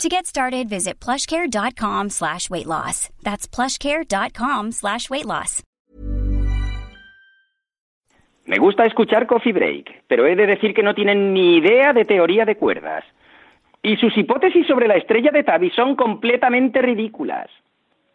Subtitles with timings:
[0.00, 3.08] To get started, visit plushcare.com slash weight loss.
[3.22, 5.62] That's plushcare.com slash weight loss.
[8.44, 12.04] Me gusta escuchar Coffee Break, pero he de decir que no tienen ni idea de
[12.04, 13.04] teoría de cuerdas.
[13.82, 17.48] Y sus hipótesis sobre la estrella de Tabi son completamente ridículas.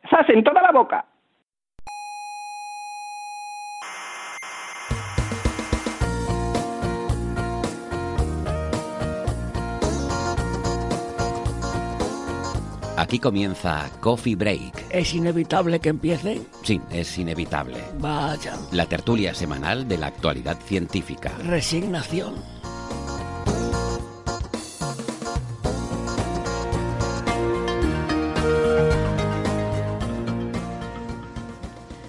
[0.09, 1.05] ¡Sas en toda la boca!
[13.07, 14.87] Aquí comienza Coffee Break.
[14.89, 16.41] ¿Es inevitable que empiece?
[16.61, 17.81] Sí, es inevitable.
[17.99, 18.57] Vaya.
[18.73, 21.31] La tertulia semanal de la actualidad científica.
[21.45, 22.35] Resignación.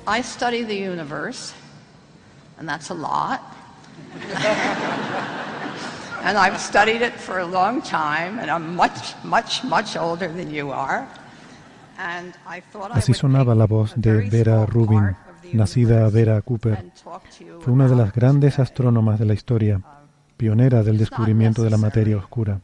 [0.05, 1.55] I study the universe,
[2.59, 3.41] and that's a lot.
[6.24, 10.50] and I've studied it for a long time, and I'm much, much, much older than
[10.52, 11.06] you are.
[11.98, 15.16] And I thought Así sonaba la voz de Vera Rubin,
[15.52, 16.92] nacida Vera Cooper.
[17.60, 19.80] Fue una de las grandes astrónomas de la historia,
[20.36, 22.60] pionera del descubrimiento de la materia oscura.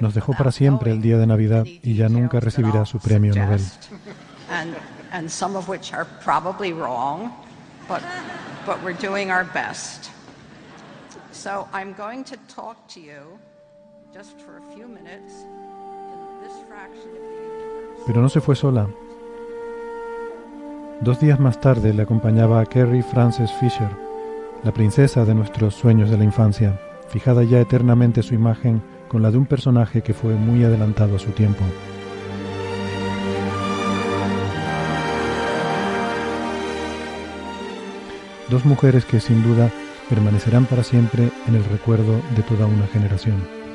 [0.00, 3.60] Nos dejó para siempre el día de Navidad y ya nunca recibirá su premio Nobel.
[5.12, 7.32] and some of which are probably wrong,
[7.88, 8.02] but,
[8.64, 10.10] but we're doing our best.
[11.36, 13.38] So I'm going to talk to you
[14.12, 18.04] just for a few minutes in this fraction of the.
[18.06, 18.88] Pero no se fue sola.
[21.02, 23.90] Dos días más tarde le acompañaba a Carrie Frances Fisher,
[24.64, 29.30] la princesa de nuestros sueños de la infancia, fijada ya eternamente su imagen con la
[29.30, 31.62] de un personaje que fue muy adelantado a su tiempo.
[38.48, 39.70] Dos mujeres que sin duda
[40.08, 43.65] permanecerán para siempre en el recuerdo de toda una generación.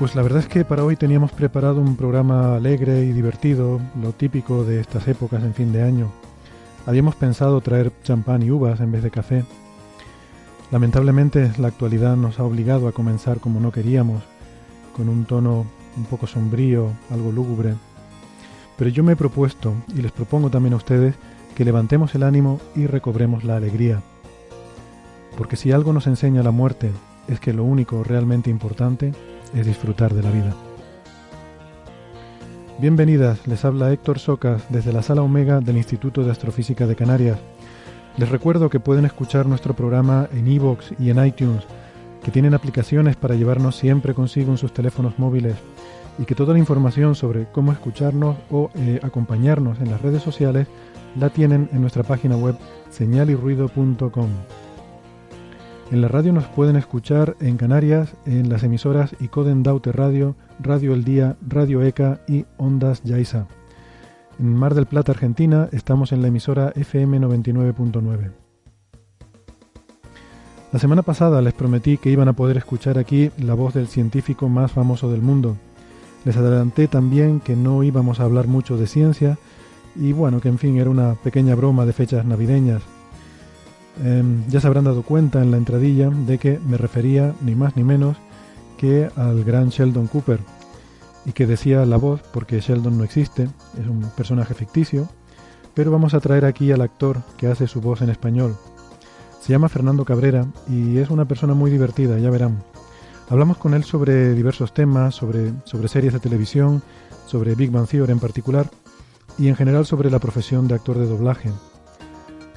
[0.00, 4.12] Pues la verdad es que para hoy teníamos preparado un programa alegre y divertido, lo
[4.12, 6.10] típico de estas épocas en fin de año.
[6.86, 9.44] Habíamos pensado traer champán y uvas en vez de café.
[10.70, 14.22] Lamentablemente la actualidad nos ha obligado a comenzar como no queríamos,
[14.96, 17.74] con un tono un poco sombrío, algo lúgubre.
[18.78, 21.14] Pero yo me he propuesto, y les propongo también a ustedes,
[21.54, 24.00] que levantemos el ánimo y recobremos la alegría.
[25.36, 26.90] Porque si algo nos enseña la muerte,
[27.28, 29.12] es que lo único realmente importante
[29.54, 30.54] es disfrutar de la vida.
[32.78, 37.38] Bienvenidas, les habla Héctor Socas desde la sala Omega del Instituto de Astrofísica de Canarias.
[38.16, 41.64] Les recuerdo que pueden escuchar nuestro programa en iVoox y en iTunes,
[42.22, 45.56] que tienen aplicaciones para llevarnos siempre consigo en sus teléfonos móviles
[46.18, 50.66] y que toda la información sobre cómo escucharnos o eh, acompañarnos en las redes sociales
[51.18, 52.56] la tienen en nuestra página web
[52.90, 54.28] señalirruido.com.
[55.90, 60.94] En la radio nos pueden escuchar en Canarias en las emisoras Icoden Daute Radio, Radio
[60.94, 63.48] El Día, Radio ECA y Ondas Yaiza.
[64.38, 68.30] En Mar del Plata, Argentina, estamos en la emisora FM 99.9.
[70.72, 74.48] La semana pasada les prometí que iban a poder escuchar aquí la voz del científico
[74.48, 75.56] más famoso del mundo.
[76.24, 79.38] Les adelanté también que no íbamos a hablar mucho de ciencia
[79.96, 82.99] y bueno, que en fin era una pequeña broma de fechas navideñas.
[84.04, 87.76] Em, ya se habrán dado cuenta en la entradilla de que me refería ni más
[87.76, 88.16] ni menos
[88.78, 90.40] que al gran Sheldon Cooper
[91.26, 93.48] y que decía la voz porque Sheldon no existe,
[93.78, 95.08] es un personaje ficticio,
[95.74, 98.56] pero vamos a traer aquí al actor que hace su voz en español.
[99.40, 102.62] Se llama Fernando Cabrera y es una persona muy divertida, ya verán.
[103.28, 106.82] Hablamos con él sobre diversos temas, sobre, sobre series de televisión,
[107.26, 108.70] sobre Big Bang Theory en particular
[109.38, 111.50] y en general sobre la profesión de actor de doblaje.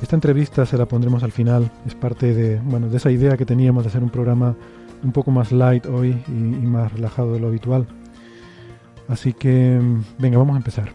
[0.02, 3.46] Esta entrevista se la pondremos al final, es parte de, bueno, de esa idea que
[3.46, 4.56] teníamos de hacer un programa
[5.04, 7.88] un poco más light hoy y, más relajado de lo habitual.
[9.08, 9.80] Así que,
[10.18, 10.94] venga, vamos a empezar.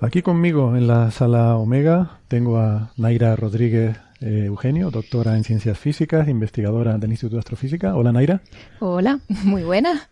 [0.00, 5.78] Aquí conmigo en la sala Omega tengo a Naira Rodríguez eh, Eugenio, doctora en ciencias
[5.78, 7.96] físicas, investigadora del Instituto de Astrofísica.
[7.96, 8.40] Hola Naira.
[8.78, 10.08] Hola, muy buena.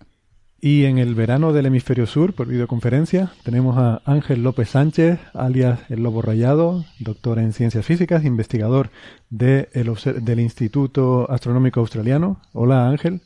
[0.60, 5.90] Y en el verano del hemisferio sur, por videoconferencia, tenemos a Ángel López Sánchez, alias
[5.90, 8.88] El Lobo Rayado, doctor en ciencias físicas, investigador
[9.28, 9.92] de el,
[10.24, 12.40] del Instituto Astronómico Australiano.
[12.54, 13.20] Hola Ángel.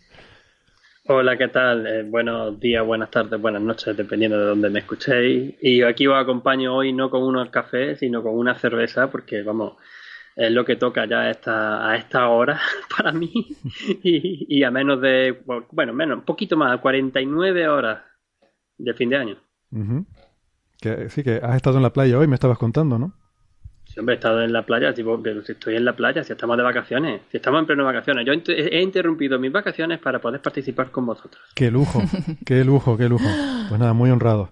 [1.06, 1.87] Hola, ¿qué tal?
[1.87, 5.55] Eh, buenos días, buenas tardes, buenas noches, dependiendo de dónde me escuchéis.
[5.61, 9.75] Y aquí os acompaño hoy no con unos cafés, sino con una cerveza, porque vamos,
[10.37, 12.61] es lo que toca ya a esta, a esta hora
[12.97, 13.32] para mí
[14.03, 15.43] y, a menos de,
[15.73, 18.03] bueno, menos, un poquito más, 49 horas
[18.79, 19.37] de fin de año.
[20.81, 23.15] que, sí, que has estado en la playa hoy, me estabas contando, ¿no?
[23.85, 26.62] Sí, hombre, he estado en la playa, tipo, estoy en la playa, si estamos de
[26.62, 28.25] vacaciones, si estamos en pleno vacaciones.
[28.25, 31.43] Yo he interrumpido mis vacaciones para poder participar con vosotros.
[31.56, 32.00] Qué lujo,
[32.47, 33.27] qué lujo, qué lujo.
[33.69, 34.50] Pues nada, muy honrado.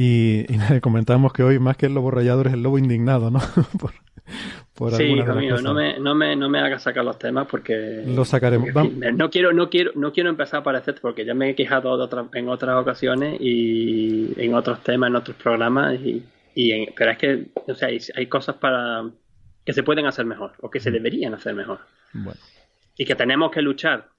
[0.00, 3.40] Y, y comentamos que hoy más que el lobo rayador es el lobo indignado, ¿no?
[4.96, 8.04] sí, hijo mío, no me, no, me, no me hagas sacar los temas porque...
[8.06, 8.68] Los sacaremos.
[8.72, 12.48] no quiero, no, quiero, no quiero empezar a aparecer porque ya me he quejado en
[12.48, 16.22] otras ocasiones y en otros temas, en otros programas, y,
[16.54, 19.02] y pero es que o sea, hay, cosas para
[19.64, 21.80] que se pueden hacer mejor o que se deberían hacer mejor.
[22.96, 24.10] Y que tenemos que luchar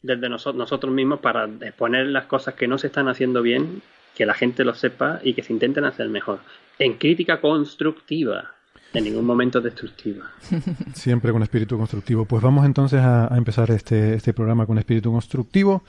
[0.00, 3.82] desde nosotros, nosotros mismos para exponer las cosas que no se están haciendo bien,
[4.14, 6.40] que la gente lo sepa y que se intenten hacer mejor.
[6.78, 8.54] En crítica constructiva
[8.94, 10.30] en ningún momento destructiva.
[10.94, 12.24] Siempre con espíritu constructivo.
[12.24, 15.82] Pues vamos entonces a, empezar este, este, programa con espíritu constructivo.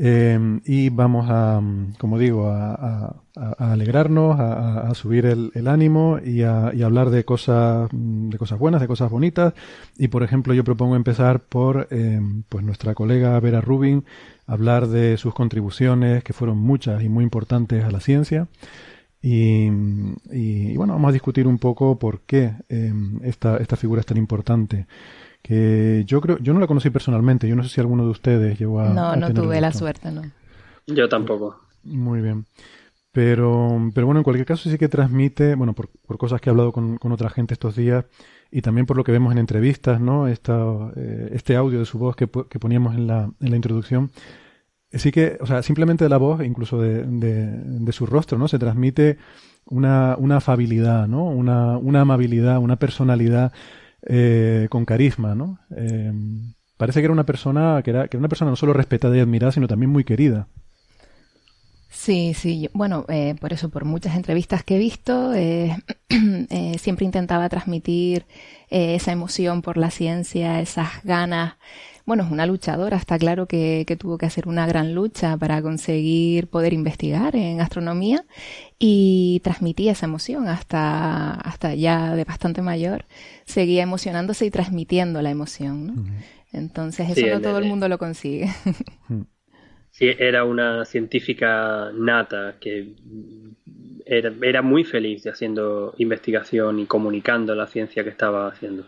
[0.00, 1.60] Eh, y vamos a,
[1.98, 3.16] como digo, a,
[3.58, 9.10] alegrarnos, a, subir el, ánimo y, a, hablar de cosas, de cosas buenas, de cosas
[9.10, 9.54] bonitas.
[9.96, 14.04] Y por ejemplo, yo propongo empezar por eh, pues nuestra colega Vera Rubin,
[14.48, 18.48] hablar de sus contribuciones, que fueron muchas y muy importantes a la ciencia.
[19.20, 19.68] Y,
[20.76, 24.86] bueno, vamos a discutir un poco por qué em, esta, esta figura es tan importante.
[25.42, 28.58] Que yo creo, yo no la conocí personalmente, yo no sé si alguno de ustedes
[28.58, 28.88] llegó a.
[28.88, 30.22] No, no tuve la suerte, no.
[30.86, 31.60] Yo tampoco.
[31.84, 32.46] Muy bien.
[33.12, 36.52] Pero, pero bueno, en cualquier caso sí que transmite, bueno, por, por cosas que he
[36.52, 38.04] hablado con, con, otra gente estos días
[38.50, 40.28] y también por lo que vemos en entrevistas, ¿no?
[40.28, 44.10] Esta, eh, este audio de su voz que, que poníamos en la, en la introducción,
[44.92, 48.48] sí que, o sea, simplemente de la voz, incluso de, de, su rostro, ¿no?
[48.48, 49.18] Se transmite
[49.66, 51.24] una, una afabilidad, ¿no?
[51.24, 53.52] Una, una amabilidad, una personalidad
[54.06, 55.58] eh, con carisma, ¿no?
[55.76, 56.12] Eh,
[56.76, 59.20] parece que era una persona, que era, que era una persona no solo respetada y
[59.20, 60.48] admirada, sino también muy querida.
[61.90, 65.32] Sí, sí, bueno, eh, por eso, por muchas entrevistas que he visto,
[66.78, 68.26] siempre intentaba transmitir
[68.68, 71.54] esa emoción por la ciencia, esas ganas
[72.08, 76.48] bueno, es una luchadora, está claro que, tuvo que hacer una gran lucha para conseguir
[76.48, 78.24] poder investigar en astronomía
[78.78, 83.04] y transmitía esa emoción hasta, hasta ya de bastante mayor,
[83.44, 85.86] seguía emocionándose y transmitiendo la emoción.
[85.86, 86.04] ¿no?
[86.50, 88.50] Entonces eso no todo el mundo lo consigue.
[89.90, 92.94] Sí, era una científica nata que
[94.06, 98.84] era, era muy feliz haciendo investigación y comunicando la ciencia que estaba haciendo.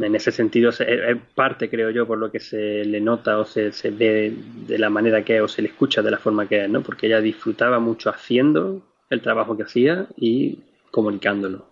[0.00, 3.72] En ese sentido, es parte, creo yo, por lo que se le nota o se,
[3.72, 4.32] se, ve
[4.66, 6.80] de la manera que es o se le escucha de la forma que es, ¿no?
[6.80, 10.60] Porque ella disfrutaba mucho haciendo el trabajo que hacía y
[10.90, 11.66] comunicándolo.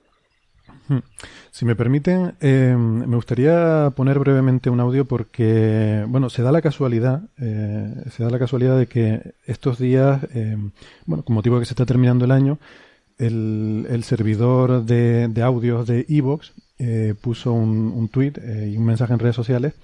[1.50, 6.62] Si me permiten, eh, me gustaría poner brevemente un audio porque, bueno, se da la
[6.62, 10.56] casualidad, eh, se da la casualidad de que estos días, eh,
[11.06, 12.58] bueno, con motivo de que se está terminando el año,
[13.18, 18.76] el, el servidor de, de audios de Evox eh, puso un, un tweet eh, y
[18.76, 19.74] un mensaje en redes sociales,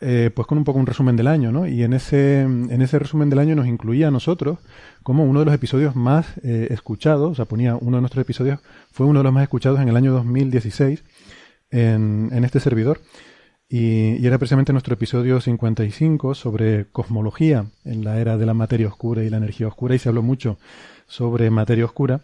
[0.00, 1.66] eh, pues con un poco un resumen del año, ¿no?
[1.66, 4.58] Y en ese, en ese resumen del año nos incluía a nosotros
[5.02, 8.60] como uno de los episodios más escuchados, o sea, ponía uno de nuestros episodios,
[8.92, 11.02] fue uno de los más escuchados en el año 2016
[11.70, 13.00] en, en este servidor.
[13.68, 18.88] Y, y, era precisamente nuestro episodio 55 sobre cosmología en la era de la materia
[18.88, 20.58] oscura y la energía oscura, y se habló mucho
[21.06, 22.22] sobre materia oscura.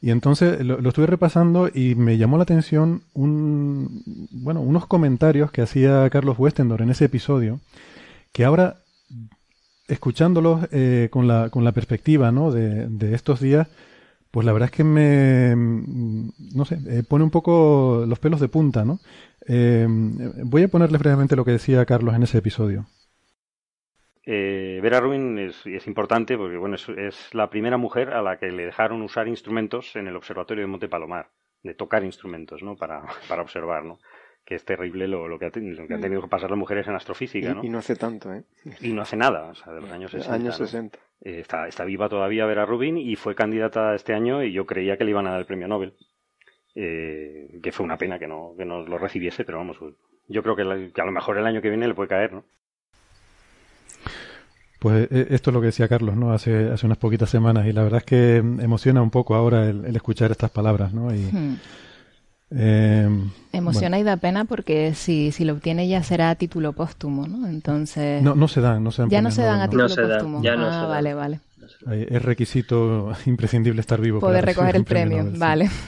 [0.00, 5.62] Y entonces lo, estuve repasando y me llamó la atención un, bueno, unos comentarios que
[5.62, 7.60] hacía Carlos Westendor en ese episodio,
[8.32, 8.82] que ahora,
[9.88, 13.68] escuchándolos eh, con, la, con la perspectiva de, estos días,
[14.30, 18.48] pues la verdad es que me, no sé, eh, pone un poco los pelos de
[18.48, 19.00] punta, ¿no?
[19.48, 19.86] Eh,
[20.44, 22.86] voy a ponerles brevemente lo que decía Carlos en ese episodio.
[24.26, 28.66] Eh, Vera Rubin es, importante porque bueno, es, la primera mujer a la que le
[28.66, 31.30] dejaron usar instrumentos en el observatorio de Monte Palomar,
[31.62, 32.76] de tocar instrumentos ¿no?
[32.76, 33.84] para, para observar.
[33.84, 33.98] ¿no?
[34.46, 36.94] que es terrible lo, lo, que, lo que han tenido que pasar las mujeres en
[36.94, 37.64] astrofísica, ¿no?
[37.64, 38.44] Y no hace tanto, ¿eh?
[38.80, 40.32] Y no hace nada, o sea, de los años 60.
[40.32, 40.98] Años 60.
[41.22, 44.96] Eh, está, está viva todavía Vera Rubin y fue candidata este año y yo creía
[44.96, 45.94] que le iban a dar el premio Nobel.
[46.76, 49.78] Eh, que fue una pena que no, que no lo recibiese, pero vamos,
[50.28, 52.44] yo creo que, que a lo mejor el año que viene le puede caer, ¿no?
[54.86, 56.30] Pues eh, esto es lo que decía Carlos, ¿no?
[56.30, 59.84] Hace, hace unas poquitas semanas y la verdad es que emociona un poco ahora el,
[59.96, 61.12] escuchar estas palabras, ¿no?
[61.12, 61.56] Y, hmm.
[62.52, 63.08] eh,
[63.52, 67.48] Emociona y da pena porque si, si lo obtiene ya será a título póstumo, ¿no?
[67.48, 68.22] Entonces...
[68.22, 69.10] No, no se dan, no se dan.
[69.10, 70.40] Ya no se dan a título póstumo.
[70.40, 71.40] no ah, vale, vale.
[71.90, 74.20] Es requisito imprescindible estar vivo.
[74.20, 75.68] Poder recoger el premio, vale.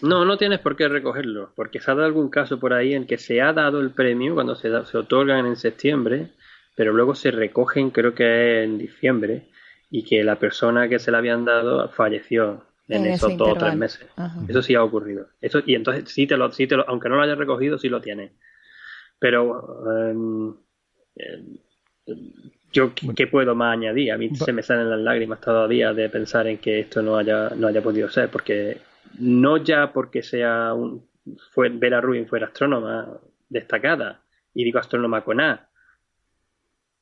[0.00, 3.04] No, no tienes por qué recogerlo, porque se ha dado algún caso por ahí en
[3.04, 6.30] que se ha dado el premio cuando se, se otorgan en septiembre,
[6.78, 9.48] pero luego se recogen, creo que en diciembre,
[9.90, 13.74] y que la persona que se le habían dado falleció en, esos dos o tres
[13.74, 14.06] meses.
[14.46, 15.26] Eso sí ha ocurrido.
[15.40, 17.88] Eso, y entonces sí te lo, sí te lo, aunque no lo hayas recogido, sí
[17.88, 18.30] lo tienes.
[19.18, 20.54] Pero em,
[21.16, 21.58] em,
[22.72, 24.12] yo qué puedo más añadir.
[24.12, 27.50] A mí se me salen las lágrimas todavía de pensar en que esto no haya,
[27.56, 28.78] no haya podido ser, porque
[29.18, 31.08] no ya porque sea un,
[31.50, 33.18] fue, Vera Rubin fuera astrónoma
[33.48, 34.22] destacada,
[34.54, 35.67] y digo astrónoma con A,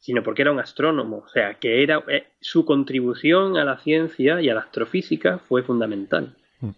[0.07, 4.41] sino porque era un astrónomo, o sea, que era eh, su contribución a la ciencia
[4.41, 6.33] y a la astrofísica fue fundamental.
[6.61, 6.69] Mm.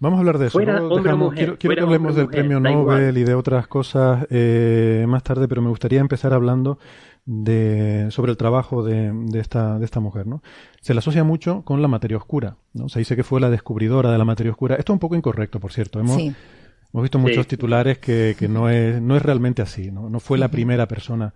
[0.00, 0.58] Vamos a hablar de eso.
[0.58, 5.68] quiero, que hablemos del premio Nobel y de otras cosas eh, más tarde, pero me
[5.68, 6.78] gustaría empezar hablando
[7.26, 10.26] de, sobre el trabajo de, esta, de esta mujer.
[10.26, 10.42] ¿no?
[10.80, 12.56] Se la asocia mucho con la materia oscura.
[12.72, 12.88] ¿no?
[12.88, 14.76] Se dice que fue la descubridora de la materia oscura.
[14.76, 16.00] Esto es un poco incorrecto, por cierto.
[16.00, 19.90] Hemos, hemos visto muchos titulares que, que, no, es, no es realmente así.
[19.90, 21.34] No, no fue la primera persona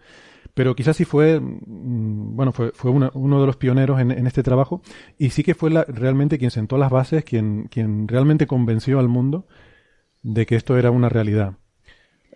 [0.55, 4.83] pero quizás sí fue, mm, bueno, fue, fue uno de los pioneros en, este trabajo
[5.19, 9.09] y sí que fue la, realmente quien sentó las bases, quien, quien realmente convenció al
[9.09, 9.47] mundo
[10.23, 11.55] de que esto era una realidad.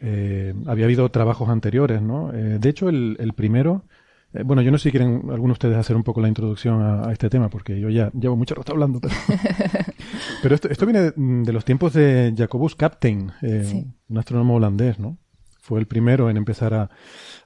[0.00, 2.32] Eh, había habido trabajos anteriores, ¿no?
[2.32, 3.85] Eh, de hecho, el, el primero,
[4.35, 6.82] eh, bueno, yo no sé si quieren algunos de ustedes hacer un poco la introducción
[6.82, 9.14] a, este tema, porque yo ya llevo mucho rato hablando, pero,
[10.42, 13.32] pero esto, esto, viene de, los tiempos de Jacobus Captain,
[14.08, 15.18] un astrónomo holandés, ¿no?
[15.66, 16.90] Fue el primero en empezar a,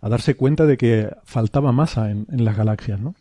[0.03, 3.15] a darse cuenta de que faltaba masa en, las galaxias, ¿no?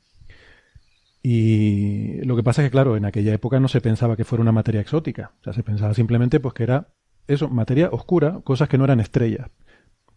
[1.23, 4.41] Y lo que pasa es que, claro, en aquella época no se pensaba que fuera
[4.41, 5.31] una materia exótica.
[5.39, 6.89] O sea, se pensaba simplemente pues que era
[7.27, 9.49] eso, materia oscura, cosas que no eran estrellas.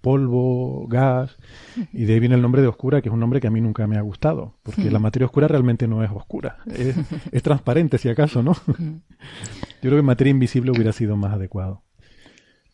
[0.00, 1.36] Polvo, gas,
[1.92, 3.60] y de ahí viene el nombre de oscura, que es un nombre que a mí
[3.60, 6.96] nunca me ha gustado, porque la materia oscura realmente no es oscura, es,
[7.30, 8.56] es transparente si acaso, ¿no?
[8.66, 11.84] Yo creo que materia invisible hubiera sido más adecuado.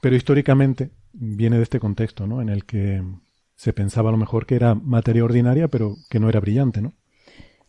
[0.01, 2.41] Pero históricamente viene de este contexto, ¿no?
[2.41, 3.03] En el que
[3.57, 6.93] se pensaba a lo mejor que era materia ordinaria, pero que no era brillante, ¿no?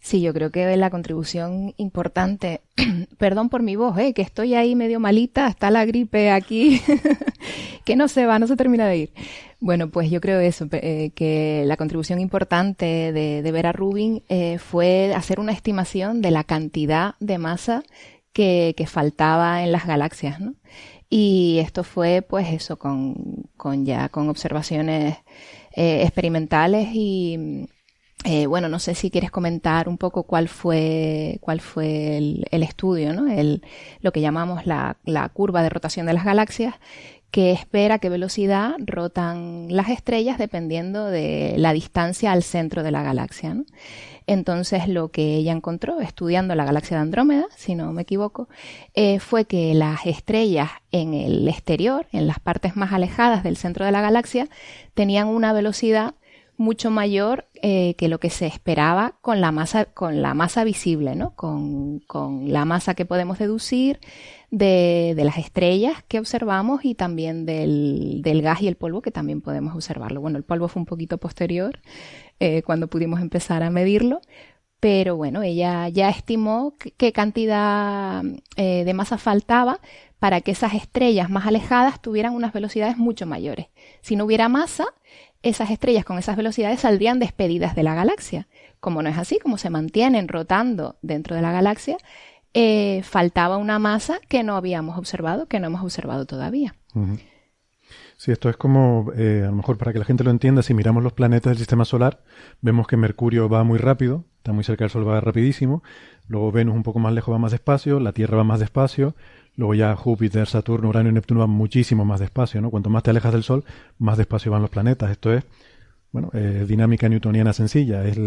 [0.02, 2.62] Sí, yo creo que la contribución importante,
[3.18, 4.14] perdón por mi voz, ¿eh?
[4.14, 6.82] que estoy ahí medio malita, está la gripe aquí,
[7.86, 9.14] que no se va, no se termina de ir.
[9.60, 14.58] Bueno, pues yo creo eso, eh, que la contribución importante de, de Vera Rubin eh,
[14.58, 17.84] fue hacer una estimación de la cantidad de masa
[18.32, 20.56] que, que faltaba en las galaxias, ¿no?
[21.10, 25.18] Y esto fue, pues eso, con, con ya con observaciones
[25.76, 27.68] eh, experimentales y
[28.26, 33.14] eh, bueno, no sé si quieres comentar un poco cuál fue, cuál fue el, estudio,
[33.14, 33.32] ¿no?
[33.32, 33.64] El,
[34.02, 36.76] lo que llamamos la, la, curva de rotación de las galaxias,
[37.32, 43.04] que espera qué velocidad rotan las estrellas dependiendo de la distancia al centro de la
[43.04, 43.54] galaxia.
[43.54, 43.64] ¿no?
[44.30, 48.48] Entonces, lo que ella encontró estudiando la galaxia de Andrómeda, si no me equivoco,
[48.94, 53.86] eh, fue que las estrellas en el exterior, en las partes más alejadas del centro
[53.86, 54.48] de la galaxia,
[54.94, 56.14] tenían una velocidad
[56.58, 61.16] mucho mayor eh, que lo que se esperaba con la masa, con la masa visible,
[61.16, 61.34] ¿no?
[61.36, 62.04] Con,
[62.46, 64.00] la masa que podemos deducir
[64.52, 69.10] de, de, las estrellas que observamos y también del, del, gas y el polvo que
[69.10, 70.22] también podemos observarlo.
[70.22, 71.80] Bueno, el polvo fue un poquito posterior
[72.40, 74.22] eh, cuando pudimos empezar a medirlo,
[74.80, 78.24] pero bueno, ella ya estimó qué cantidad
[78.56, 79.80] eh, de masa faltaba
[80.20, 83.68] para que esas estrellas más alejadas tuvieran unas velocidades mucho mayores.
[84.02, 84.86] Si no hubiera masa,
[85.44, 88.48] esas estrellas con esas velocidades saldrían despedidas de la galaxia.
[88.80, 91.98] Como no es así, como se mantienen rotando dentro de la galaxia,
[92.54, 96.76] eh, faltaba una masa que no habíamos observado, que no hemos observado todavía.
[98.20, 100.74] Sí, esto es como, eh, a lo mejor para que la gente lo entienda, si
[100.74, 102.20] miramos los planetas del sistema solar,
[102.60, 105.84] vemos que Mercurio va muy rápido, está muy cerca del Sol, va rapidísimo,
[106.28, 109.16] luego Venus un poco más lejos va más despacio, la Tierra va más despacio,
[109.56, 112.70] Luego ya Júpiter, Saturno, Urano y Neptuno van muchísimo más despacio, ¿no?
[112.70, 113.66] Cuanto más te alejas del Sol,
[113.98, 115.12] más despacio van los planetas.
[115.12, 115.44] Esto es,
[116.14, 116.32] bueno,
[116.66, 118.06] dinámica newtoniana sencilla.
[118.06, 118.18] Es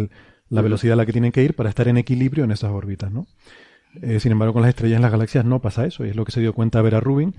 [0.50, 3.10] la velocidad a la que tienen que ir para estar en equilibrio en esas órbitas,
[3.10, 3.26] ¿no?
[4.02, 6.26] Eh, sin embargo, con las estrellas en las galaxias no pasa eso, y es lo
[6.26, 7.34] que se dio cuenta Vera Rubin.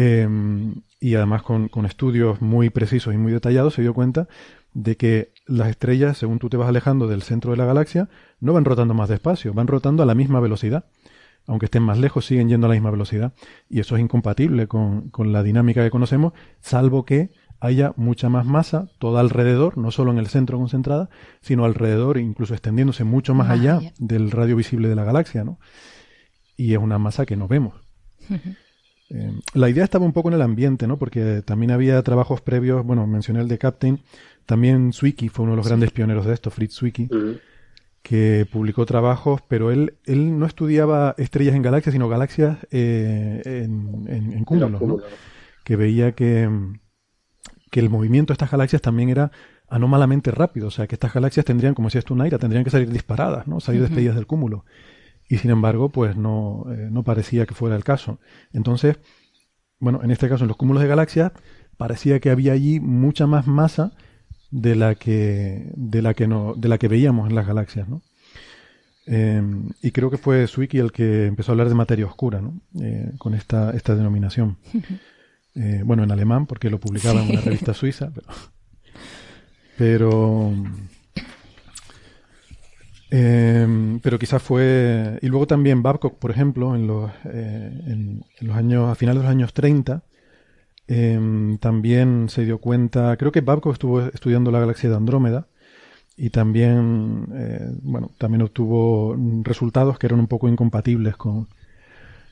[0.00, 4.28] Em, y además con, con, estudios muy precisos y muy detallados se dio cuenta
[4.72, 8.52] de que las estrellas, según tú te vas alejando del centro de la galaxia, no
[8.52, 10.84] van rotando más despacio, van rotando a la misma velocidad
[11.48, 13.32] aunque estén más lejos, siguen yendo a la misma velocidad.
[13.70, 18.88] Y eso es incompatible con, la dinámica que conocemos, salvo que haya mucha más masa
[18.98, 21.08] toda alrededor, no solo en el centro concentrada,
[21.40, 25.58] sino alrededor, incluso extendiéndose mucho más, allá, del radio visible de la galaxia, ¿no?
[26.54, 27.74] Y es una masa que no vemos.
[29.10, 30.98] Eh, la idea estaba un poco en el ambiente, ¿no?
[30.98, 34.00] Porque también había trabajos previos, bueno, mencioné el de Captain,
[34.46, 37.08] también Zwicky fue uno de los grandes pioneros de esto, Fritz Zwicky,
[38.02, 44.44] que publicó trabajos, pero él, él no estudiaba estrellas en galaxias, sino galaxias eh, en,
[44.44, 44.98] cúmulos, ¿no?
[45.64, 46.48] Que veía que,
[47.70, 49.30] que el movimiento de estas galaxias también era
[49.68, 52.90] anómalamente rápido, o sea, que estas galaxias tendrían, como decías tú, Naira, tendrían que salir
[52.90, 53.60] disparadas, ¿no?
[53.60, 54.64] Salir despedidas del cúmulo
[55.28, 58.18] y sin embargo, pues no, eh, no parecía que fuera el caso.
[58.52, 58.98] Entonces,
[59.78, 61.32] bueno, en este caso, en los cúmulos de galaxias,
[61.76, 63.92] parecía que había allí mucha más masa
[64.50, 68.02] de la que, de la que, no, de la que veíamos en las galaxias, ¿no?
[69.06, 69.42] Eh,
[69.82, 72.60] y creo que fue Zwicky el que empezó a hablar de materia oscura, ¿no?
[72.80, 74.56] Eh, con esta, esta denominación.
[75.84, 78.28] bueno, en alemán, porque lo publicaba en una revista suiza, pero,
[79.76, 80.52] pero
[83.10, 85.18] eh, pero quizás fue.
[85.22, 88.90] Y luego también Babcock, por ejemplo, en los, eh, en, los años.
[88.90, 90.02] a finales de los años 30,
[90.86, 93.16] em, también se dio cuenta.
[93.16, 95.46] Creo que Babcock estuvo estudiando la galaxia de Andrómeda.
[96.16, 101.48] Y también, eh, bueno, también obtuvo resultados que eran un poco incompatibles con,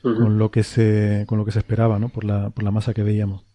[0.01, 2.09] con lo que se, con lo que se esperaba, ¿no?
[2.09, 3.46] Por la, por la masa que veíamos.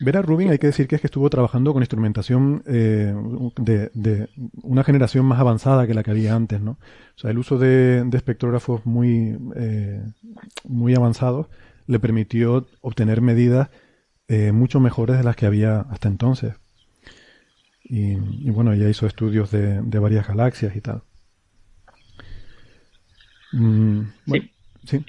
[0.00, 3.14] Vera Rubin hay que decir que es que estuvo trabajando con instrumentación eh,
[3.56, 4.28] de,
[4.62, 6.72] una generación más avanzada que la que había antes, ¿no?
[6.72, 10.02] O sea, el uso de, espectrógrafos muy, eh,
[10.68, 11.46] muy avanzados
[11.86, 13.70] le permitió obtener medidas
[14.28, 16.54] eh, mucho mejores de las que había hasta entonces.
[17.86, 18.16] Y,
[18.50, 21.02] bueno, ella hizo estudios de, varias galaxias y tal.
[23.52, 24.50] Mm, sí.
[24.86, 25.04] ¿sí?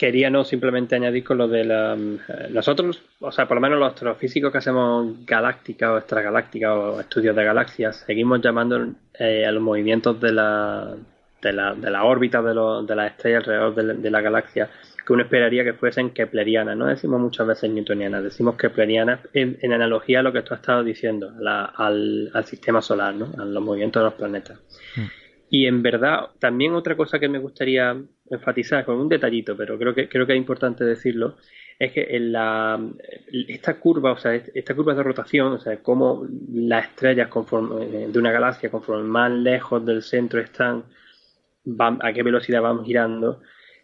[0.00, 3.78] Quería no simplemente añadir con lo de la, eh, nosotros, o sea, por lo menos
[3.78, 9.52] los astrofísicos que hacemos galáctica o extragaláctica o estudios de galaxias, seguimos llamando eh, a
[9.52, 10.96] los movimientos de la,
[11.42, 14.70] de la, de la órbita de, lo, de las estrellas alrededor de la, galaxia
[15.06, 16.78] que uno esperaría que fuesen keplerianas.
[16.78, 20.60] No decimos muchas veces newtonianas, decimos keplerianas en, en analogía a lo que tú has
[20.60, 21.30] estado diciendo,
[21.76, 23.32] al, al, sistema solar, ¿no?
[23.36, 24.58] a los movimientos de los planetas.
[24.96, 25.20] Mm.
[25.50, 27.96] Y en verdad, también otra cosa que me gustaría
[28.30, 31.36] enfatizar con un detallito, pero creo que creo que es importante decirlo,
[31.78, 32.78] es que en la,
[33.48, 38.18] esta curva, o sea, esta curva de rotación, o sea, cómo las estrellas conforme, de
[38.18, 40.84] una galaxia, conforme más lejos del centro están,
[41.64, 43.40] van, a qué velocidad van girando,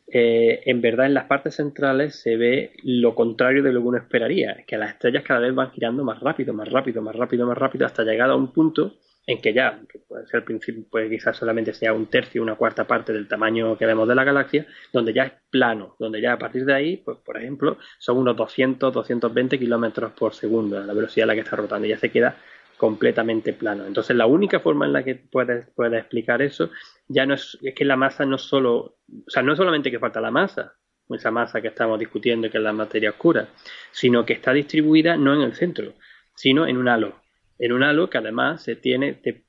[0.09, 3.99] eh, en verdad en las partes centrales se ve lo contrario de lo que uno
[3.99, 7.59] esperaría, que las estrellas cada vez van girando más rápido, más rápido, más rápido, más
[7.59, 8.95] rápido, hasta llegar a un punto
[9.27, 12.87] en que ya, que puede ser principio, pues quizás solamente sea un tercio, una cuarta
[12.87, 16.39] parte del tamaño que vemos de la galaxia, donde ya es plano, donde ya a
[16.39, 21.25] partir de ahí, pues por ejemplo, son unos 200, 220 kilómetros por segundo, la velocidad
[21.25, 22.37] a la que está rotando, ya se queda
[22.77, 23.87] completamente plano.
[23.87, 26.71] Entonces, la única forma en la que puedes, puedes explicar eso
[27.09, 29.99] ya no es, es que la masa no solo, o sea, no es solamente que
[29.99, 30.75] falta la masa,
[31.11, 33.49] esa masa que estamos discutiendo, que es la materia oscura,
[33.91, 35.95] sino que está distribuida no en el centro,
[36.35, 37.26] sino en un halo
[37.59, 39.45] en un halo que además se tiene de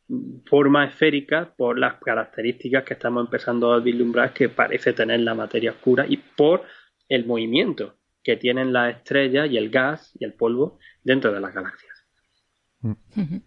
[0.45, 5.71] forma esférica por las características que estamos empezando a vislumbrar que parece tener la materia
[5.71, 6.63] oscura y por
[7.09, 11.53] el movimiento que tienen las estrellas y el gas y el polvo dentro de las
[11.53, 11.93] galaxias.
[12.81, 13.37] Mm.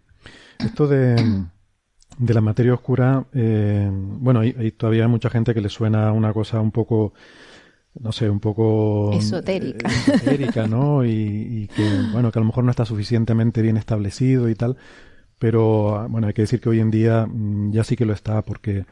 [0.58, 1.16] Esto de,
[2.18, 6.32] de, la materia oscura, eh, bueno, hay, todavía hay mucha gente que le suena una
[6.32, 7.14] cosa un poco
[7.98, 11.04] no sé, un poco eh, esotérica, esotérica ¿no?
[11.04, 14.76] Y, que, bueno, que a lo mejor no está suficientemente bien establecido y tal,
[15.38, 18.42] pero bueno, hay que decir que hoy en día mm, ya sí que lo está,
[18.42, 18.86] porque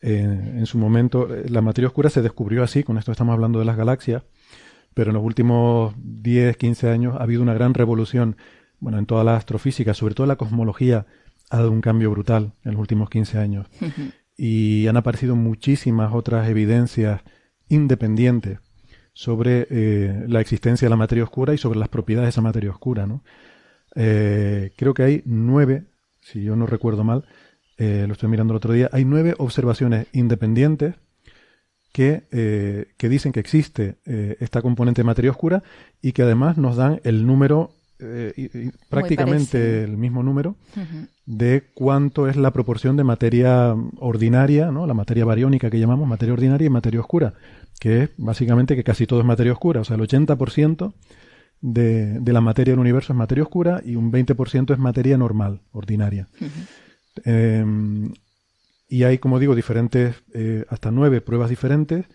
[0.00, 3.58] eh, en su momento eh, la materia oscura se descubrió así, con esto estamos hablando
[3.58, 4.22] de las galaxias,
[4.94, 8.36] pero en los últimos 10, 15 años ha habido una gran revolución,
[8.78, 11.06] bueno, en toda la astrofísica, sobre todo la cosmología,
[11.50, 13.66] ha dado un cambio brutal en los últimos 15 años.
[14.36, 17.20] y han aparecido muchísimas otras evidencias
[17.70, 18.58] independiente
[19.12, 22.70] sobre eh, la existencia de la materia oscura y sobre las propiedades de esa materia
[22.70, 23.06] oscura.
[23.06, 23.22] ¿no?
[23.96, 25.84] Eh, creo que hay nueve,
[26.20, 27.24] si yo no recuerdo mal,
[27.78, 30.94] eh, lo estoy mirando el otro día, hay nueve observaciones independientes
[31.92, 32.22] que,
[32.96, 35.64] que dicen que existe esta componente de materia oscura
[36.00, 40.56] y que además nos dan el número eh, prácticamente el mismo número
[41.26, 44.86] de cuánto es la proporción de materia ordinaria, ¿no?
[44.86, 47.34] la materia bariónica que llamamos materia ordinaria y materia oscura,
[47.80, 50.94] que es básicamente que casi todo es materia oscura, o sea, el 80%
[51.60, 55.60] de, de la materia del universo es materia oscura y un 20% es materia normal,
[55.72, 56.28] ordinaria.
[57.24, 58.12] Em,
[58.88, 62.06] y hay, como digo, diferentes, eh, hasta nueve pruebas diferentes.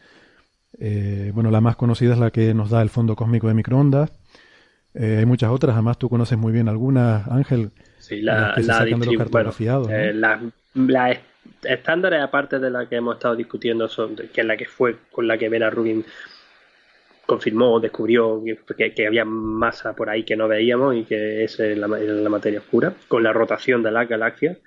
[0.79, 4.11] Eh, bueno, la más conocida es la que nos da el fondo cósmico de microondas,
[4.97, 7.71] Eh, hay muchas otras, además tú conoces muy bien algunas, Ángel.
[7.99, 9.93] Sí, la, se la, bueno, cartografiados, ¿no?
[9.93, 10.41] eh, la-
[10.75, 11.19] la
[11.63, 13.89] estándares aparte de la que hemos estado discutiendo,
[14.33, 16.05] que es la que fue con la que Vera Rubin
[17.25, 18.43] confirmó, descubrió
[18.77, 23.23] que, había masa por ahí que no veíamos y que es la materia oscura, con
[23.23, 24.57] la rotación de las galaxias,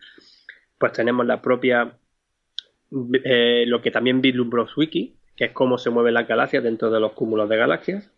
[0.78, 1.92] pues tenemos la propia,
[3.24, 7.00] eh, lo que también vislumbró Wiki, que es cómo se mueven las galaxias dentro de
[7.00, 8.10] los cúmulos de galaxias.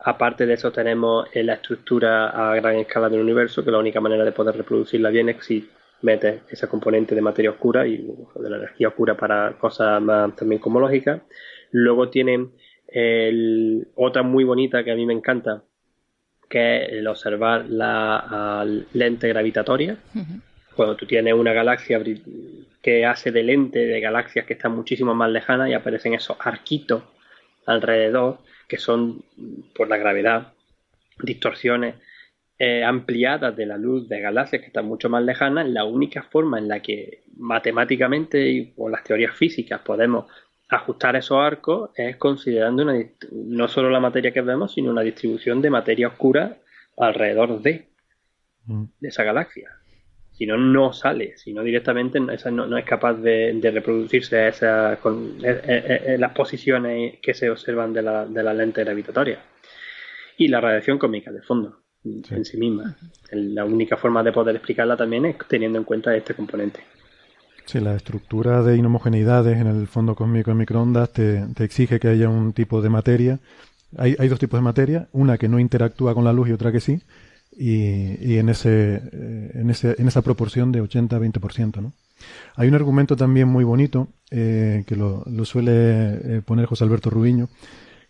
[0.00, 4.00] Aparte de eso tenemos eh, la estructura a gran escala del universo, que la única
[4.00, 5.68] manera de poder reproducirla bien es si
[6.02, 10.60] metes esa componente de materia oscura y de la energía oscura para cosas más también
[10.60, 11.20] cosmológicas.
[11.72, 12.52] Luego tienen
[12.86, 15.62] el- otra muy bonita que a mí me encanta,
[16.48, 19.96] que es el observar la lente gravitatoria.
[20.74, 22.00] Cuando tú tienes una galaxia
[22.80, 27.02] que hace de lente de galaxias que están muchísimo más lejanas y aparecen esos arquitos
[27.66, 29.22] alrededor que son
[29.74, 30.52] por la gravedad
[31.22, 31.96] distorsiones
[32.58, 36.58] eh, ampliadas de la luz de galaxias que están mucho más lejanas, la única forma
[36.58, 40.26] en la que matemáticamente y con las teorías físicas podemos
[40.68, 42.94] ajustar esos arcos es considerando una,
[43.32, 46.56] no solo la materia que vemos, sino una distribución de materia oscura
[46.96, 47.86] alrededor de,
[48.66, 48.84] Mm.
[49.00, 49.70] de esa galaxia.
[50.32, 53.70] Si no, no sale, si no directamente no- esa no, no es capaz de, de
[53.70, 58.42] reproducirse a esa, con eh, eh, eh, las posiciones que se observan de la, de
[58.42, 59.38] la lente gravitatoria.
[60.36, 62.96] Y la radiación cósmica de fondo, en sí misma.
[63.32, 66.80] La única forma de poder explicarla también es teniendo en cuenta este componente.
[67.66, 72.08] Sí, la estructura de inhomogeneidades en el fondo cósmico de microondas te, te exige que
[72.08, 73.40] haya un tipo de materia.
[73.96, 76.72] Hay, hay dos tipos de materia, una que no interactúa con la luz y otra
[76.72, 77.02] que sí,
[77.58, 81.82] y, y en, ese, eh, en, ese, en esa proporción de 80-20%.
[81.82, 81.92] ¿no?
[82.56, 87.10] Hay un argumento también muy bonito eh, que lo, lo suele eh, poner José Alberto
[87.10, 87.48] Rubiño,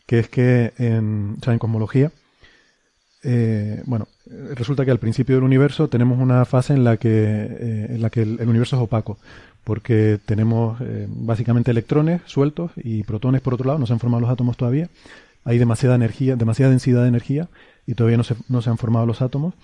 [0.06, 2.12] que es que en, o sea, en cosmología,
[3.22, 4.06] eh, bueno,
[4.54, 8.10] resulta que al principio del universo tenemos una fase en la que, eh, en la
[8.10, 9.18] que el, universo es opaco,
[9.64, 14.20] porque tenemos eh, básicamente electrones sueltos y protones por otro lado, no se han formado
[14.20, 14.88] los átomos todavía,
[15.44, 17.48] hay demasiada energía, demasiada densidad de energía
[17.86, 19.54] y todavía no se, no se han formado los átomos,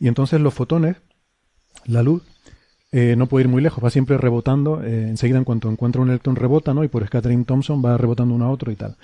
[0.00, 0.96] y entonces los fotones,
[1.84, 2.22] la luz,
[2.92, 6.08] eh, no puede ir muy lejos, va siempre rebotando, eh, enseguida en cuanto encuentra un
[6.08, 6.84] electrón rebota, ¿no?
[6.84, 8.96] Y por scattering Thomson va rebotando uno a otro y tal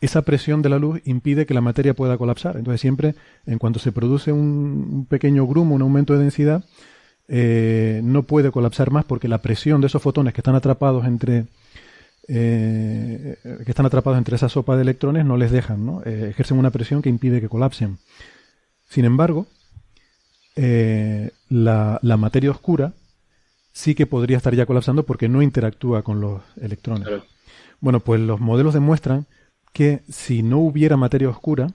[0.00, 2.56] esa presión de la luz impide que la materia pueda colapsar.
[2.56, 3.14] Entonces siempre,
[3.46, 6.64] en cuanto se produce un, pequeño grumo, un aumento de densidad,
[7.28, 11.46] eh, no puede colapsar más porque la presión de esos fotones que están atrapados entre
[12.30, 16.02] eh, que están atrapados entre esa sopa de electrones no les dejan, ¿no?
[16.04, 17.98] Eh, ejercen una presión que impide que colapsen.
[18.86, 19.46] Sin embargo,
[20.54, 22.92] eh, la, la materia oscura
[23.72, 27.08] sí que podría estar ya colapsando porque no interactúa con los electrones.
[27.80, 29.26] Bueno, pues los modelos demuestran
[29.72, 31.68] que si no hubiera materia oscura,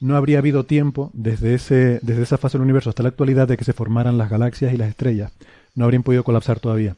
[0.00, 3.56] no habría habido tiempo desde, ese, desde esa fase del universo hasta la actualidad de
[3.56, 5.32] que se formaran las galaxias y las estrellas.
[5.74, 6.96] No habrían podido colapsar todavía.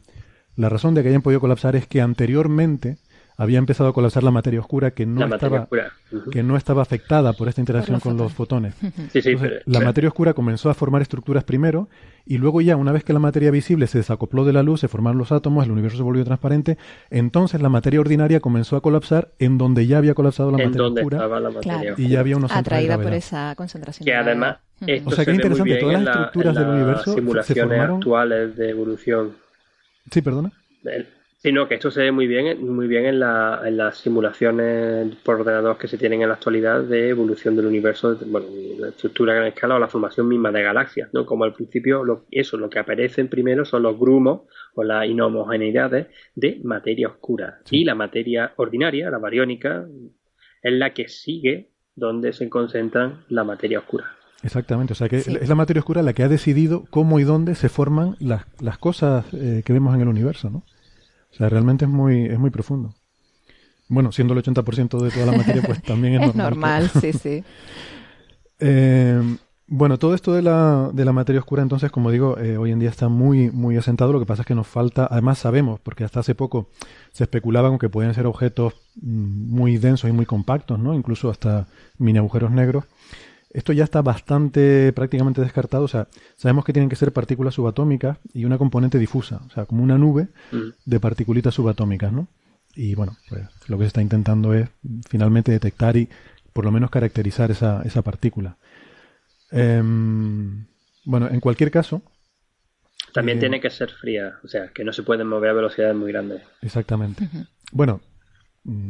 [0.56, 2.96] La razón de que hayan podido colapsar es que anteriormente
[3.38, 5.92] había empezado a colapsar la materia oscura que no, la estaba, oscura.
[6.10, 6.30] Ujú.
[6.30, 8.74] que no estaba afectada por esta interacción los con los fotones.
[9.12, 11.88] Sí, sí, Entonces, pero- la pero- materia oscura comenzó a formar estructuras primero
[12.24, 14.88] y luego ya una vez que la materia visible se desacopló de la luz, se
[14.88, 16.78] formaron los átomos, el universo se volvió transparente,
[17.10, 20.82] entonces la materia ordinaria comenzó a colapsar en donde ya había colapsado la en materia
[20.84, 21.94] donde oscura estaba la materia Claro.
[21.98, 24.04] y ya había unos atraída por esa concentración.
[24.04, 27.10] que además esto O sea, muy interesante, todas las la- estructuras en del universo se-
[27.10, 29.32] se simulaciones formaron- actuales de evolución
[30.10, 30.52] Sí, perdona.
[30.84, 31.06] El-
[31.46, 35.14] Sino que esto se ve muy bien, en- muy bien en, la- en las simulaciones
[35.22, 38.48] por ordenador que se tienen en la actualidad de evolución del universo, de- bueno,
[38.80, 41.24] la estructura a gran escala o la formación misma de galaxias, ¿no?
[41.24, 44.40] Como al principio, lo, eso, lo que aparecen primero son los grumos
[44.74, 47.60] o las inhomogeneidades de materia oscura.
[47.70, 49.86] Y la materia ordinaria, la bariónica,
[50.62, 54.06] es la que sigue donde se concentran la materia oscura.
[54.42, 55.36] Exactamente, o sea que Sí.
[55.40, 58.78] es la materia oscura la que ha decidido cómo y dónde se forman las, las
[58.78, 60.64] cosas eh, que vemos en el universo, ¿no?
[61.36, 62.94] O sea, realmente es muy, es muy profundo.
[63.88, 67.44] Bueno, siendo el 80% de toda la materia, pues también es, Es normal, sí, sí.
[68.58, 69.20] Eh,
[69.66, 72.78] bueno, todo esto de la, de la materia oscura, entonces, como digo, eh, hoy en
[72.78, 74.14] día está muy, muy asentado.
[74.14, 76.70] Lo que pasa es que nos falta, además sabemos, porque hasta hace poco
[77.12, 80.94] se especulaba con que podían ser objetos mm, muy densos y muy compactos, ¿no?
[80.94, 81.66] Incluso hasta
[81.98, 82.84] mini agujeros negros.
[83.56, 85.84] Esto ya está bastante prácticamente descartado.
[85.84, 89.64] O sea, sabemos que tienen que ser partículas subatómicas y una componente difusa, o sea,
[89.64, 90.70] como una nube Mm.
[90.84, 92.28] de partículitas subatómicas, ¿no?
[92.74, 94.68] Y bueno, pues lo que se está intentando es
[95.08, 96.08] finalmente detectar y
[96.52, 98.56] por lo menos caracterizar esa, esa partícula.
[99.50, 100.66] Em,
[101.04, 102.02] bueno, en cualquier caso,
[103.12, 105.96] También Eh, tiene que ser fría, o sea, que no se pueden mover a velocidades
[105.96, 106.42] muy grandes.
[106.60, 107.28] exactamente.
[107.72, 108.00] Bueno,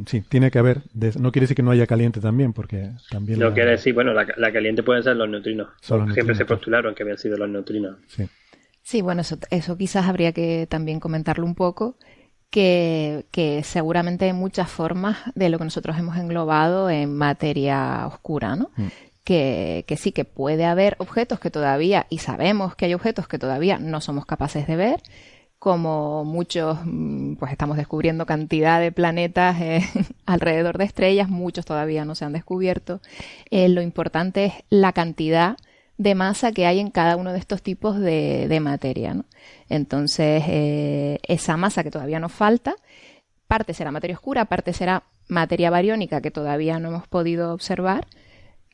[0.06, 0.82] sí, tiene que haber.
[1.18, 3.38] no quiere decir que no haya caliente también, porque también.
[3.38, 5.68] No quiere decir, bueno, la, caliente pueden ser los neutrinos.
[5.80, 7.96] Siempre se postularon que habían sido los neutrinos.
[8.06, 8.26] Sí.
[8.82, 11.96] Sí, bueno, eso, eso quizás habría que también comentarlo un poco,
[12.50, 18.54] que, que, seguramente hay muchas formas de lo que nosotros hemos englobado en materia oscura,
[18.54, 18.70] ¿no?
[18.76, 18.86] Mm.
[19.24, 23.40] Que, que, sí que puede haber objetos que todavía, y sabemos que hay objetos que
[23.40, 25.00] todavía no somos capaces de ver,
[25.58, 29.80] como muchos, mm, pues estamos descubriendo cantidad de planetas eh,
[30.26, 33.00] alrededor de estrellas, muchos todavía no se han descubierto.
[33.50, 35.56] Eh, lo importante es la cantidad
[35.98, 39.14] de masa que hay en cada uno de estos tipos de, de materia.
[39.14, 39.24] ¿no?
[39.68, 42.76] Entonces, eh, esa masa que todavía nos falta,
[43.46, 48.06] parte será materia oscura, parte será materia bariónica que todavía no hemos podido observar,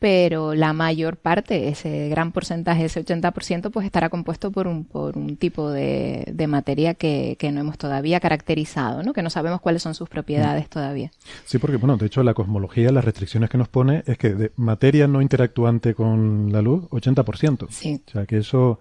[0.03, 5.17] pero la mayor parte, ese gran porcentaje, ese 80%, pues estará compuesto por un, por
[5.17, 9.13] un tipo de, de materia que, que, no hemos todavía caracterizado, ¿no?
[9.13, 11.13] que no sabemos cuáles son sus propiedades todavía.
[11.45, 14.51] Sí, porque, bueno, de hecho la cosmología, las restricciones que nos pone es que de
[14.57, 17.69] materia no interactuante con la luz, 80%.
[17.71, 18.03] Sí.
[18.05, 18.81] O sea, que eso...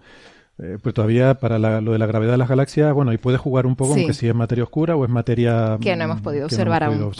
[0.58, 3.64] Eh, pues todavía para lo de la gravedad de las galaxias, bueno, ahí puede jugar
[3.64, 5.78] un poco, aunque si es materia oscura o es materia...
[5.80, 7.12] Que no hemos podido observar aún.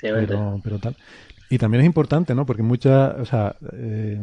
[0.00, 0.96] pero, pero tal.
[1.48, 2.44] Y también es importante, ¿no?
[2.44, 4.20] Porque mucha, o sea, eh,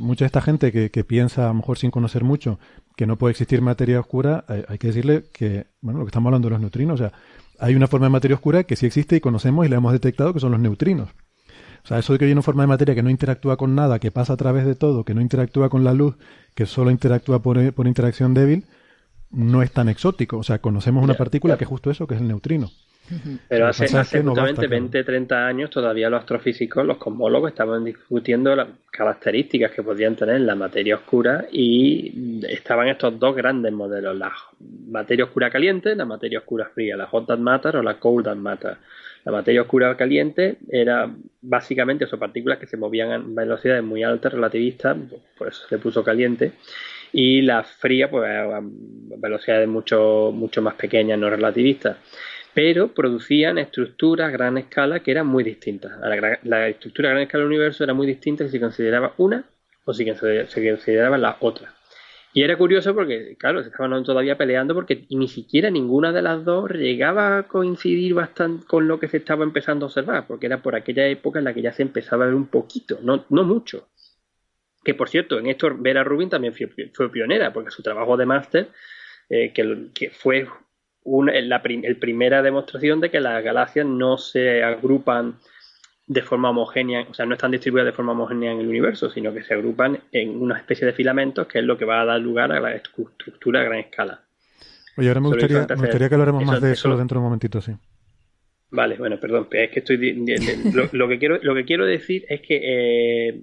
[0.00, 2.60] mucha de esta gente que, que, piensa, a lo mejor sin conocer mucho,
[2.96, 6.46] que no puede existir materia oscura, hay, que decirle que, bueno, lo que estamos hablando
[6.46, 7.12] de los neutrinos, o sea,
[7.58, 10.32] hay una forma de materia oscura que sí existe y conocemos y la hemos detectado,
[10.32, 11.08] que son los neutrinos.
[11.82, 13.98] O sea, eso de que hay una forma de materia que no interactúa con nada,
[13.98, 16.16] que pasa a través de todo, que no interactúa con la luz,
[16.54, 18.64] que solo interactúa por, por interacción débil,
[19.30, 20.38] no es tan exótico.
[20.38, 22.70] O sea, conocemos una partícula que es justo eso, que es el neutrino.
[23.48, 28.68] Pero hace, hace justamente 20, 30 años todavía los astrofísicos, los cosmólogos estaban discutiendo las
[28.90, 34.32] características que podían tener la materia oscura y estaban estos dos grandes modelos, la
[34.88, 38.38] materia oscura caliente, la materia oscura fría, la hot dark matter o la cold dark
[38.38, 38.76] matter.
[39.24, 41.10] La materia oscura caliente era
[41.42, 44.96] básicamente son partículas que se movían a velocidades muy altas relativistas,
[45.36, 46.52] por eso se puso caliente
[47.12, 51.96] y la fría pues a velocidades mucho mucho más pequeñas no relativistas
[52.54, 55.92] pero producían estructuras a gran escala que eran muy distintas.
[56.44, 59.44] La, estructura a gran escala del universo era muy distinta si se consideraba una
[59.84, 61.74] o si se, consideraba la otra.
[62.32, 66.44] Y era curioso porque, claro, se estaban todavía peleando porque ni siquiera ninguna de las
[66.44, 70.62] dos llegaba a coincidir bastante con lo que se estaba empezando a observar, porque era
[70.62, 73.42] por aquella época en la que ya se empezaba a ver un poquito, no, no
[73.42, 73.88] mucho.
[74.84, 78.68] Que por cierto, en esto Vera Rubin también fue, pionera, porque su trabajo de máster,
[79.28, 80.46] eh, que, fue
[81.04, 85.36] la primera demostración de que las galaxias no se agrupan
[86.06, 89.32] de forma homogénea, o sea, no están distribuidas de forma homogénea en el universo, sino
[89.32, 92.20] que se agrupan en una especie de filamentos que es lo que va a dar
[92.20, 94.20] lugar a la estructura a gran escala.
[94.96, 97.72] Oye, ahora me gustaría, que hablaremos más de eso, dentro de un momentito, sí.
[98.72, 99.96] Vale, bueno, perdón, es que estoy
[100.92, 103.40] lo, que quiero lo que quiero decir es que eh,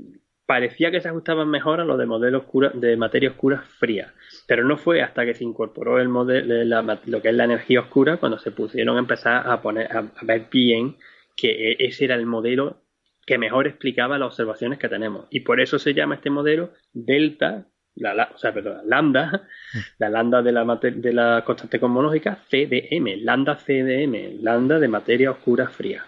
[0.48, 4.14] parecía que se ajustaban mejor a lo de modelos de materia oscura fría.
[4.48, 6.66] Pero no fue hasta que se incorporó el modelo,
[7.06, 10.48] lo que es la energía oscura cuando se pusieron a empezar a poner a, ver
[10.50, 10.96] bien
[11.36, 12.82] que e, ese era el modelo
[13.26, 15.28] que mejor explicaba las observaciones que tenemos.
[15.30, 19.50] Y por eso se llama este modelo delta, la, o sea, perdón, lambda,
[20.00, 25.68] la lambda de la, de la constante cosmológica, CDM, lambda CDM, lambda de materia oscura
[25.68, 26.06] fría.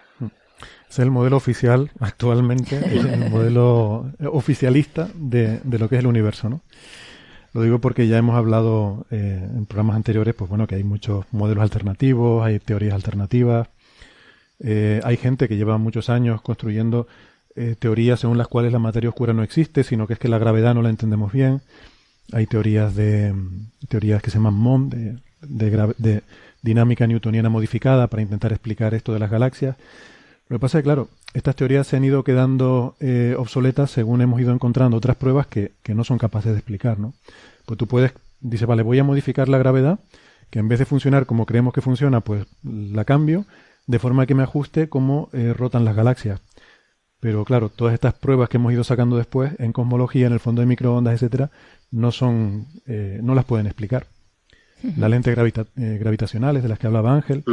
[0.90, 6.50] Es el modelo oficial actualmente, el modelo oficialista de, de, lo que es el universo,
[6.50, 6.62] ¿no?
[7.52, 11.24] Lo digo porque ya hemos hablado eh, en programas anteriores, pues bueno, que hay muchos
[11.32, 13.68] modelos alternativos, hay teorías alternativas.
[14.60, 17.08] Eh, hay gente que lleva muchos años construyendo
[17.56, 20.38] eh, teorías según las cuales la materia oscura no existe, sino que es que la
[20.38, 21.60] gravedad no la entendemos bien.
[22.32, 23.34] Hay teorías de
[23.88, 25.18] teorías que se llaman MOM, de,
[25.98, 26.22] de,
[26.62, 29.74] dinámica newtoniana modificada, para intentar explicar esto de las galaxias.
[30.50, 34.20] Lo que pasa es que, claro, estas teorías se han ido quedando eh, obsoletas según
[34.20, 37.14] hemos ido encontrando otras pruebas que, que, no son capaces de explicar, ¿no?
[37.66, 40.00] Pues tú puedes, dice, vale, voy a modificar la gravedad,
[40.50, 43.46] que en vez de funcionar como creemos que funciona, pues la cambio,
[43.86, 46.40] de forma que me ajuste cómo eh, rotan las galaxias.
[47.20, 50.62] Pero claro, todas estas pruebas que hemos ido sacando después, en cosmología, en el fondo
[50.62, 51.52] de microondas, etcétera,
[51.92, 54.08] no son, eh, no las pueden explicar.
[54.96, 57.44] Las lentes eh, gravitacionales de las que hablaba Ángel.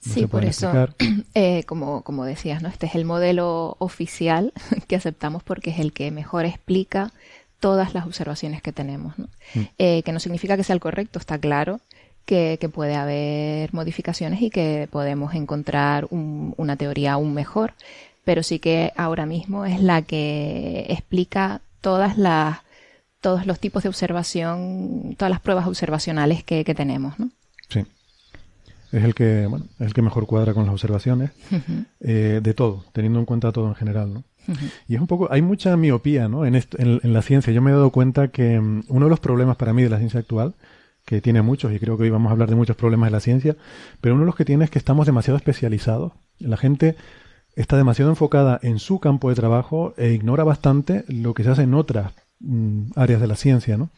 [0.00, 0.72] sí, por eso,
[1.34, 2.68] eh, como, como decías, ¿no?
[2.68, 4.52] este es el modelo oficial
[4.88, 7.12] que aceptamos porque es el que mejor explica
[7.60, 9.18] todas las observaciones que tenemos.
[9.18, 9.28] ¿no?
[9.54, 9.60] Mm.
[9.78, 11.80] Eh, que no significa que sea el correcto, está claro.
[12.24, 17.74] Que, puede haber modificaciones y que podemos encontrar una teoría aún mejor,
[18.24, 22.58] pero sí que ahora mismo es la que explica todas las
[23.22, 27.30] todos los tipos de observación, todas las pruebas observacionales que, tenemos, ¿no?
[27.68, 27.86] Sí.
[28.90, 31.30] es el que, bueno, es el que mejor cuadra con las observaciones
[32.00, 34.24] eh, de todo, teniendo en cuenta todo en general, ¿no?
[34.88, 36.44] Y es un poco, hay mucha miopía, ¿no?
[36.44, 37.52] En, en, la ciencia.
[37.52, 39.98] Yo me he dado cuenta que mm, uno de los problemas para mí de la
[39.98, 40.54] ciencia actual,
[41.04, 43.20] que tiene muchos, y creo que hoy vamos a hablar de muchos problemas de la
[43.20, 43.56] ciencia,
[44.00, 46.12] pero uno de los que tiene es que estamos demasiado especializados.
[46.40, 46.96] La gente
[47.54, 51.62] está demasiado enfocada en su campo de trabajo e ignora bastante lo que se hace
[51.62, 53.90] en otras mm, áreas de la ciencia, ¿no?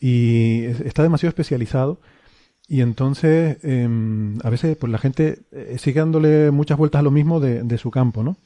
[0.00, 2.00] Y está demasiado especializado
[2.70, 7.10] y entonces, em, a veces, pues la gente eh, sigue dándole muchas vueltas a lo
[7.10, 8.36] mismo de, su campo, ¿no?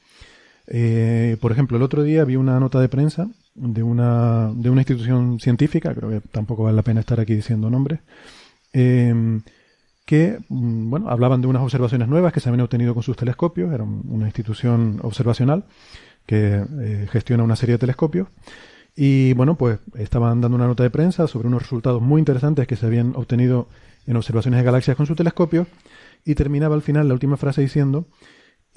[0.65, 4.81] Eh, por ejemplo, el otro día vi una nota de prensa de una, de una
[4.81, 7.99] institución científica, creo que tampoco vale la pena estar aquí diciendo nombres,
[8.73, 9.43] em,
[10.05, 13.71] que, mm, bueno, hablaban de unas observaciones nuevas que se habían obtenido con sus telescopios,
[13.73, 15.65] era una institución observacional
[16.25, 18.27] que eh, gestiona una serie de telescopios,
[18.95, 22.75] y bueno, pues estaban dando una nota de prensa sobre unos resultados muy interesantes que
[22.75, 23.67] se habían obtenido
[24.07, 25.67] en observaciones de galaxias con su telescopio
[26.23, 28.07] y terminaba al final la última frase diciendo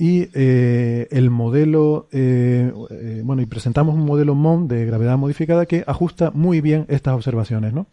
[0.00, 5.66] y eh, el modelo, eh, eh, bueno, y presentamos un modelo MON de gravedad modificada
[5.66, 7.88] que ajusta muy bien estas observaciones, ¿no?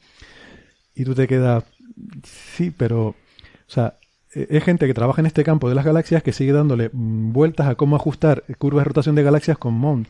[0.93, 1.63] Y tú te quedas,
[2.23, 3.15] sí, pero, o
[3.65, 3.95] sea,
[4.31, 7.67] es gente que trabaja en este campo de las galaxias que sigue dándole mm, vueltas
[7.67, 10.05] a cómo ajustar curvas de rotación de galaxias con MON.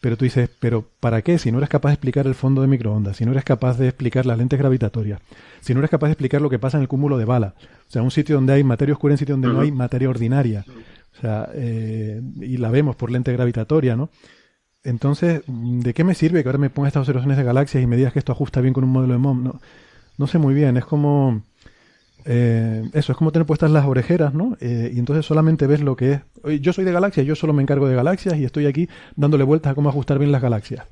[0.00, 1.38] Pero tú dices, ¿pero para qué?
[1.38, 3.88] Si no eres capaz de explicar el fondo de microondas, si no eres capaz de
[3.88, 5.20] explicar las lentes gravitatorias,
[5.60, 7.90] si no eres capaz de explicar lo que pasa en el cúmulo de bala, o
[7.90, 10.64] sea, un sitio donde hay materia oscura, un sitio donde no hay materia ordinaria,
[11.12, 14.08] o sea, eh, y la vemos por lente gravitatoria, ¿no?
[14.82, 17.96] Entonces, ¿de qué me sirve que ahora me ponga estas observaciones de galaxias y me
[17.96, 19.44] digas que esto ajusta bien con un modelo de MOM?
[19.44, 19.60] No,
[20.16, 21.42] no sé muy bien, es como
[22.24, 24.56] eh, eso, es como tener puestas las orejeras, ¿no?
[24.60, 26.60] Eh, y entonces solamente ves lo que es.
[26.60, 29.72] Yo soy de galaxias, yo solo me encargo de galaxias y estoy aquí dándole vueltas
[29.72, 30.86] a cómo ajustar bien las galaxias.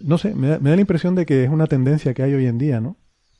[0.00, 2.58] No sé, me da, la impresión de que es una tendencia que hay hoy en
[2.58, 2.96] día, ¿no?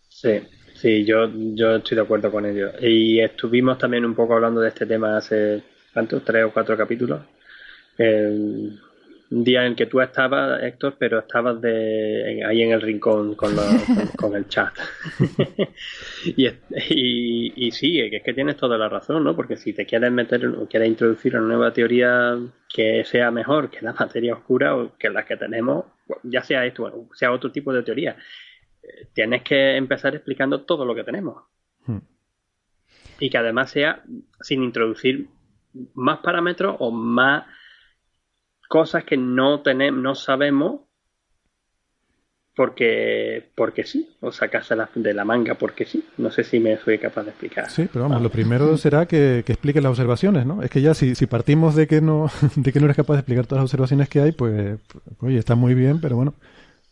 [0.08, 0.40] Sí,
[0.74, 2.70] sí, yo, estoy de acuerdo con ello.
[2.80, 6.24] Y estuvimos también un poco hablando de este tema hace, ¿cuántos?
[6.24, 7.20] Tres o cuatro capítulos.
[9.30, 13.34] Un día en el que tú estabas, Héctor, pero estabas de, ahí en el rincón
[13.34, 13.56] con,
[14.16, 14.72] con, el chat.
[16.24, 16.46] y,
[16.88, 19.34] y, sí, es que tienes toda la razón, ¿no?
[19.34, 22.38] Porque si te quieres meter o quieres introducir una nueva teoría
[22.72, 25.86] que sea mejor que la materia oscura o que la que tenemos,
[26.22, 28.16] ya sea esto, o sea otro tipo de teoría,
[28.82, 31.42] eh, tienes que empezar explicando todo lo que tenemos.
[31.86, 31.98] Hmm.
[33.18, 34.04] Y que además sea
[34.40, 35.26] sin introducir
[35.94, 37.44] más parámetros o más
[38.66, 40.80] cosas que no tenemos, no sabemos
[42.56, 46.02] porque, porque sí, o sacarse de la manga porque sí.
[46.16, 47.70] No sé si me soy capaz de explicar.
[47.70, 50.62] Sí, pero vamos, lo primero será que, que expliques las observaciones, ¿no?
[50.62, 53.20] Es que ya si, si partimos de que no de que no eres capaz de
[53.20, 56.32] explicar todas las observaciones que hay, pues, pues oye, está muy bien, pero bueno,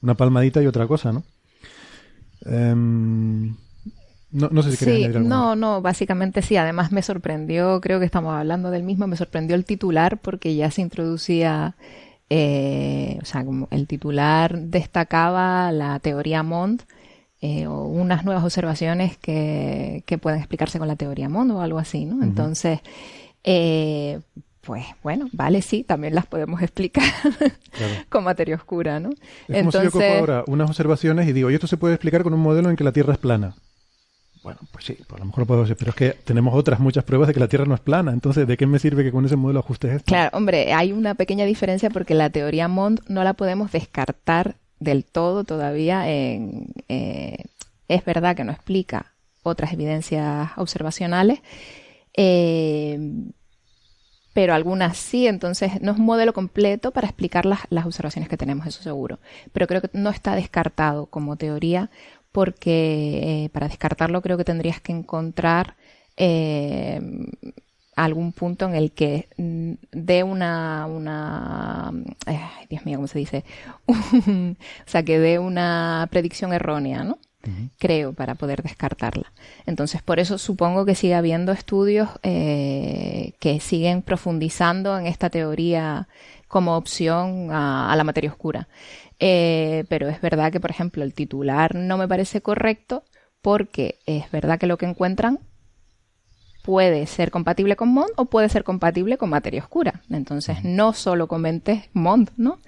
[0.03, 1.25] una palmadita y otra cosa, ¿no?
[2.45, 3.57] Em,
[4.35, 6.57] no, no, sé si sí, No, no, básicamente sí.
[6.57, 10.73] Además me sorprendió, creo que estamos hablando del mismo, me sorprendió el titular porque ya
[10.73, 11.77] se introducía,
[12.31, 16.83] eh, o sea, como el titular destacaba la teoría Mond
[17.41, 21.79] eh, o unas nuevas observaciones que, que, pueden explicarse con la teoría Mond o algo
[21.79, 22.21] así, ¿no?
[22.25, 22.81] Entonces,
[23.45, 24.19] eh,
[24.63, 27.05] pues bueno, vale, sí, también las podemos explicar
[28.09, 29.11] con materia oscura, ¿no?
[29.47, 31.95] Es Entonces, como si yo cojo ahora unas observaciones y digo, y esto se puede
[31.95, 33.55] explicar con un modelo en que la Tierra es plana.
[34.45, 37.03] Bueno, pues sí, pues a lo mejor puedo decir, pero es que tenemos otras muchas
[37.03, 38.13] pruebas de que la Tierra no es plana.
[38.13, 40.05] Entonces, ¿de qué me sirve que con ese modelo ajustes esto?
[40.05, 45.07] Claro, hombre, hay una pequeña diferencia porque la teoría Mond no la podemos descartar del
[45.07, 46.11] todo todavía.
[46.11, 47.39] Eh,
[47.89, 51.41] es verdad que no explica otras evidencias observacionales,
[52.15, 52.99] eh,
[54.35, 58.37] pero algunas sí, entonces no es un modelo completo para explicar las, las observaciones que
[58.37, 59.21] tenemos, eso seguro.
[59.55, 61.89] Pero creo que no está descartado como teoría
[62.35, 65.77] porque eh, para descartarlo creo que tendrías que encontrar
[66.17, 67.01] eh,
[67.95, 71.93] algún punto en el que mm, dé una, una
[72.69, 73.45] Dios mío, ¿cómo se dice?
[73.87, 77.19] o sea, que dé una predicción errónea, ¿no?
[77.79, 79.31] Creo, para poder descartarla.
[79.67, 86.09] Entonces, por eso supongo que sigue habiendo estudios eh, que siguen profundizando en esta teoría
[86.49, 88.67] como opción a la materia oscura.
[89.19, 93.05] Eh, pero es verdad que, por ejemplo, el titular no me parece correcto
[93.43, 95.41] porque es verdad que lo que encuentran
[96.65, 100.01] puede ser compatible con MOND o puede ser compatible con materia oscura.
[100.09, 102.59] Entonces, no solo comentes MOND, ¿no?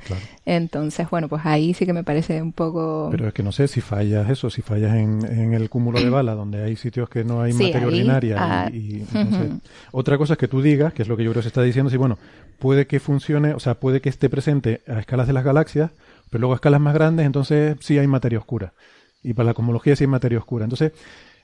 [0.44, 3.09] Entonces, bueno, pues ahí sí que me parece un poco...
[3.11, 6.34] Pero es que no sé si fallas eso, si fallas en, el cúmulo de bala,
[6.34, 8.36] donde hay sitios que no hay materia ordinaria.
[8.38, 9.03] Ah, y,
[9.92, 11.62] Otra cosa es que tú digas, que es lo que yo creo que se está
[11.62, 12.18] diciendo, si bueno,
[12.59, 15.90] puede que funcione, o sea, puede que esté presente a escalas de las galaxias,
[16.31, 18.72] pero luego a escalas más grandes, entonces sí hay materia oscura.
[19.22, 20.64] Y para la cosmología sí hay materia oscura.
[20.64, 20.93] Entonces,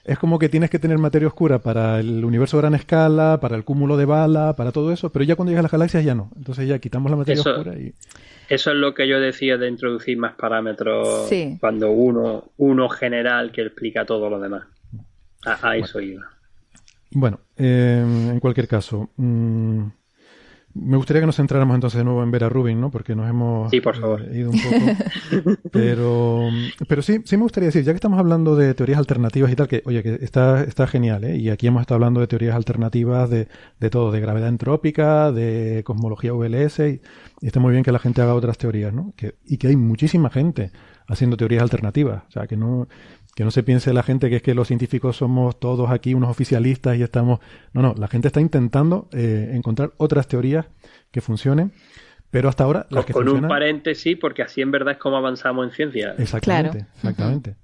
[0.05, 3.57] es como que tienes que tener materia oscura para el universo a gran escala, para
[3.57, 6.15] el cúmulo de bala, para todo eso, pero ya cuando llegas a las galaxias ya
[6.15, 6.31] no.
[6.37, 7.95] Entonces ya quitamos la materia oscura y...
[8.49, 11.31] Eso es lo que yo decía de introducir más parámetros
[11.61, 14.65] cuando uno, uno general que explica todo lo demás.
[15.45, 16.23] A, eso iba.
[17.11, 19.87] Bueno, eh, en cualquier caso, mmm,
[20.75, 22.91] me gustaría que nos centráramos entonces de nuevo en ver a Rubin, ¿no?
[22.91, 24.23] Porque nos hemos sí, por favor.
[24.23, 25.59] Eh, ido un poco.
[25.71, 26.49] pero,
[26.89, 29.69] pero sí, sí me gustaría decir, ya que estamos hablando de teorías alternativas y tal,
[29.69, 31.37] que oye, que está, está genial, ¿eh?
[31.37, 33.49] Y aquí hemos estado hablando de teorías alternativas de,
[33.81, 37.01] de todo, de gravedad entrópica, de cosmología VLS, y,
[37.43, 39.13] está muy bien que la gente haga otras teorías, ¿no?
[39.17, 40.73] Que, y que hay muchísima gente
[41.07, 42.23] haciendo teorías alternativas.
[42.29, 42.89] O sea, que no,
[43.35, 46.31] que no se piense la gente que es que los científicos somos todos aquí unos
[46.31, 47.41] oficialistas y estamos...
[47.73, 50.67] No, no, la gente está intentando eh, encontrar otras teorías
[51.11, 51.73] que funcionen,
[52.31, 55.67] pero hasta ahora las que Con un paréntesis, porque así en verdad es como avanzamos
[55.67, 56.15] en ciencia.
[56.19, 57.57] Exactamente, exactamente.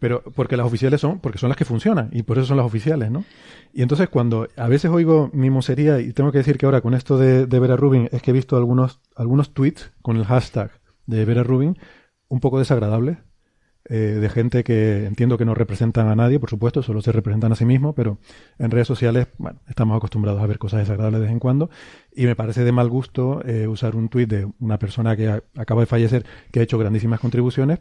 [0.00, 2.66] Pero porque las oficiales son, porque son las que funcionan y por eso son las
[2.66, 3.24] oficiales, ¿no?
[3.72, 6.92] Y entonces cuando a veces oigo mi mosería, y tengo que decir que ahora con
[6.92, 10.72] esto de, de Vera Rubin es que he visto algunos, algunos tweets con el hashtag
[11.06, 11.78] de Vera Rubin
[12.28, 13.18] un poco desagradables
[13.86, 17.52] eh, de gente que entiendo que no representan a nadie, por supuesto, solo se representan
[17.52, 18.18] a sí mismos, pero
[18.58, 21.70] en redes sociales, bueno, estamos acostumbrados a ver cosas desagradables de vez en cuando
[22.14, 25.82] y me parece de mal gusto eh, usar un tuit de una persona que acaba
[25.82, 27.80] de fallecer, que ha hecho grandísimas contribuciones,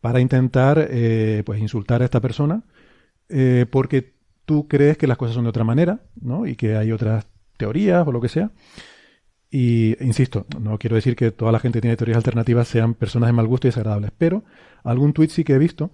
[0.00, 2.62] para intentar, eh, pues, insultar a esta persona,
[3.70, 6.46] porque tú crees que las cosas son de otra manera, ¿no?
[6.46, 7.26] Y que hay otras
[7.58, 8.50] teorías o lo que sea.
[9.50, 13.28] Y insisto, no quiero decir que toda la gente que tiene teorías alternativas sean personas
[13.28, 14.44] de mal gusto y desagradables, pero
[14.84, 15.90] algún tweet sí que he visto,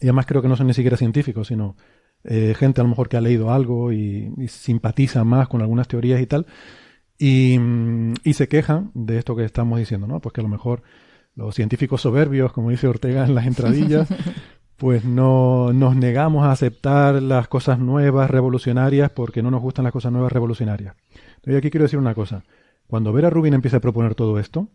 [0.00, 1.76] y además creo que no son ni siquiera científicos, sino
[2.22, 6.20] eh, gente a lo mejor que ha leído algo y, simpatiza más con algunas teorías
[6.20, 6.46] y tal,
[7.18, 10.20] y, mm, y, se quejan de esto que estamos diciendo, ¿no?
[10.20, 10.82] Pues que a lo mejor
[11.34, 14.08] los científicos soberbios, como dice Ortega en las entradillas,
[14.76, 19.92] pues no nos negamos a aceptar las cosas nuevas, revolucionarias, porque no nos gustan las
[19.92, 20.94] cosas nuevas, revolucionarias.
[21.44, 22.44] Yo aquí quiero decir una cosa.
[22.90, 24.68] Cuando Vera Rubin empieza a proponer todo esto,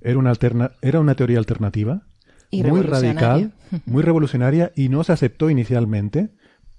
[0.00, 2.06] era una, alterna era una teoría alternativa,
[2.50, 3.52] muy radical,
[3.84, 6.30] muy revolucionaria y no se aceptó inicialmente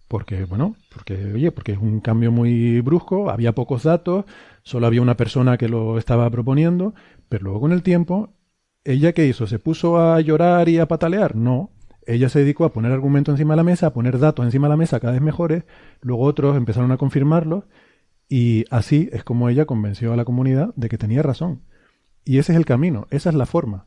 [0.08, 4.26] porque, bueno, porque, oye, porque es un cambio muy brusco, había pocos datos,
[4.64, 6.96] solo había una persona que lo estaba proponiendo,
[7.30, 8.34] pero luego con el tiempo,
[8.84, 9.46] ¿ella qué hizo?
[9.46, 11.36] ¿Se puso a llorar y a patalear?
[11.36, 11.70] No.
[12.08, 14.72] Ella se dedicó a poner argumentos encima de la mesa, a poner datos encima de
[14.72, 15.66] la mesa cada vez mejores,
[16.02, 17.66] luego otros empezaron a confirmarlos
[18.30, 21.63] y así es como ella convenció a la comunidad de que tenía razón.
[22.23, 23.86] Y ese es el camino, esa es la forma.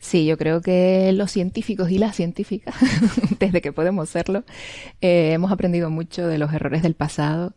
[0.00, 2.74] Sí, yo creo que los científicos y las científicas,
[3.40, 4.44] desde que podemos serlo,
[5.00, 7.54] eh, hemos aprendido mucho de los errores del pasado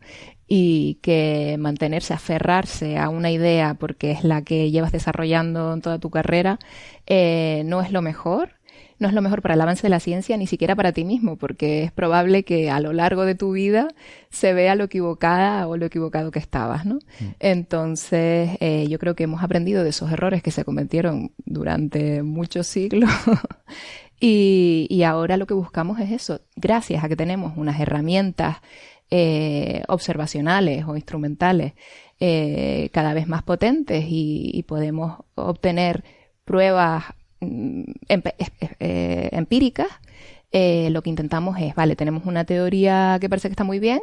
[0.48, 5.98] y que mantenerse, aferrarse a una idea porque es la que llevas desarrollando en toda
[5.98, 6.58] tu carrera,
[7.06, 8.56] eh, no es lo mejor
[9.02, 11.36] no es lo mejor para el avance de la ciencia, ni siquiera para ti mismo,
[11.36, 13.88] porque es probable que a lo largo de tu vida
[14.30, 16.94] se vea lo equivocada o lo equivocado que estabas, ¿no?
[16.94, 17.24] Mm.
[17.40, 22.66] Entonces, eh, yo creo que hemos aprendido de esos errores que se cometieron durante muchos
[22.68, 23.10] siglos.
[24.20, 28.58] y, ahora lo que buscamos es eso, gracias a que tenemos unas herramientas
[29.10, 31.72] eh, observacionales o instrumentales
[32.20, 36.04] eh, cada vez más potentes y podemos obtener
[36.44, 37.04] pruebas
[37.42, 39.88] Mm, eh, empíricas,
[40.52, 44.00] eh, lo que intentamos es, vale, tenemos una teoría que parece que está muy bien,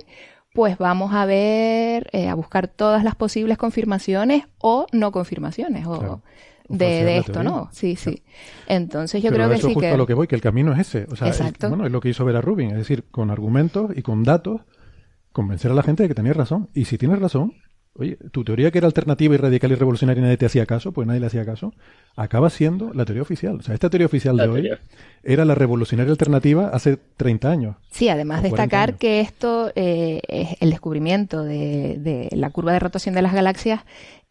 [0.54, 6.22] pues vamos a ver, eh, a buscar todas las posibles confirmaciones o no confirmaciones o
[6.68, 7.70] de, esto, ¿no?
[7.72, 8.24] Sí, sí.
[8.68, 9.94] Entonces yo creo que eso sí justo que...
[9.94, 11.08] a lo que voy, que el camino es ese.
[11.10, 11.70] O sea, Exacto.
[11.70, 14.62] bueno, es lo que hizo Vera Rubin, es decir, con argumentos y con datos,
[15.32, 16.70] convencer a la gente de que tenía razón.
[16.74, 17.54] Y si tienes razón,
[18.00, 20.94] Oye, tu teoría que era alternativa y radical y revolucionaria y nadie te hacía caso,
[20.94, 21.74] pues nadie le hacía caso,
[22.16, 23.58] acaba siendo la teoría oficial.
[23.58, 24.70] O sea, esta teoría oficial de hoy
[25.22, 27.76] era la revolucionaria alternativa hace 30 años.
[27.92, 33.22] Sí, además destacar que esto, eh, es el descubrimiento de, la curva de rotación de
[33.22, 33.82] las galaxias,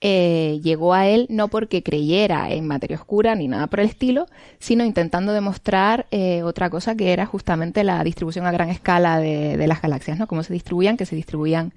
[0.00, 4.28] eh, llegó a él no porque creyera en materia oscura ni nada por el estilo,
[4.60, 9.58] sino intentando demostrar eh, otra cosa que era justamente la distribución a gran escala de,
[9.58, 10.26] de las galaxias, ¿no?
[10.26, 11.74] Cómo se distribuían, que se distribuían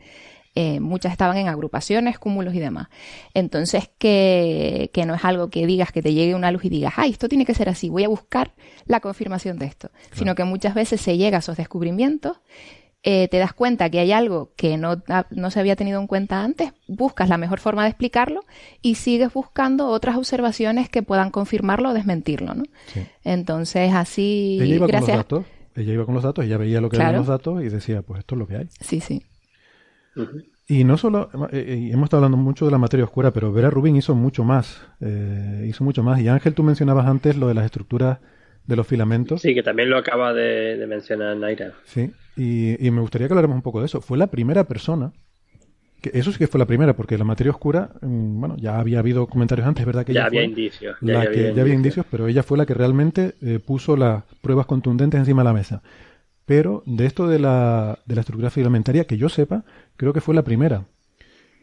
[0.54, 2.88] eh, muchas estaban en agrupaciones, cúmulos y demás.
[3.34, 6.94] Entonces, que, que, no es algo que digas, que te llegue una luz y digas,
[6.98, 8.54] ay, esto tiene que ser así, voy a buscar
[8.86, 9.92] la confirmación de esto.
[10.12, 12.38] Sino que muchas veces se llega a esos descubrimientos,
[13.04, 16.44] eh, te das cuenta que hay algo que no, no se había tenido en cuenta
[16.44, 18.42] antes, buscas la mejor forma de explicarlo
[18.82, 22.64] y sigues buscando otras observaciones que puedan confirmarlo o desmentirlo, ¿no?
[23.24, 25.08] Entonces, así, ella iba gracias...
[25.10, 25.46] Con los datos,
[25.76, 28.20] ella iba con los datos, ella veía lo que eran los datos y decía, pues
[28.20, 28.68] esto es lo que hay.
[28.82, 29.24] Sí, sí.
[30.68, 33.70] Y no solo, eh, eh, hemos estado hablando mucho de la materia oscura, pero Vera
[33.70, 36.22] Rubin hizo mucho más, eh, hizo mucho más.
[36.22, 38.20] Y Ángel, tú mencionabas antes lo de las estructuras
[38.66, 39.42] de los filamentos.
[39.42, 41.74] Sí, que también lo acaba de, mencionar Naira.
[41.84, 44.02] Sí, y, y, me gustaría que habláramos un poco de eso.
[44.02, 45.12] Fue la primera persona,
[46.02, 49.00] que eso sí que fue la primera, porque la materia oscura, mm, bueno, ya había
[49.00, 50.04] habido comentarios antes, ¿verdad?
[50.04, 50.98] Que ya había indicios.
[51.02, 52.06] Ya, había, indicios.
[52.10, 55.84] pero ella fue la que realmente eh, puso las pruebas contundentes encima de la mesa.
[56.46, 59.64] Pero de esto de la, de la estructura filamentaria, que yo sepa,
[60.02, 60.88] creo que fue la primera.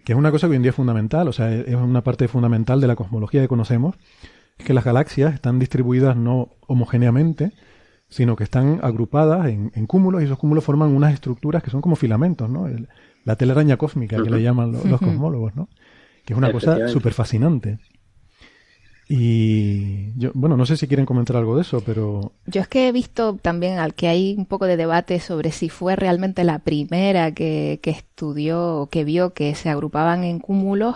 [0.05, 2.29] Que es una cosa que hoy en día es fundamental, o sea, es una parte
[2.29, 3.97] fundamental de la cosmología que conocemos,
[4.57, 7.51] es que las galaxias están distribuidas no homogéneamente,
[8.09, 11.97] sino que están agrupadas en, cúmulos y esos cúmulos forman unas estructuras que son como
[11.97, 12.69] filamentos, ¿no?
[13.25, 15.69] la telaraña cósmica que le llaman los, cosmólogos, ¿no?
[16.25, 17.81] Que es una cosa súper fascinante.
[19.11, 22.33] Y yo, bueno, no sé si quieren comentar algo de eso, pero...
[22.45, 25.71] Yo es que he visto también al que hay un poco de debate sobre si
[25.71, 30.95] fue realmente la primera que, que estudió, que vio que se agrupaban en cúmulos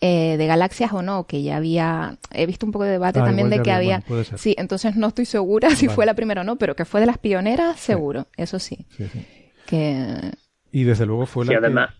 [0.00, 3.24] eh, de galaxias o no, que ya había, he visto un poco de debate ah,
[3.24, 4.02] también de que había,
[4.34, 7.06] sí, entonces no estoy segura si fue la primera o no, pero que fue de
[7.06, 8.86] las pioneras, seguro, eso sí.
[9.66, 10.32] Que...
[10.70, 11.90] Y desde luego fue la además,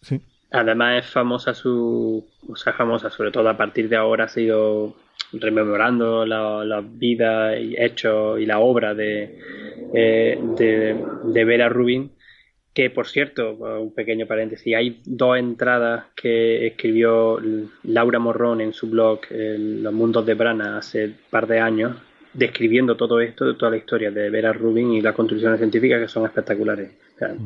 [0.00, 0.20] sí.
[0.54, 4.94] Además es famosa su, o sea, famosa sobre todo a partir de ahora ha sido
[5.32, 9.38] rememorando la, vida y hechos y la obra de,
[9.92, 12.12] eh, de, de Vera Rubin
[12.74, 17.40] que por cierto, un pequeño paréntesis, hay dos entradas que escribió
[17.84, 21.96] Laura Morrón en su blog Los Mundos de Brana hace un par de años,
[22.34, 26.26] describiendo todo esto, toda la historia de Vera Rubin y las construcciones científicas que son
[26.26, 26.90] espectaculares.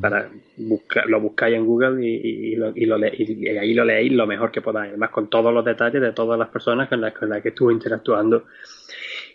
[0.01, 4.63] para buscar, lo buscáis en Google y, lo, y, ahí lo leéis lo mejor que
[4.63, 7.51] podáis, además con todos los detalles de todas las personas con las, con las que
[7.51, 8.45] estuvo interactuando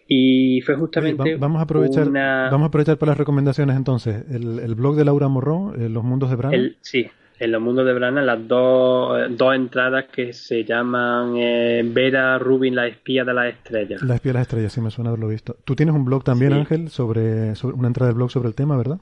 [0.07, 1.35] y fue justamente.
[1.37, 4.25] vamos, a aprovechar, vamos a aprovechar para las recomendaciones entonces.
[4.29, 6.71] El, blog de Laura Morrón, eh, Los Mundos de Brana.
[6.81, 7.07] sí,
[7.39, 12.75] en Los Mundos de Brana, las dos, dos entradas que se llaman eh, Vera Rubin,
[12.75, 14.01] la espía de las estrellas.
[14.03, 15.57] La espía de las estrellas, sí me suena haberlo visto.
[15.65, 18.77] Tú tienes un blog también, Ángel, sobre, sobre una entrada de blog sobre el tema,
[18.77, 18.99] ¿verdad?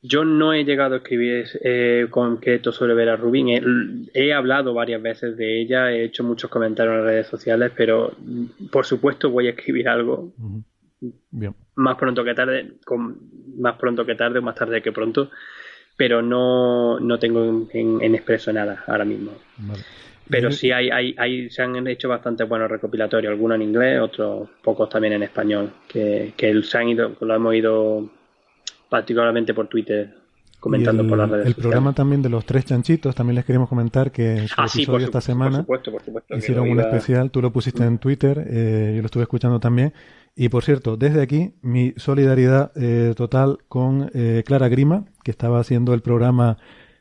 [0.00, 4.08] Yo no he llegado a escribir eh, concreto sobre Vera Rubin.
[4.14, 8.12] He, hablado varias veces de ella, he hecho muchos comentarios en las redes sociales, pero
[8.70, 10.32] por supuesto voy a escribir algo
[11.74, 13.18] más pronto que tarde, con,
[13.58, 15.30] más pronto que tarde o más tarde que pronto,
[15.98, 19.32] pero no, no tengo en, expreso nada ahora mismo.
[20.30, 24.48] Pero sí hay, hay, hay, se han hecho bastante buenos recopilatorios, algunos en inglés, otros
[24.62, 28.08] pocos también en español, que, que se han ido, lo hemos ido
[28.88, 30.14] particularmente por Twitter,
[30.60, 34.10] comentando por las redes El programa también de los tres chanchitos, también les queremos comentar
[34.10, 35.64] que ah, episodio esta semana
[36.36, 39.92] hicieron un especial, tú lo pusiste en Twitter, eh, yo lo estuve escuchando también.
[40.34, 45.58] Y por cierto, desde aquí, mi solidaridad eh, total con eh, Clara Grima, que estaba
[45.58, 46.58] haciendo el programa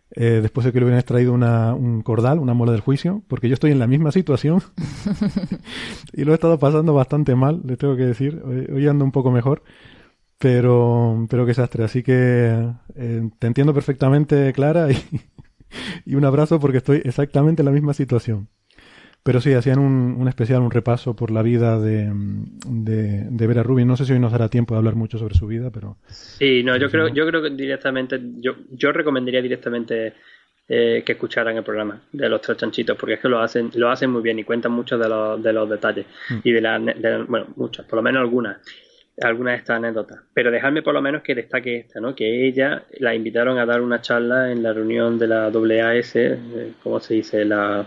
[0.09, 3.53] después de que le hubieran extraído una, un cordal, una mola del juicio, porque yo
[3.53, 4.63] estoy en la misma situación
[6.13, 8.41] y lo he estado pasando bastante mal, les tengo que decir.
[8.73, 9.61] hoy ando un poco mejor.
[10.39, 11.83] Pero, pero qué desastre.
[11.83, 14.97] Así que eh, te entiendo perfectamente, Clara, y,
[16.05, 18.47] y, un abrazo porque estoy exactamente en la misma situación.
[19.23, 22.09] Pero sí, hacían un, un especial, un repaso por la vida de,
[22.65, 23.87] de, de, Vera Rubin.
[23.87, 25.97] No sé si hoy nos dará tiempo de hablar mucho sobre su vida, pero...
[26.07, 30.13] Sí, no, yo creo, yo creo que directamente, yo, yo recomendaría directamente
[30.69, 33.89] eh, que escucharan el programa de los tres chanchitos, porque es que lo hacen, lo
[33.89, 36.05] hacen muy bien y cuentan mucho de los, de los detalles.
[36.29, 36.39] Mm.
[36.45, 36.81] Y de las,
[37.27, 38.57] bueno, muchas, por lo menos algunas
[39.21, 40.19] algunas de estas anécdotas.
[40.33, 42.15] Pero dejadme por lo menos que destaque esta, ¿no?
[42.15, 46.73] Que ella la invitaron a dar una charla en la reunión de la AAS, eh,
[46.83, 47.45] ¿cómo se dice?
[47.45, 47.85] La,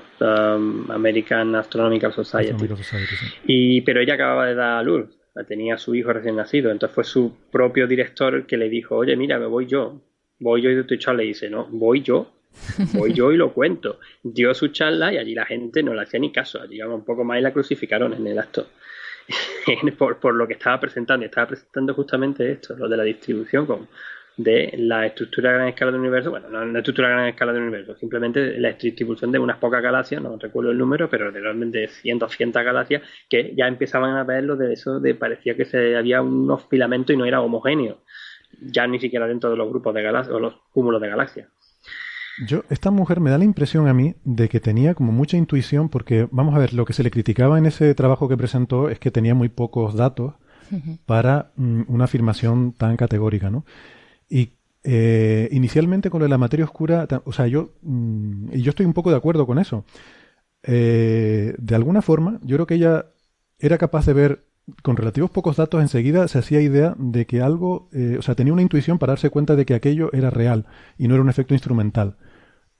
[0.88, 2.68] American Astronomical Society.
[3.46, 5.08] y, pero ella acababa de dar a luz,
[5.46, 9.16] tenía su hijo recién nacido, entonces fue su propio director el que le dijo, oye,
[9.16, 10.02] mira, me voy yo,
[10.38, 12.32] voy yo y de tu charla y dice, no, voy yo,
[12.94, 14.00] voy yo y lo cuento.
[14.22, 17.24] Dio su charla y allí la gente no le hacía ni caso, allí un poco
[17.24, 18.66] más y la crucificaron en el acto.
[19.98, 21.24] por, por, lo que estaba presentando.
[21.24, 23.88] Y estaba presentando justamente esto, lo de la distribución
[24.42, 26.30] de la estructura a gran escala del universo.
[26.30, 29.82] Bueno, no la estructura a gran escala del universo, simplemente la distribución de unas pocas
[29.82, 34.44] galaxias, no recuerdo el número, pero realmente 100, 200 galaxias que ya empezaban a ver
[34.44, 37.98] lo de eso, de parecía que se había unos filamentos y no era homogéneo.
[38.60, 41.48] Ya ni siquiera dentro de los grupos de galaxias o los cúmulos de galaxias.
[42.46, 45.88] Yo, esta mujer me da la impresión a mí de que tenía como mucha intuición,
[45.88, 48.98] porque vamos a ver, lo que se le criticaba en ese trabajo que presentó es
[48.98, 50.34] que tenía muy pocos datos
[51.04, 53.64] para mm, una afirmación tan categórica, ¿no?
[54.28, 54.52] Y
[54.84, 58.86] eh, inicialmente con lo de la materia oscura, o sea, yo, mm, y yo estoy
[58.86, 59.84] un poco de acuerdo con eso.
[60.62, 63.06] Eh, de alguna forma, yo creo que ella
[63.58, 64.44] era capaz de ver
[64.82, 68.52] con relativos pocos datos enseguida se hacía idea de que algo, eh, o sea, tenía
[68.52, 70.66] una intuición para darse cuenta de que aquello era real
[70.98, 72.16] y no era un efecto instrumental.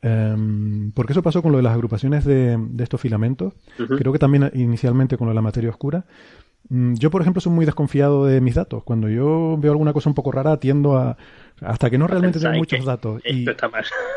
[0.02, 4.50] Em, porque eso pasó con lo de las agrupaciones de, estos filamentos, creo que también
[4.54, 6.06] inicialmente con lo de la materia oscura,
[6.68, 8.84] Mm, yo, por ejemplo, soy muy desconfiado de mis datos.
[8.84, 11.16] Cuando yo veo alguna cosa un poco rara, tiendo a...
[11.60, 13.44] Hasta que no realmente tengo muchos datos y,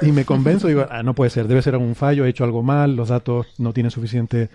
[0.02, 2.64] y, me convenzo, digo, ah, no puede ser, debe ser algún fallo, he hecho algo
[2.64, 4.50] mal, los datos no tienen suficiente...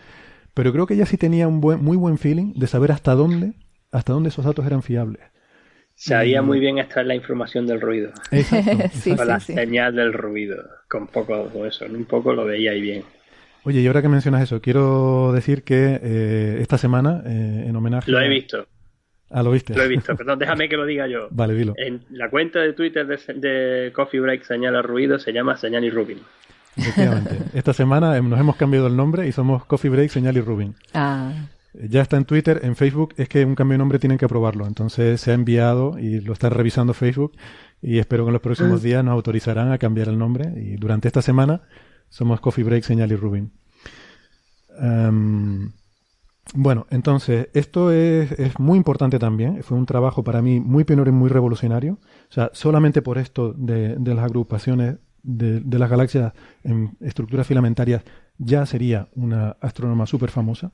[0.55, 3.53] Pero creo que ella sí tenía un buen, muy buen feeling de saber hasta dónde,
[3.93, 5.23] hasta dónde esos datos eran fiables.
[6.01, 8.13] Sabía muy bien extraer la información del ruido.
[8.31, 9.53] Exacto, Sí, Con la sí.
[9.53, 10.65] señal del ruido.
[10.89, 11.87] Con poco con eso.
[11.87, 13.03] Un poco lo veía ahí bien.
[13.65, 18.11] Oye, y ahora que mencionas eso, quiero decir que eh, esta semana, eh, en homenaje...
[18.13, 18.67] Lo he visto.
[19.31, 19.75] Ah, ¿lo viste?
[19.75, 20.17] Lo he visto.
[20.17, 21.27] Perdón, déjame que lo diga yo.
[21.33, 21.75] Vale, dilo.
[21.77, 25.91] En la cuenta de Twitter de, de Coffee Break Señala Ruido se llama Señal y
[25.91, 26.21] Rubin.
[26.77, 27.37] Efectivamente.
[27.55, 30.77] Esta semana eh, nos hemos cambiado el nombre y somos Coffee Break, Señal y Rubin.
[30.95, 31.33] Ah,
[31.75, 34.67] Ya está en Twitter, en Facebook, es que un cambio de nombre tienen que aprobarlo.
[34.67, 37.33] Entonces se ha enviado y lo está revisando Facebook
[37.83, 41.09] y espero que en los próximos días nos autorizarán a cambiar el nombre y durante
[41.09, 41.63] esta semana
[42.09, 43.53] somos Coffee Break, Señal y Rubin.
[44.81, 45.73] Em,
[46.55, 49.63] bueno, entonces, esto es, es muy importante también.
[49.63, 51.99] Fue un trabajo para mí muy pionero y muy revolucionario.
[52.31, 56.33] O sea, solamente por esto de, de las agrupaciones de, de las galaxias
[56.65, 58.03] en estructuras filamentarias
[58.39, 60.73] ya sería una astrónoma súper famosa.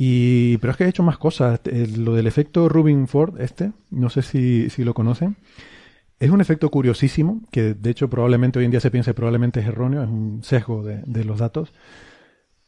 [0.00, 1.60] Y, pero es que he hecho más cosas.
[1.64, 5.36] Eh, Lo del efecto Rubin-Ford, este, no sé si, si lo conocen.
[6.20, 9.58] Es un efecto curiosísimo, que de hecho probablemente hoy en día se piensa que probablemente
[9.58, 11.72] es erróneo, es un sesgo de, de los datos.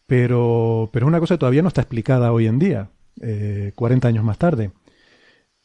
[0.07, 4.09] Pero, pero es una cosa que todavía no está explicada hoy en día, eh, 40
[4.09, 4.73] años más tarde.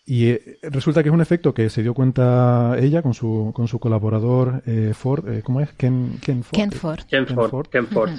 [0.06, 3.68] Y eh, resulta que es un efecto que se dio cuenta ella con su, con
[3.68, 5.72] su colaborador eh, Ford, eh, ¿cómo es?
[5.74, 6.56] Ken, Ken Ford.
[6.60, 7.00] Ken Ford.
[7.10, 7.50] Ken Ken Ford.
[7.50, 7.68] Ford.
[7.70, 8.12] Ken Ford.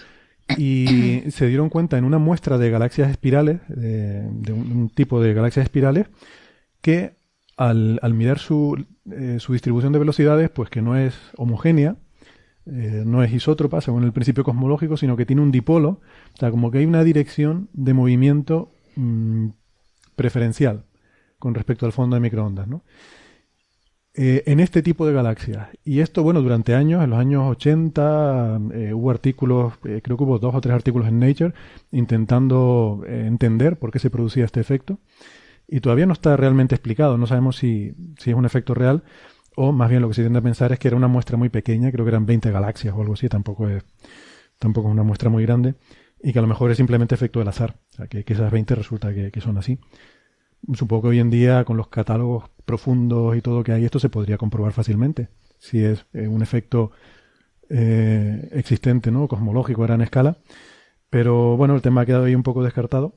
[0.56, 5.34] Y se dieron cuenta en una muestra de galaxias espirales, de un, un tipo de
[5.34, 6.06] galaxias espirales,
[6.80, 7.16] que
[7.56, 11.96] al, al mirar su, eh, su distribución de velocidades, pues que no es homogénea,
[12.66, 16.00] eh, no es isótropa según el principio cosmológico, sino que tiene un dipolo,
[16.34, 19.48] o sea, como que hay una dirección de movimiento mm,
[20.16, 20.84] preferencial
[21.38, 22.82] con respecto al fondo de microondas, ¿no?
[24.18, 25.68] Eh, en este tipo de galaxias.
[25.84, 30.24] Y esto, bueno, durante años, en los años 80, eh, hubo artículos, eh, creo que
[30.24, 31.52] hubo dos o tres artículos en Nature,
[31.92, 34.98] intentando entender por qué se producía este efecto.
[35.68, 39.02] Y todavía no está realmente explicado, no sabemos si, si es un efecto real
[39.56, 41.48] o más bien lo que se tiende a pensar es que era una muestra muy
[41.48, 43.82] pequeña, creo que eran 20 galaxias o algo así, tampoco es,
[44.58, 45.74] tampoco es una muestra muy grande,
[46.22, 48.52] y que a lo mejor es simplemente efecto del azar, o sea, que, que esas
[48.52, 49.78] 20 resulta que, que son así.
[50.74, 54.08] Supongo que hoy en día, con los catálogos profundos y todo que hay, esto se
[54.08, 55.28] podría comprobar fácilmente.
[55.58, 56.90] Si es eh, un efecto
[57.68, 59.28] eh, existente, ¿no?
[59.28, 60.38] Cosmológico a gran escala.
[61.10, 63.14] Pero bueno, el tema ha quedado ahí un poco descartado.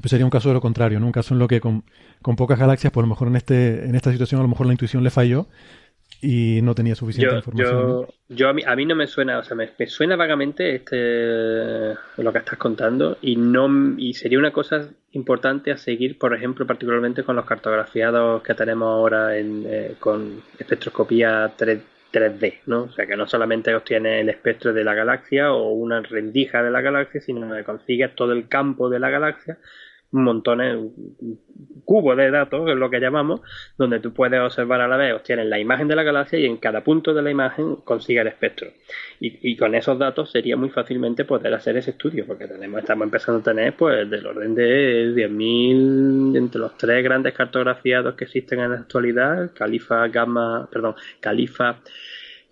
[0.00, 1.06] Pues sería un caso de lo contrario, ¿no?
[1.06, 1.84] Un caso en lo que con,
[2.22, 4.72] con pocas galaxias, pues lo mejor en, este, en esta situación, a lo mejor la
[4.72, 5.48] intuición le falló
[6.22, 7.80] y no tenía suficiente Yo, información.
[7.80, 10.74] yo, yo a, mí, a mí no me suena, o sea, me, me suena vagamente
[10.74, 16.34] este lo que estás contando y no y sería una cosa importante a seguir, por
[16.34, 21.80] ejemplo, particularmente con los cartografiados que tenemos ahora en, eh, con espectroscopía 3,
[22.12, 22.82] 3D, ¿no?
[22.82, 26.70] O sea, que no solamente obtienes el espectro de la galaxia o una rendija de
[26.70, 29.58] la galaxia, sino que consigues todo el campo de la galaxia
[30.12, 31.38] montones, un
[31.84, 33.40] cubo de datos, es lo que llamamos,
[33.78, 36.56] donde tú puedes observar a la vez, obtienes la imagen de la galaxia y en
[36.56, 38.68] cada punto de la imagen consigues el espectro.
[39.20, 43.04] Y, y con esos datos sería muy fácilmente poder hacer ese estudio, porque tenemos, estamos
[43.04, 48.60] empezando a tener pues del orden de 10.000 entre los tres grandes cartografiados que existen
[48.60, 51.80] en la actualidad, Califa, Gamma, perdón, Califa,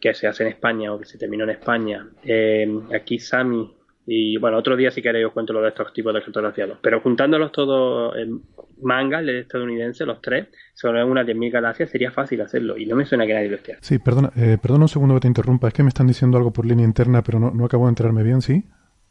[0.00, 3.77] que se hace en España o que se terminó en España, eh, aquí Sami
[4.10, 6.78] y bueno, otro día si queréis os cuento lo de estos tipos de cartografiados.
[6.80, 8.40] Pero juntándolos todos en
[8.80, 12.78] manga, el estadounidense, los tres, sobre unas 10.000 galaxias, sería fácil hacerlo.
[12.78, 13.86] Y no me suena que nadie lo esté haciendo.
[13.86, 15.68] Sí, perdona, eh, perdona un segundo que te interrumpa.
[15.68, 18.22] Es que me están diciendo algo por línea interna, pero no, no acabo de enterarme
[18.22, 18.64] bien, ¿sí?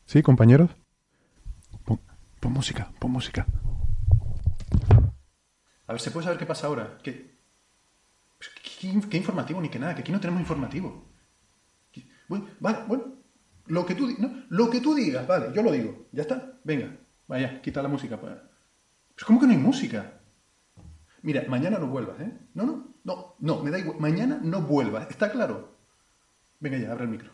[0.06, 0.72] ¿Sí, compañeros?
[1.86, 2.00] Pon,
[2.40, 3.46] pon música, pon música.
[5.86, 6.98] A ver, ¿se puede saber qué pasa ahora?
[7.04, 7.36] ¿Qué,
[8.40, 8.48] qué,
[8.82, 9.94] qué- qué informativo ni que nada?
[9.96, 11.06] Que aquí no tenemos informativo.
[11.92, 13.17] ¿Qué- Bueno, vale, bueno.
[13.68, 14.08] Lo que, tú,
[14.50, 16.08] lo que digas, vale, yo lo digo.
[16.12, 16.60] ¿Ya está?
[16.64, 16.98] Venga,
[17.28, 18.20] vaya, quita la música.
[18.20, 18.34] Pues,
[19.14, 20.14] pues ¿cómo que no hay música?
[21.22, 22.32] Mira, mañana no vuelvas, ¿eh?
[22.54, 24.00] No, no, no, no, me da igual.
[24.00, 25.76] Mañana no vuelvas, ¿está claro?
[26.60, 27.32] Venga ya, abre el micro.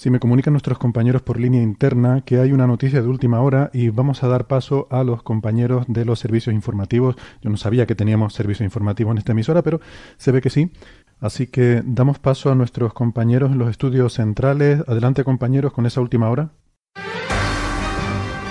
[0.00, 3.70] Sí, me comunican nuestros compañeros por línea interna que hay una noticia de última hora
[3.74, 7.16] y vamos a dar paso a los compañeros de los servicios informativos.
[7.42, 9.80] Yo no sabía que teníamos servicios informativos en esta emisora, pero
[10.16, 10.70] se ve que sí.
[11.20, 14.82] Así que damos paso a nuestros compañeros en los estudios centrales.
[14.88, 16.50] Adelante, compañeros, con esa última hora.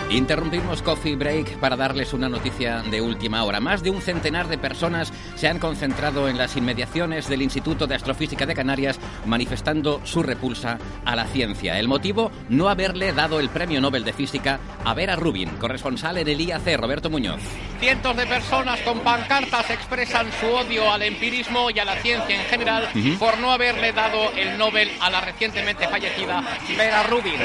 [0.10, 3.60] Interrumpimos Coffee Break para darles una noticia de última hora.
[3.60, 7.94] Más de un centenar de personas se han concentrado en las inmediaciones del Instituto de
[7.94, 11.78] Astrofísica de Canarias manifestando su repulsa a la ciencia.
[11.78, 16.28] El motivo, no haberle dado el Premio Nobel de Física a Vera Rubin, corresponsal en
[16.28, 17.42] el IAC, Roberto Muñoz.
[17.80, 22.48] Cientos de personas con pancartas expresan su odio al empirismo y a la ciencia en
[22.48, 22.90] general
[23.20, 26.44] por no haberle dado el Nobel a la recientemente fallecida
[26.76, 27.40] Vera Rubin.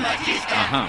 [0.00, 0.86] Ajá.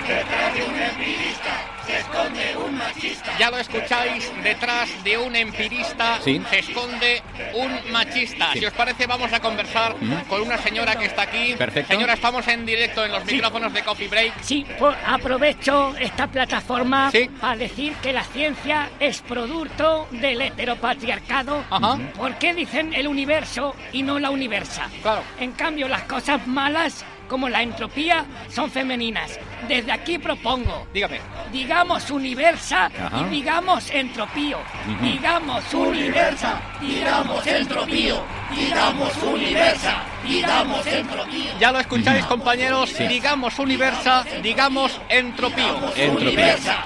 [3.40, 6.42] Ya lo escucháis, detrás de un empirista Sí.
[6.50, 7.22] se esconde
[7.54, 8.54] un machista.
[8.54, 8.60] Sí.
[8.60, 9.96] Si os parece, vamos a conversar
[10.30, 11.56] con una señora que está aquí.
[11.58, 11.94] Perfecto.
[11.94, 14.34] Señora, estamos en directo en los micrófonos de Coffee Break.
[14.42, 17.30] Sí, pues aprovecho esta plataforma Sí.
[17.42, 21.64] para decir que la ciencia es producto del heteropatriarcado.
[21.70, 21.98] Ajá.
[22.16, 24.90] ¿Por qué dicen el universo y no la universa?
[25.02, 25.22] Claro.
[25.40, 29.40] En cambio, las cosas malas, como la entropía, son femeninas.
[29.68, 31.20] Desde aquí propongo, Dígame.
[31.52, 33.22] digamos universa Ajá.
[33.22, 34.60] y digamos entropío.
[35.02, 38.22] Digamos universa, digamos entropío.
[38.56, 41.58] Digamos universa, digamos entropío.
[41.60, 42.96] Ya lo escucháis, compañeros.
[43.00, 45.74] Digamos universa, digamos entropío.
[45.74, 46.78] Digamos entropío.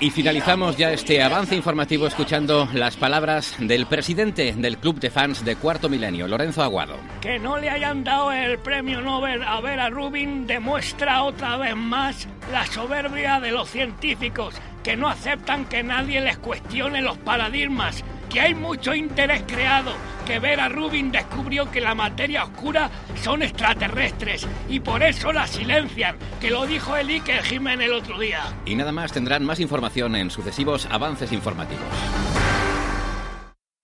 [0.00, 5.44] Y finalizamos ya este avance informativo escuchando las palabras del presidente del Club de Fans
[5.44, 6.96] de Cuarto Milenio, Lorenzo Aguado.
[7.20, 12.26] Que no le hayan dado el premio Nobel a Vera Rubin demuestra otra vez más
[12.52, 18.40] la soberbia de los científicos, que no aceptan que nadie les cuestione los paradigmas, que
[18.40, 19.92] hay mucho interés creado,
[20.26, 22.90] que Vera Rubin descubrió que la materia oscura
[23.22, 28.18] son extraterrestres y por eso la silencian, que lo dijo el Iker Jiménez el otro
[28.18, 28.40] día.
[28.66, 31.86] Y nada más tendrán más información en sucesivos avances informativos.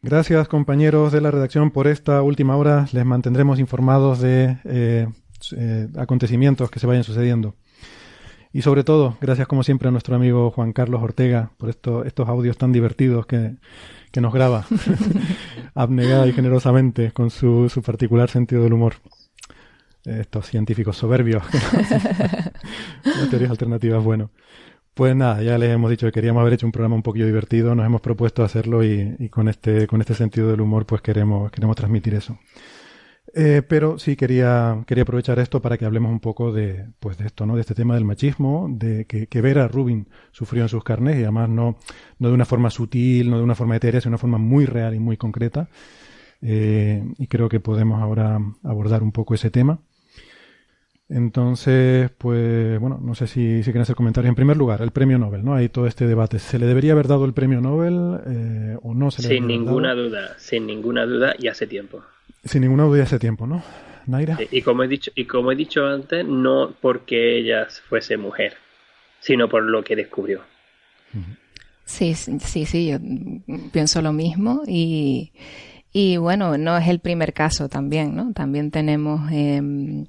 [0.02, 2.86] Gracias compañeros de la redacción por esta última hora.
[2.92, 5.06] Les mantendremos informados de eh,
[5.56, 7.54] eh, acontecimientos que se vayan sucediendo.
[8.54, 12.28] Y sobre todo, gracias como siempre a nuestro amigo Juan Carlos Ortega por esto, estos
[12.28, 13.56] audios tan divertidos que,
[14.12, 14.64] que nos graba
[15.74, 18.94] abnegada y generosamente con su, su particular sentido del humor.
[20.04, 21.42] Estos científicos soberbios.
[23.04, 24.30] Las teorías alternativas, bueno.
[24.94, 27.74] Pues nada, ya les hemos dicho que queríamos haber hecho un programa un poquillo divertido,
[27.74, 31.50] nos hemos propuesto hacerlo y, y con este con este sentido del humor pues queremos
[31.50, 32.38] queremos transmitir eso.
[33.36, 37.26] Eh, pero sí quería quería aprovechar esto para que hablemos un poco de pues de
[37.26, 37.56] esto, ¿no?
[37.56, 41.22] De este tema del machismo, de que, que Vera Rubin sufrió en sus carnes y
[41.24, 41.76] además no
[42.20, 44.66] no de una forma sutil, no de una forma etérea, sino de una forma muy
[44.66, 45.68] real y muy concreta.
[46.42, 49.80] Eh, y creo que podemos ahora abordar un poco ese tema.
[51.08, 54.30] Entonces, pues bueno, no sé si, si quieren hacer comentarios.
[54.30, 55.54] En primer lugar, el premio Nobel, ¿no?
[55.54, 56.38] Hay todo este debate.
[56.38, 59.88] ¿Se le debería haber dado el premio Nobel eh, o no se le Sin ninguna
[59.88, 59.94] dado?
[59.94, 62.02] duda, sin ninguna duda y hace tiempo.
[62.44, 63.62] Sin ninguna duda hace tiempo, ¿no?
[64.06, 64.38] Naira.
[64.50, 68.54] Y como he dicho, y como he dicho antes, no porque ella fuese mujer,
[69.20, 70.42] sino por lo que descubrió.
[71.84, 72.98] Sí, sí, sí, sí, yo
[73.72, 75.32] pienso lo mismo y,
[75.92, 78.32] y bueno, no es el primer caso también, ¿no?
[78.32, 80.06] También tenemos, em,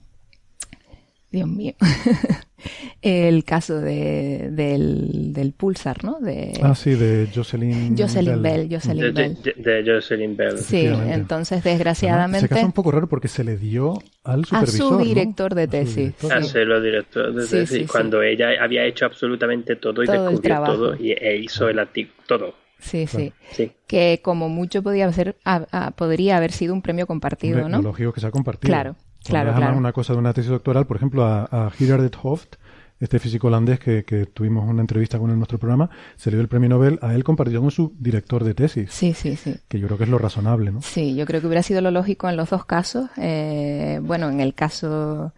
[1.35, 1.73] Dios mío,
[3.01, 6.19] el caso de, del, del Pulsar, ¿no?
[6.19, 9.37] De Ah, sí, de Jocelyn Jocelyn Bell, De, Jocelyn Bell.
[9.43, 10.57] de- de Jocelyn Bell.
[10.57, 14.77] Sí, entonces desgraciadamente caso es un poco raro porque se le dio al a supervisor.
[14.87, 14.97] su ¿no?
[15.03, 15.95] director de A su tesis.
[15.95, 16.33] director.
[16.33, 17.85] A ser los directores de Sí, tesis, sí, sí.
[17.91, 22.15] cuando ella había hecho absolutamente todo y Todo descubrió todo y, e hizo el artículo,
[22.27, 22.55] todo.
[22.79, 23.31] Sí, sí.
[23.51, 23.71] Sí.
[23.87, 27.77] Que como mucho podía ser, a- a- podría haber sido un premio compartido, ¿no?
[27.77, 28.69] Lo lógico que se ha compartido.
[28.69, 28.95] Claro,
[29.29, 29.77] claro, claro.
[29.77, 32.55] una cosa de una tesis doctoral, por ejemplo, a, a Gerard Hoft,
[32.99, 36.37] este físico holandés que, que tuvimos una entrevista con él en nuestro programa, se le
[36.37, 39.55] dio el premio Nobel a él compartido con su director de tesis, Sí, sí, sí.
[39.67, 40.81] que yo creo que es lo razonable, ¿no?
[40.81, 43.09] Sí, yo creo que hubiera sido lo lógico en los dos casos.
[43.17, 45.33] Eh, bueno, en el caso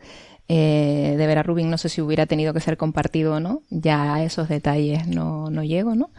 [0.47, 3.63] eh, de Vera Rubin no sé si hubiera tenido que ser compartido o no.
[3.69, 6.11] Ya a esos detalles no, no llego, ¿no?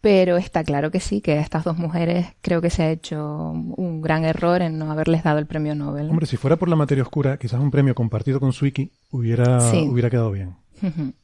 [0.00, 3.50] Pero está claro que sí, que a estas dos mujeres creo que se ha hecho
[3.50, 6.06] un gran error en no haberles dado el premio Nobel.
[6.06, 6.10] ¿no?
[6.12, 9.86] Hombre, si fuera por la materia oscura, quizás un premio compartido con Suiki hubiera, Sí.
[9.90, 10.54] hubiera quedado bien.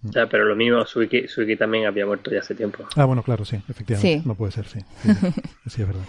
[0.05, 2.85] O sea, pero lo mismo, Suiki, Suiki también había muerto ya hace tiempo.
[2.97, 4.19] Ah, bueno, claro, sí, efectivamente.
[4.23, 4.27] Sí.
[4.27, 4.81] No puede ser, sí.
[5.69, 6.03] Sí, es verdad.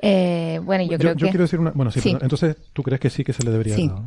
[0.00, 1.22] Eh, bueno, yo creo que...
[1.24, 1.72] quiero decir una...
[1.72, 2.10] Bueno, sí, Sí.
[2.10, 2.26] perdón.
[2.26, 3.88] entonces tú crees que sí que se le debería Sí.
[3.88, 3.98] dar.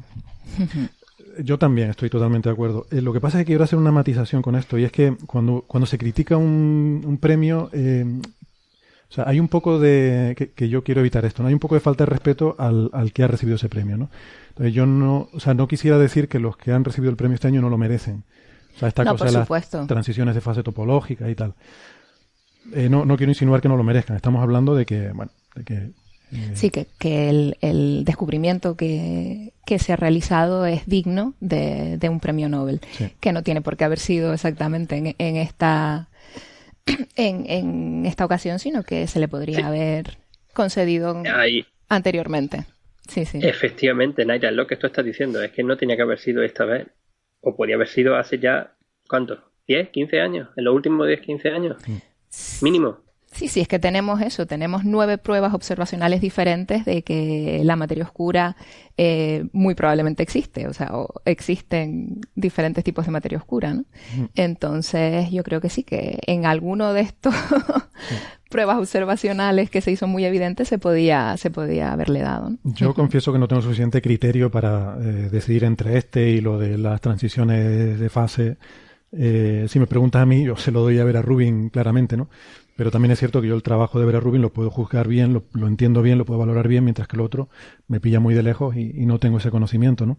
[1.44, 2.88] Yo también estoy totalmente de acuerdo.
[2.92, 5.16] Eh, lo que pasa es que quiero hacer una matización con esto y es que
[5.28, 8.06] cuando, cuando se critica un, un premio, eh,
[9.10, 10.36] o sea, hay un poco de...
[10.38, 11.48] Que, que yo quiero evitar esto, ¿no?
[11.50, 14.10] Hay un poco de falta de respeto al, al que ha recibido ese premio, ¿no?
[14.50, 15.28] Entonces yo no...
[15.34, 17.70] O sea, no quisiera decir que los que han recibido el premio este año no
[17.70, 18.24] lo merecen.
[18.76, 19.86] O sea, esta No, cosa de las supuesto.
[19.88, 21.56] transiciones de fase topológica y tal.
[22.74, 24.16] Eh, no, no quiero insinuar que no lo merezcan.
[24.16, 25.92] Estamos hablando de que, bueno, de que
[26.54, 32.10] Sí, que, que el, el, descubrimiento que, que, se ha realizado es digno de, de
[32.10, 32.80] un premio Nobel,
[33.20, 36.08] que no tiene por qué haber sido exactamente en, en esta
[37.16, 40.18] en, en, esta ocasión, sino que se le podría haber
[40.54, 41.22] concedido
[41.90, 42.66] anteriormente.
[43.08, 43.40] Sí, sí.
[43.42, 46.66] Efectivamente, Naira, lo que tú estás diciendo es que no tenía que haber sido esta
[46.66, 46.88] vez,
[47.42, 48.76] o podría haber sido hace ya,
[49.08, 49.52] ¿cuánto?
[49.68, 50.50] ¿10, 15 años?
[50.56, 51.78] ¿En los últimos 10, 15 años?
[52.62, 53.00] Mínimo.
[53.42, 58.04] Sí, sí, es que tenemos eso, tenemos nueve pruebas observacionales diferentes de que la materia
[58.04, 58.56] oscura
[58.98, 63.86] eh, muy probablemente existe, o sea, o existen diferentes tipos de materia oscura, ¿no?
[64.36, 67.34] Entonces, yo creo que sí, que en alguno de estos
[68.52, 72.52] pruebas observacionales que se hizo muy evidente se podía, se podía haberle dado.
[72.52, 72.60] ¿no?
[72.64, 76.78] Yo confieso que no tengo suficiente criterio para eh, decidir entre este y lo de
[76.78, 78.58] las transiciones de fase.
[79.14, 82.16] Eh, si me preguntas a mí, yo se lo doy a ver a Rubin claramente,
[82.16, 82.30] ¿no?
[82.82, 85.34] Pero también es cierto que yo el trabajo de Vera Rubin lo puedo juzgar bien,
[85.34, 87.48] lo, entiendo bien, lo puedo valorar bien, mientras que el otro
[87.88, 90.18] me pilla muy de lejos y, no tengo ese conocimiento, ¿no?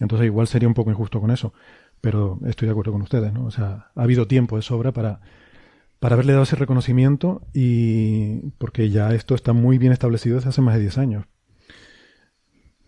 [0.00, 1.54] Entonces igual sería un poco injusto con eso.
[2.02, 3.46] Pero estoy de acuerdo con ustedes, ¿no?
[3.46, 5.22] O sea, ha habido tiempo de sobra para,
[5.98, 10.60] para haberle dado ese reconocimiento y porque ya esto está muy bien establecido desde hace
[10.60, 11.24] más de 10 años.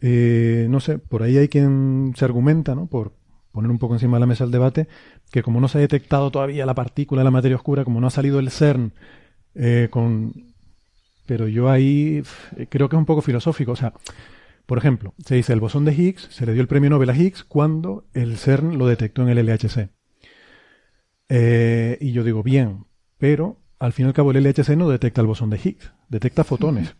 [0.03, 2.87] Eh, no sé, por ahí hay quien se argumenta, ¿no?
[2.87, 3.15] Por
[3.57, 4.87] poner un poco encima de la mesa el debate,
[5.33, 8.07] que como no se ha detectado todavía la partícula de la materia oscura, como no
[8.07, 8.93] ha salido el CERN
[9.55, 10.55] eh, con...
[11.27, 12.23] Pero yo ahí
[12.69, 13.73] creo que es un poco filosófico.
[13.73, 13.95] O sea,
[14.67, 17.17] por ejemplo, se dice el bosón de Higgs, se le dio el premio Nobel a
[17.17, 19.89] Higgs cuando el CERN lo detectó en el LHC.
[21.29, 22.85] Eh, y yo digo, bien,
[23.19, 26.45] pero al fin y al cabo el LHC no detecta el bosón de Higgs, detecta
[26.45, 26.95] fotones,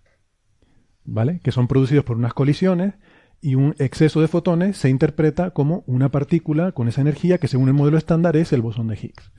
[1.05, 1.41] ¿vale?
[1.45, 2.95] Que son producidos por unas colisiones
[3.41, 7.69] y un exceso de fotones se interpreta como una partícula con esa energía que según
[7.69, 9.31] el modelo estándar es el bosón de Higgs.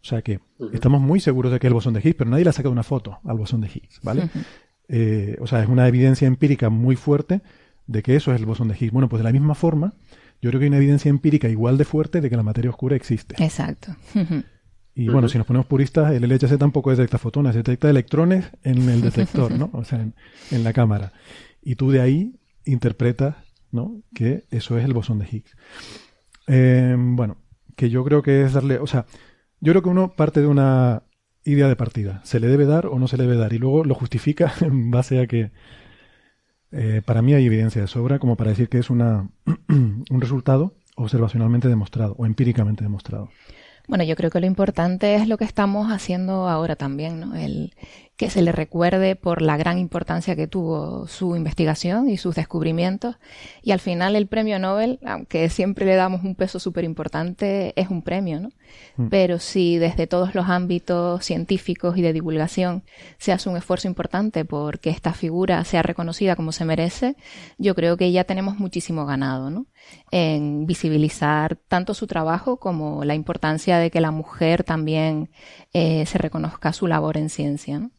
[0.00, 0.40] O sea que
[0.72, 2.72] estamos muy seguros de que es el bosón de Higgs, pero nadie le ha sacado
[2.72, 4.30] una foto al bosón de Higgs, ¿vale?
[4.88, 7.42] Eh, o sea, es una evidencia empírica muy fuerte
[7.86, 8.92] de que eso es el bosón de Higgs.
[8.92, 9.94] Bueno, pues de la misma forma,
[10.40, 12.96] yo creo que hay una evidencia empírica igual de fuerte de que la materia oscura
[12.96, 13.42] existe.
[13.42, 13.96] Exacto.
[14.94, 19.02] Y bueno, si nos ponemos puristas, el LHC tampoco detecta fotones, detecta electrones en el
[19.02, 19.70] detector, ¿no?
[19.74, 20.06] O sea,
[20.50, 21.12] en la cámara.
[21.62, 22.35] Y tú de ahí
[22.66, 24.02] interpreta ¿no?
[24.14, 25.56] que eso es el bosón de Higgs.
[26.46, 27.38] Em, bueno,
[27.76, 29.06] que yo creo que es darle, o sea,
[29.60, 31.04] yo creo que uno parte de una
[31.44, 33.84] idea de partida, se le debe dar o no se le debe dar, y luego
[33.84, 35.52] lo justifica en base a que
[36.72, 39.30] eh, para mí hay evidencia de sobra como para decir que es una,
[39.68, 43.30] un resultado observacionalmente demostrado o empíricamente demostrado.
[43.88, 47.36] Bueno, yo creo que lo importante es lo que estamos haciendo ahora también, ¿no?
[47.36, 47.72] El,
[48.16, 53.16] que se le recuerde por la gran importancia que tuvo su investigación y sus descubrimientos.
[53.62, 57.90] Y al final el premio Nobel, aunque siempre le damos un peso súper importante, es
[57.90, 58.48] un premio, ¿no?
[58.96, 59.08] Mm.
[59.08, 62.84] Pero si desde todos los ámbitos científicos y de divulgación
[63.18, 67.16] se hace un esfuerzo importante porque esta figura sea reconocida como se merece,
[67.58, 69.66] yo creo que ya tenemos muchísimo ganado, ¿no?
[70.10, 75.28] En visibilizar tanto su trabajo como la importancia de que la mujer también
[75.74, 77.90] eh, se reconozca su labor en ciencia, ¿no?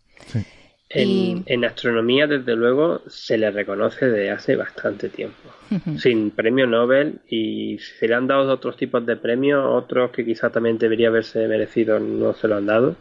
[0.89, 5.49] En, astronomía, desde luego, se le reconoce desde hace bastante tiempo.
[5.97, 10.51] Sin premio Nobel y se le han dado otros tipos de premios, otros que quizás
[10.51, 12.95] también debería haberse merecido, no se lo han dado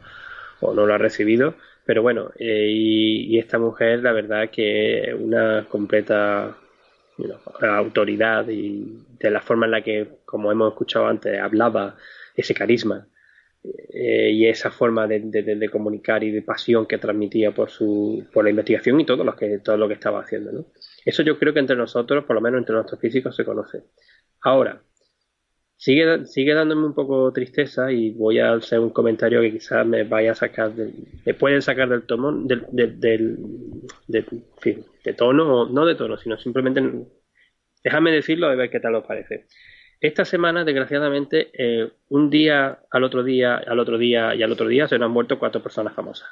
[0.61, 1.55] o no lo ha recibido.
[1.85, 6.57] Pero bueno, eh, y, esta mujer, la verdad que es una completa
[7.63, 11.95] autoridad y de la forma en la que, como hemos escuchado antes, hablaba
[12.35, 13.07] ese carisma
[13.89, 18.51] eh, y esa forma de, comunicar y de pasión que transmitía por su por la
[18.51, 20.67] investigación y todo lo que todo lo que estaba haciendo ¿no?
[21.05, 23.83] eso yo creo que entre nosotros por lo menos entre nuestros físicos se conoce
[24.43, 24.83] ahora
[25.77, 30.05] sigue sigue dándome un poco tristeza y voy a hacer un comentario que quizás me
[30.05, 30.73] vaya a sacar
[31.25, 33.39] me pueden sacar del tono del, del,
[34.07, 36.83] de tono no de tono sino simplemente
[37.83, 39.47] déjame decirlo a ver qué tal os parece
[40.01, 44.69] esta semana, desgraciadamente, eh, un día al otro día, al otro día y al otro
[44.69, 46.29] día se nos han muerto cuatro personas famosas.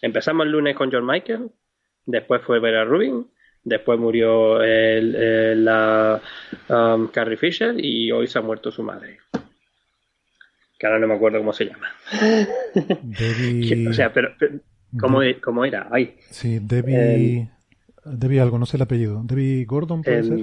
[0.00, 1.50] Empezamos el lunes con John Michael,
[2.06, 3.26] después fue Vera Rubin,
[3.62, 6.22] después murió la
[6.68, 9.18] um, Carrie Fisher y hoy se ha muerto su madre.
[10.78, 11.88] Que ahora no me acuerdo cómo se llama.
[13.90, 14.30] o sea, pero,
[14.98, 15.88] ¿cómo, ¿cómo, era?
[15.90, 16.16] Ay.
[16.30, 17.50] Sí, Debbie.
[18.06, 19.22] Debbie algo, no sé el apellido.
[19.22, 20.38] Debbie Gordon, puede ser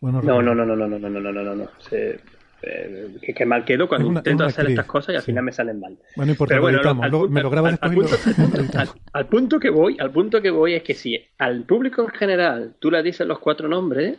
[0.00, 1.68] no, no, no, no, no, no, no, no, no, no, no.
[1.78, 2.20] Se,
[2.62, 5.96] eh, que, mal quedo cuando intento hacer estas cosas y al final me salen mal.
[6.14, 8.16] Bueno, importa, Pero bueno, al, me lo grabas al, punto,
[9.12, 12.76] al, punto que voy, al punto que voy es que si al público en general
[12.78, 14.18] tú le dices los cuatro nombres,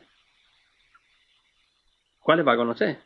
[2.20, 2.98] ¿cuáles va a conocer?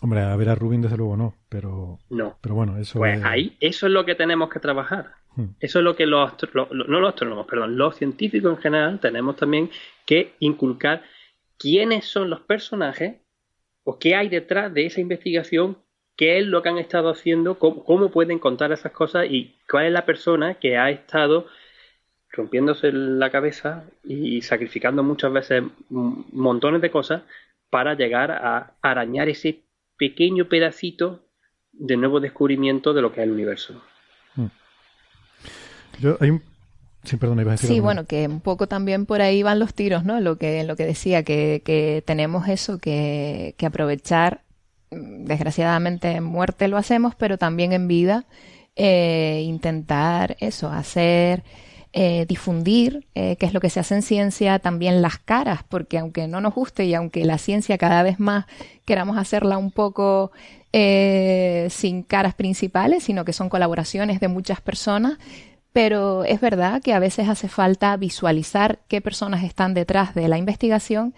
[0.00, 1.98] Hombre, a ver a Rubin desde luego no, pero...
[2.10, 2.38] No.
[2.40, 2.98] Pero bueno, eso...
[2.98, 5.12] Pues ahí, eso es lo que tenemos que trabajar.
[5.34, 5.50] Hmm.
[5.60, 9.70] Eso es lo que los, no los astrónomos, perdón, los científicos en general tenemos también
[10.06, 11.02] que inculcar
[11.62, 13.14] quiénes son los personajes
[13.84, 15.78] o qué hay detrás de esa investigación,
[16.16, 19.92] qué es lo que han estado haciendo, cómo, pueden contar esas cosas y cuál es
[19.92, 21.46] la persona que ha estado
[22.30, 27.22] rompiéndose la cabeza y sacrificando muchas veces montones de cosas
[27.70, 29.60] para llegar a arañar ese
[29.96, 31.20] pequeño pedacito
[31.72, 33.80] de nuevo descubrimiento de lo que es el universo.
[36.00, 36.51] Yo, hay un...
[37.04, 39.74] Sí, perdón, iba a decir Sí, bueno, que un poco también por ahí van los
[39.74, 40.20] tiros, ¿no?
[40.20, 44.42] Lo que, lo que decía, que, que tenemos eso que, que aprovechar.
[44.90, 48.26] Desgraciadamente en muerte lo hacemos, pero también en vida
[48.76, 51.44] eh, intentar eso, hacer
[51.94, 55.98] eh, difundir eh, qué es lo que se hace en ciencia, también las caras, porque
[55.98, 58.46] aunque no nos guste y aunque la ciencia cada vez más
[58.86, 60.32] queramos hacerla un poco
[60.72, 65.18] eh, sin caras principales, sino que son colaboraciones de muchas personas,
[65.72, 70.38] pero es verdad que a veces hace falta visualizar qué personas están detrás de la
[70.38, 71.14] investigación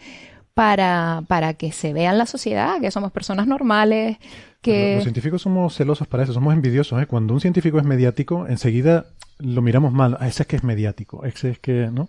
[0.54, 4.18] para, para que se vea en la sociedad que somos personas normales,
[4.60, 4.94] que...
[4.94, 7.02] Los científicos somos celosos para eso, somos envidiosos.
[7.02, 7.06] ¿eh?
[7.06, 9.06] Cuando un científico es mediático, enseguida
[9.38, 10.16] lo miramos mal.
[10.20, 12.08] Ah, ese es que es mediático, ese es que, ¿no?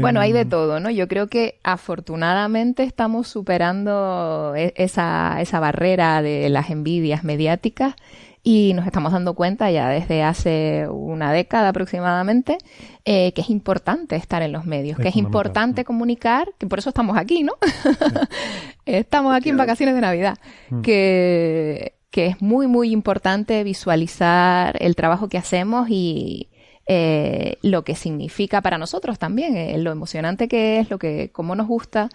[0.00, 0.88] Bueno, hay de todo, ¿no?
[0.88, 7.94] Yo creo que afortunadamente estamos superando e- esa, esa barrera de las envidias mediáticas
[8.42, 12.58] y nos estamos dando cuenta ya desde hace una década aproximadamente
[13.04, 16.78] eh, que es importante estar en los medios, Es que es importante comunicar, que por
[16.78, 17.54] eso estamos aquí, ¿no?
[18.86, 20.38] estamos aquí en vacaciones de Navidad,
[20.70, 20.82] Mm.
[20.82, 26.48] que, que es muy, muy importante visualizar el trabajo que hacemos y
[26.86, 31.54] eh, lo que significa para nosotros también, eh, lo emocionante que es, lo que, cómo
[31.54, 32.08] nos gusta,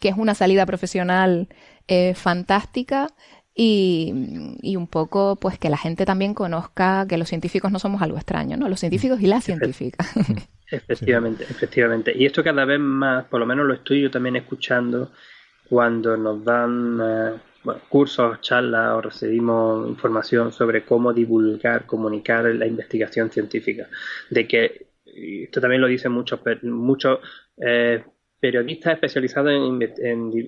[0.00, 1.48] que es una salida profesional
[1.88, 3.08] eh, fantástica
[3.60, 4.14] y,
[4.62, 8.16] y un poco pues que la gente también conozca que los científicos no somos algo
[8.16, 8.68] extraño, ¿no?
[8.68, 10.08] Los científicos y las científicas.
[10.70, 12.12] Efectivamente, efectivamente.
[12.14, 15.12] Y esto cada vez más, por lo menos lo estoy yo también escuchando
[15.66, 22.66] cuando nos dan eh, bueno, cursos, charlas o recibimos información sobre cómo divulgar, comunicar la
[22.66, 23.88] investigación científica.
[24.28, 27.20] De que, y esto también lo dicen muchos, muchos
[27.56, 28.04] eh,
[28.40, 29.82] periodistas especializados en,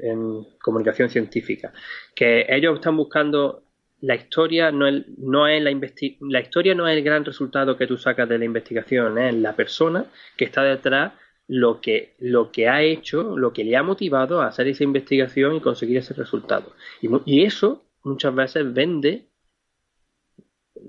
[0.03, 1.73] en comunicación científica,
[2.15, 3.65] que ellos están buscando
[4.03, 7.99] la historia no es, no es la historia no es el gran resultado que tú
[7.99, 11.13] sacas de la investigación, es la persona que está detrás
[11.49, 15.57] lo que, lo que ha hecho, lo que le ha motivado a hacer esa investigación
[15.57, 16.73] y conseguir ese resultado.
[17.03, 19.27] Y, y eso muchas veces vende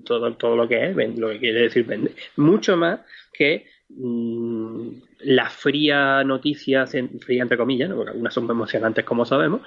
[0.06, 3.02] todo, todo lo que es, vende- lo que quiere decir vende, mucho más
[3.34, 3.66] que
[3.98, 7.96] la fría noticia, fría entre comillas, ¿no?
[7.96, 9.62] porque algunas son emocionantes como sabemos,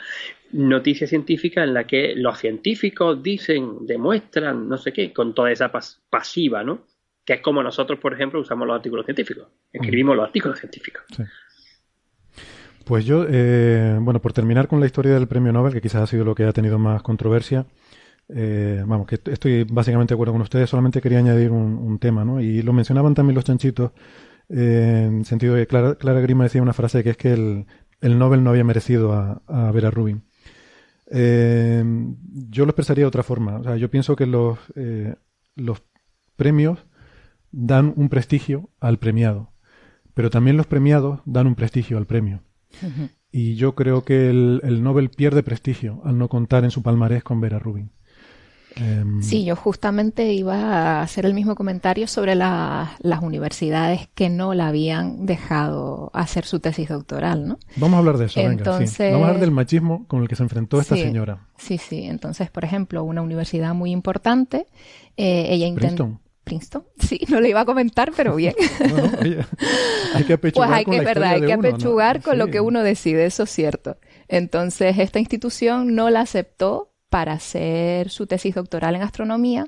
[0.53, 5.71] noticia científica en la que los científicos dicen, demuestran, no sé qué, con toda esa
[5.71, 6.81] pas- pasiva, ¿no?
[7.25, 11.05] Que es como nosotros, por ejemplo, usamos los artículos científicos, escribimos los artículos científicos.
[12.85, 16.07] Pues yo, eh, bueno, por terminar con la historia del premio Nobel, que quizás ha
[16.07, 17.65] sido lo que ha tenido más controversia,
[18.29, 22.25] eh, vamos, que estoy básicamente de acuerdo con ustedes, solamente quería añadir un, un tema,
[22.25, 22.41] ¿no?
[22.41, 23.93] Y lo mencionaban también los chanchitos,
[24.49, 27.67] eh, en sentido de Clara, Clara Grima decía una frase que es que el,
[28.01, 30.23] el Nobel no había merecido a, a Vera Rubin.
[31.11, 31.85] Eh,
[32.51, 33.57] yo lo expresaría de otra forma.
[33.57, 35.15] O sea, yo pienso que los, eh,
[35.55, 35.83] los
[36.37, 36.87] premios
[37.53, 39.53] dan un prestigio al premiado,
[40.15, 42.43] pero también los premiados dan un prestigio al premio.
[43.31, 47.23] Y yo creo que el, el Nobel pierde prestigio al no contar en su palmarés
[47.23, 47.93] con Vera Rubin.
[48.77, 54.29] Em, Sí, yo justamente iba a hacer el mismo comentario sobre la- las universidades que
[54.29, 57.59] no la habían dejado hacer su tesis doctoral, ¿no?
[57.77, 58.65] Vamos a hablar de eso, venga.
[58.87, 59.03] sí.
[59.05, 61.47] Vamos a hablar del machismo con el que se enfrentó esta Sí, señora.
[61.57, 62.05] Sí, sí.
[62.05, 64.67] Entonces, por ejemplo, una universidad muy importante,
[65.17, 66.05] eh, ella intentó...
[66.07, 66.21] Princeton.
[66.45, 68.55] Princeton, sí, no le iba a comentar, pero bien.
[69.23, 69.39] Oye,
[70.15, 71.69] hay que apechugar Pues hay con que, la verdad, historia hay de que uno, ¿no?
[71.75, 73.97] apechugar con lo que uno decide, eso es cierto.
[74.29, 79.67] Entonces, esta institución no la aceptó para hacer su tesis doctoral en astronomía.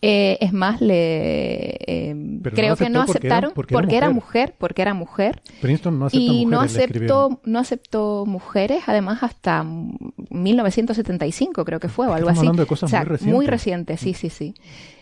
[0.00, 4.06] Eh, es más, le eh, no creo que no aceptó porque era- aceptaron porque era
[4.06, 4.54] era mujer.
[4.56, 5.42] porque era mujer.
[5.60, 7.18] Princeton no acepta y no mujeres, escribieron.
[7.32, 9.64] aceptó, no aceptó mujeres, además hasta
[10.30, 12.46] 1975 creo que fue o algo estamos así.
[12.46, 13.34] hablando de cosas O sea, muy recientes.
[13.34, 14.54] Muy reciente, sí, sí, sí.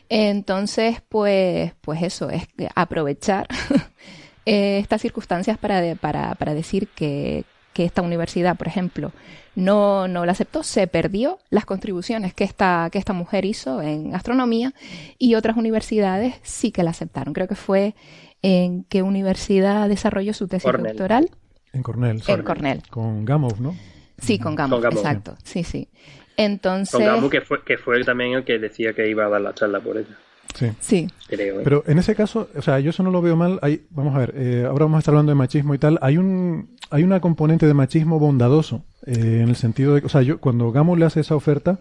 [0.08, 3.48] Entonces, pues, pues eso, es aprovechar
[4.46, 7.44] eh, estas circunstancias para, de- para, para decir que,
[7.76, 9.12] que esta universidad, por ejemplo,
[9.54, 14.14] no, no la aceptó, se perdió las contribuciones que esta, que esta mujer hizo en
[14.14, 14.72] astronomía
[15.18, 17.34] y otras universidades sí que la aceptaron.
[17.34, 17.94] Creo que fue
[18.40, 20.92] en qué universidad desarrolló su tesis Cornell.
[20.92, 21.28] doctoral.
[21.74, 22.22] En Cornell.
[22.22, 22.32] sí.
[22.32, 22.82] En Cornell.
[22.88, 23.76] Con Gamow, ¿no?
[24.16, 24.98] Sí, con Gamow, Con Gamow.
[24.98, 25.36] exacto.
[25.44, 25.90] Sí, sí.
[26.38, 26.98] Entonces...
[26.98, 29.80] Pongamos que fue, que fue también el que decía que iba a dar la charla
[29.80, 30.16] por ella.
[30.54, 30.70] Sí.
[30.80, 31.10] Sí.
[31.28, 31.62] Creo, ¿eh?
[31.64, 33.58] Pero en ese caso, o sea, yo eso no lo veo mal.
[33.62, 35.98] Hay, vamos a ver, eh, ahora vamos a estar hablando de machismo y tal.
[36.02, 40.22] Hay un, hay una componente de machismo bondadoso, eh, en el sentido de, o sea,
[40.22, 41.78] yo cuando Gamo le hace esa oferta,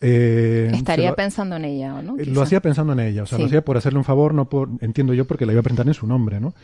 [0.00, 2.16] eh, Estaría lo- pensando en ella, ¿o no?
[2.16, 2.30] Quizá.
[2.32, 3.42] Lo hacía pensando en ella, o sea, Sí.
[3.42, 5.86] lo hacía por hacerle un favor, no por, entiendo yo, porque la iba a presentar
[5.86, 6.54] en su nombre, ¿no?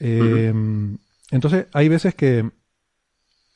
[0.00, 0.52] Eh,
[1.30, 2.48] Entonces, hay veces que,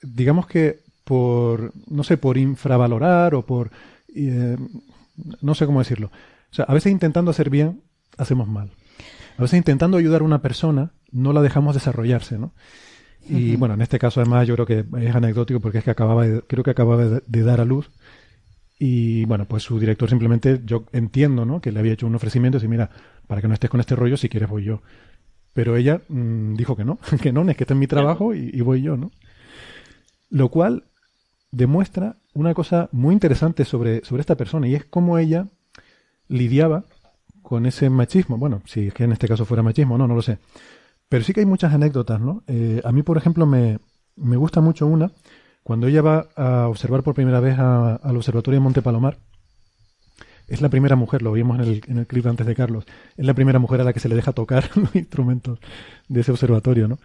[0.03, 3.71] digamos que por, no sé, por infravalorar o por,
[4.15, 4.57] eh,
[5.41, 6.11] no sé cómo decirlo.
[6.53, 7.83] O sea, a veces intentando hacer bien,
[8.19, 8.71] hacemos mal.
[9.39, 12.53] A veces intentando ayudar a una persona, no la dejamos desarrollarse, ¿no?
[13.29, 16.27] Y bueno, en este caso además yo creo que es anecdótico porque es que acababa
[16.27, 17.89] de, creo que acababa de, de dar a luz
[18.85, 21.61] y bueno, pues su director simplemente, yo entiendo, ¿no?
[21.61, 22.91] Que le había hecho un ofrecimiento y dice, mira,
[23.29, 24.83] para que no estés con este rollo, si quieres voy yo.
[25.53, 28.51] Pero ella mm, dijo que no, que no, es que este es mi trabajo y,
[28.53, 29.13] y voy yo, ¿no?
[30.31, 30.85] Lo cual
[31.53, 35.47] demuestra una cosa muy interesante sobre, sobre esta persona y es cómo ella
[36.33, 36.85] lidiaba
[37.43, 38.39] con ese machismo.
[38.39, 40.39] Bueno, si es que en este caso fuera machismo, no, no lo sé.
[41.09, 42.43] Pero sí que hay muchas anécdotas, ¿no?
[42.47, 43.79] Eh, a mí, por ejemplo, me,
[44.17, 45.13] me gusta mucho una,
[45.63, 49.19] cuando ella va a observar por primera vez al Observatorio de Monte Palomar,
[50.49, 52.85] es la primera mujer, lo vimos en el, en el clip antes de Carlos,
[53.17, 55.59] es la primera mujer a la que se le deja tocar los instrumentos
[56.09, 56.99] de ese observatorio, ¿no?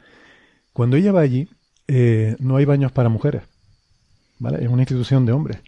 [0.74, 1.50] Cuando ella va allí,
[1.88, 3.44] eh, no hay baños para mujeres,
[4.40, 4.64] ¿vale?
[4.64, 5.60] Es una institución de hombres.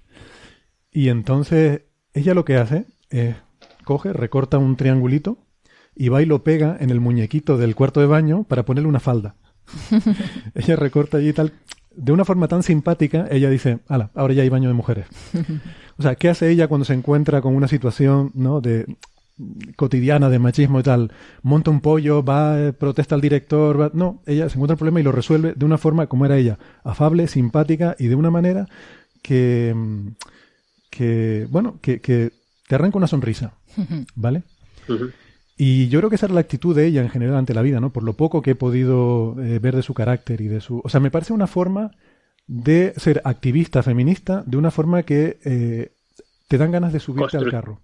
[0.91, 1.83] Y entonces,
[2.13, 3.35] ella lo que hace es,
[3.89, 5.39] coge, recorta un triangulito
[5.95, 8.99] y va y lo pega en el muñequito del cuarto de baño para ponerle una
[8.99, 9.33] falda.
[10.53, 11.53] ella recorta allí y tal.
[11.95, 15.07] De una forma tan simpática, ella dice, ala, ahora ya hay baño de mujeres.
[15.97, 18.61] O sea, ¿qué hace ella cuando se encuentra con una situación ¿no?
[18.61, 18.85] de
[19.75, 21.11] cotidiana de machismo y tal?
[21.41, 23.91] Monta un pollo, va, eh, protesta al director, va...
[23.93, 26.57] no, ella se encuentra el problema y lo resuelve de una forma como era ella,
[26.85, 28.65] afable, simpática y de una manera
[29.21, 30.07] que, mm,
[30.89, 32.31] que bueno, que, que
[32.69, 33.55] te arranca una sonrisa,
[34.15, 34.43] ¿vale?
[35.57, 37.79] Y yo creo que esa era la actitud de ella en general ante la vida,
[37.79, 37.91] ¿no?
[37.91, 40.81] Por lo poco que he podido eh, ver de su carácter y de su...
[40.83, 41.91] O sea, me parece una forma
[42.47, 45.91] de ser activista feminista de una forma que eh,
[46.47, 47.81] te dan ganas de subirte al carro.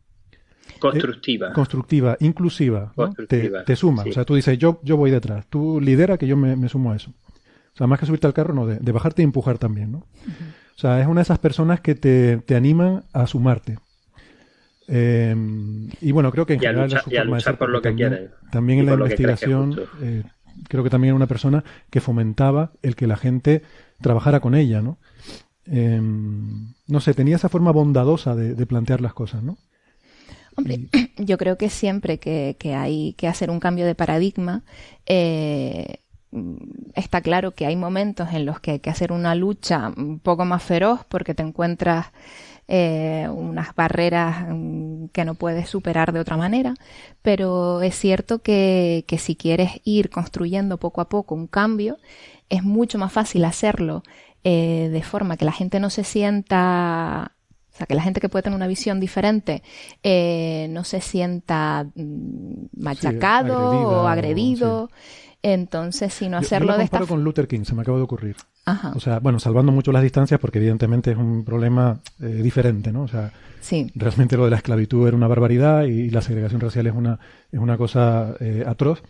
[0.79, 1.49] Constructiva.
[1.49, 2.93] Eh, constructiva, inclusiva.
[2.95, 3.05] ¿no?
[3.05, 4.03] Constructiva, Te, te suma.
[4.03, 4.09] sí.
[4.09, 5.45] O sea, tú dices, yo, yo voy detrás.
[5.47, 7.11] Tú lidera que yo me, me sumo a eso.
[7.11, 9.97] O sea, más que subirte al carro, no, de, de bajarte y empujar también, ¿no?
[9.97, 13.77] O sea, es una de esas personas que te, te animan a sumarte.
[14.87, 15.35] Eh,
[16.01, 17.53] y bueno, creo que en Y general luchar- es su y a forma de luchar
[17.53, 18.29] ser, por lo porque que también, quiere.
[18.51, 20.23] También Y en la que investigación, eh,
[20.69, 23.63] creo que también era una persona que fomentaba el que la gente
[24.01, 24.97] trabajara con ella, ¿no?
[25.65, 29.57] Eh, no sé, tenía esa forma bondadosa de, de plantear las cosas, ¿no?
[30.55, 34.63] Hombre, yo creo que siempre que, que hay que hacer un cambio de paradigma,
[35.07, 35.97] eh,
[36.93, 40.45] está claro que hay momentos en los que hay que hacer una lucha un poco
[40.45, 42.07] más feroz porque te encuentras
[42.67, 46.73] eh, unas barreras mm, que no puedes superar de otra manera,
[47.21, 51.97] pero es cierto que, que si quieres ir construyendo poco a poco un cambio,
[52.49, 54.03] es mucho más fácil hacerlo
[54.43, 57.31] eh, de forma que la gente no se sienta
[57.73, 59.61] o sea, que la gente que puede tener una visión diferente
[60.01, 63.57] eh, no se sienta mm, machacado
[64.03, 64.89] o- agredido.
[65.47, 67.97] Entonces, sino Yo- yo hacerlo lo de esta comparo con Luther King, se me acaba
[67.97, 68.35] de ocurrir.
[68.65, 68.93] Ajá.
[68.95, 73.03] O sea, bueno, salvando mucho las distancias porque evidentemente es un problema eh, diferente, ¿no?
[73.03, 73.31] O sea,
[73.61, 73.91] Sí.
[73.95, 77.19] realmente lo de la esclavitud era una barbaridad y la segregación racial es una,
[77.51, 79.03] es una cosa eh, atroz.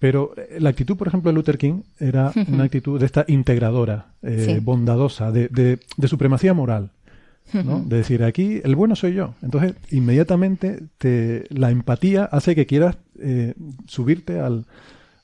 [0.00, 4.14] Pero eh, la actitud, por ejemplo, de Luther King era una actitud de esta integradora,
[4.22, 4.60] eh, Sí.
[4.60, 6.90] bondadosa, de, de, de supremacía moral.
[7.52, 7.80] ¿no?
[7.84, 9.34] De decir, aquí el bueno soy yo.
[9.42, 12.96] Entonces, inmediatamente te, la empatía hace que quieras
[13.86, 14.64] subirte al,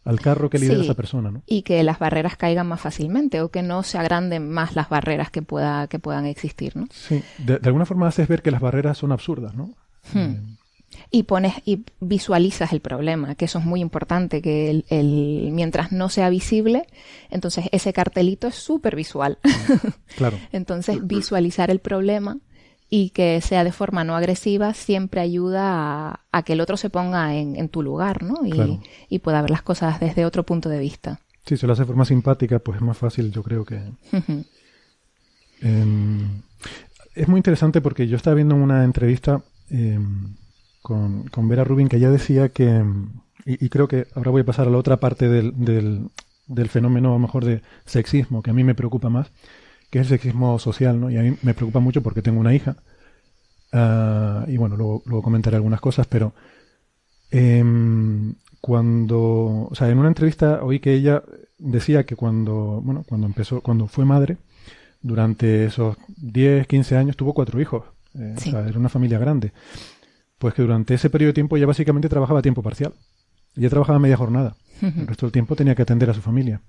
[0.09, 1.42] al carro que lidera Sí, esa persona, ¿no?
[1.46, 5.30] Y que las barreras caigan más fácilmente o que no se agranden más las barreras
[5.30, 6.86] que, pueda, que puedan existir, ¿no?
[6.90, 9.74] Sí, de, de alguna forma haces ver que las barreras son absurdas, ¿no?
[10.14, 10.56] Hmm.
[11.11, 15.92] Y pones y visualizas el problema, que eso es muy importante, que el, el- mientras
[15.92, 16.86] no sea visible,
[17.30, 19.39] entonces ese cartelito es súper visual.
[20.16, 20.39] Claro.
[20.52, 22.39] entonces visualizar el problema
[22.90, 25.62] y que sea de forma no agresiva siempre ayuda
[26.10, 28.47] a, a que el otro se ponga en, en tu lugar, ¿no?
[28.47, 28.81] Y, Claro.
[29.09, 31.20] y pueda ver las cosas desde otro punto de vista.
[31.44, 33.81] Si se lo hace de forma simpática, pues es más fácil, yo creo que...
[35.60, 36.43] Em,
[37.15, 40.35] es muy interesante porque yo estaba viendo una entrevista em,
[40.82, 43.09] con, con Vera Rubin que ella decía que, em,
[43.44, 46.09] y, y creo que ahora voy a pasar a la otra parte del, del,
[46.47, 49.31] del fenómeno, a lo mejor, de sexismo, que a mí me preocupa más,
[49.90, 51.10] que es el sexismo social, ¿no?
[51.10, 52.77] Y a mí me preocupa mucho porque tengo una hija.
[53.73, 56.32] Ah, y bueno, luego, luego comentaré algunas cosas, pero
[57.31, 61.23] em, cuando, o sea, en una entrevista oí que ella
[61.59, 64.39] decía que cuando, bueno, cuando empezó, cuando fue madre,
[65.02, 67.85] durante esos 10, 15 años tuvo cuatro hijos.
[68.15, 69.52] Eh, o sea, era una familia grande.
[70.39, 72.94] Pues que durante ese periodo de tiempo ella básicamente trabajaba a tiempo parcial.
[73.56, 74.56] Ella trabajaba media jornada.
[74.81, 76.60] El resto del tiempo tenía que atender a su familia.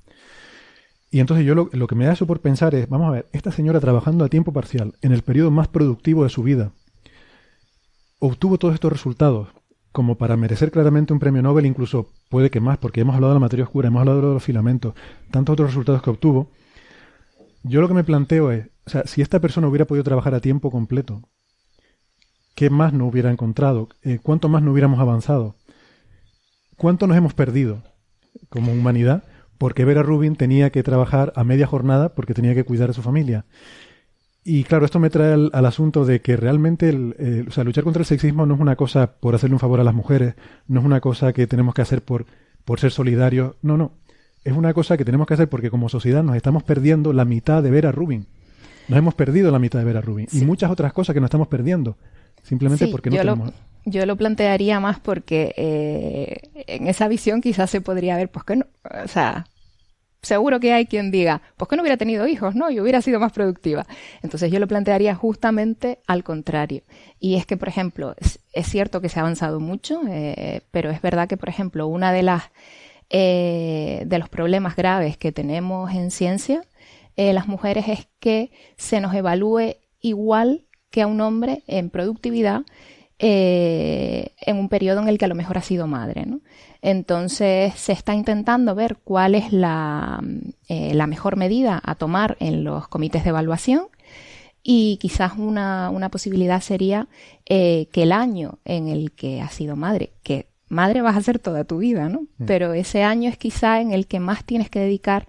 [1.11, 3.51] Y entonces yo lo, que me da eso por pensar es, vamos a ver, esta
[3.51, 6.71] señora trabajando a tiempo parcial, en el periodo más productivo de su vida,
[8.19, 9.49] obtuvo todos estos resultados
[9.91, 13.37] como para merecer claramente un premio Nobel, incluso puede que más, porque hemos hablado de
[13.37, 14.93] la materia oscura, hemos hablado de los filamentos,
[15.31, 16.51] tantos otros resultados que obtuvo.
[17.63, 20.41] Yo lo que me planteo es, o sea, si esta persona hubiera podido trabajar a
[20.41, 21.23] tiempo completo,
[22.53, 23.89] ¿qué más no hubiera encontrado?
[24.03, 25.55] Eh, ¿Cuánto más no hubiéramos avanzado?
[26.77, 27.81] ¿Cuánto nos hemos perdido
[28.49, 29.23] como humanidad?
[29.59, 33.03] Porque Vera Rubin tenía que trabajar a media jornada porque tenía que cuidar a su
[33.03, 33.45] familia.
[34.43, 38.01] Y claro, esto me trae al, asunto de que realmente el, o sea, luchar contra
[38.01, 40.33] el sexismo no es una cosa por hacerle un favor a las mujeres,
[40.67, 42.25] no es una cosa que tenemos que hacer por,
[42.65, 43.91] por ser solidarios, no, no.
[44.43, 47.61] Es una cosa que tenemos que hacer porque como sociedad nos estamos perdiendo la mitad
[47.61, 48.25] de Vera Rubin.
[48.87, 50.27] Nos hemos perdido la mitad de Vera Rubin.
[50.31, 51.97] Y muchas otras cosas que nos estamos perdiendo.
[52.43, 53.47] Simplemente porque no yo tenemos...
[53.47, 58.45] Lo, yo lo plantearía más porque eh, en esa visión quizás se podría ver, pues
[58.45, 58.65] que no,
[59.03, 59.47] o sea,
[60.21, 62.69] seguro que hay quien diga, pues que no hubiera tenido hijos, ¿no?
[62.69, 63.85] Y hubiera sido más productiva.
[64.21, 66.83] Entonces yo lo plantearía justamente al contrario.
[67.19, 71.01] Y es que, por ejemplo, es, cierto que se ha avanzado mucho, eh, pero es
[71.01, 72.43] verdad que, por ejemplo, una de las
[73.09, 76.61] eh, de los problemas graves que tenemos en ciencia,
[77.17, 82.61] las mujeres, es que se nos evalúe igual que a un hombre en productividad
[83.21, 86.25] eh, en un periodo en el que a lo mejor ha sido madre.
[86.25, 86.39] ¿no?
[86.81, 90.23] Entonces se está intentando ver cuál es la,
[90.69, 93.87] eh, la, mejor medida a tomar en los comités de evaluación
[94.63, 97.09] y quizás una, una posibilidad sería
[97.45, 101.39] eh, que el año en el que has sido madre, que madre vas a ser
[101.39, 102.21] toda tu vida, ¿no?
[102.37, 102.45] Mm.
[102.45, 105.27] Pero ese año es quizá en el que más tienes que dedicar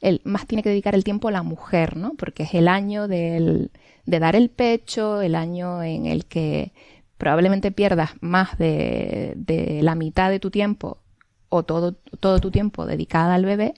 [0.00, 2.14] el, más tiene que dedicar el tiempo a la mujer, ¿no?
[2.14, 3.70] Porque es el año del,
[4.06, 6.72] de dar el pecho, el año en el que
[7.16, 10.98] probablemente pierdas más de, de la mitad de tu tiempo
[11.48, 13.74] o todo, todo tu tiempo dedicada al bebé,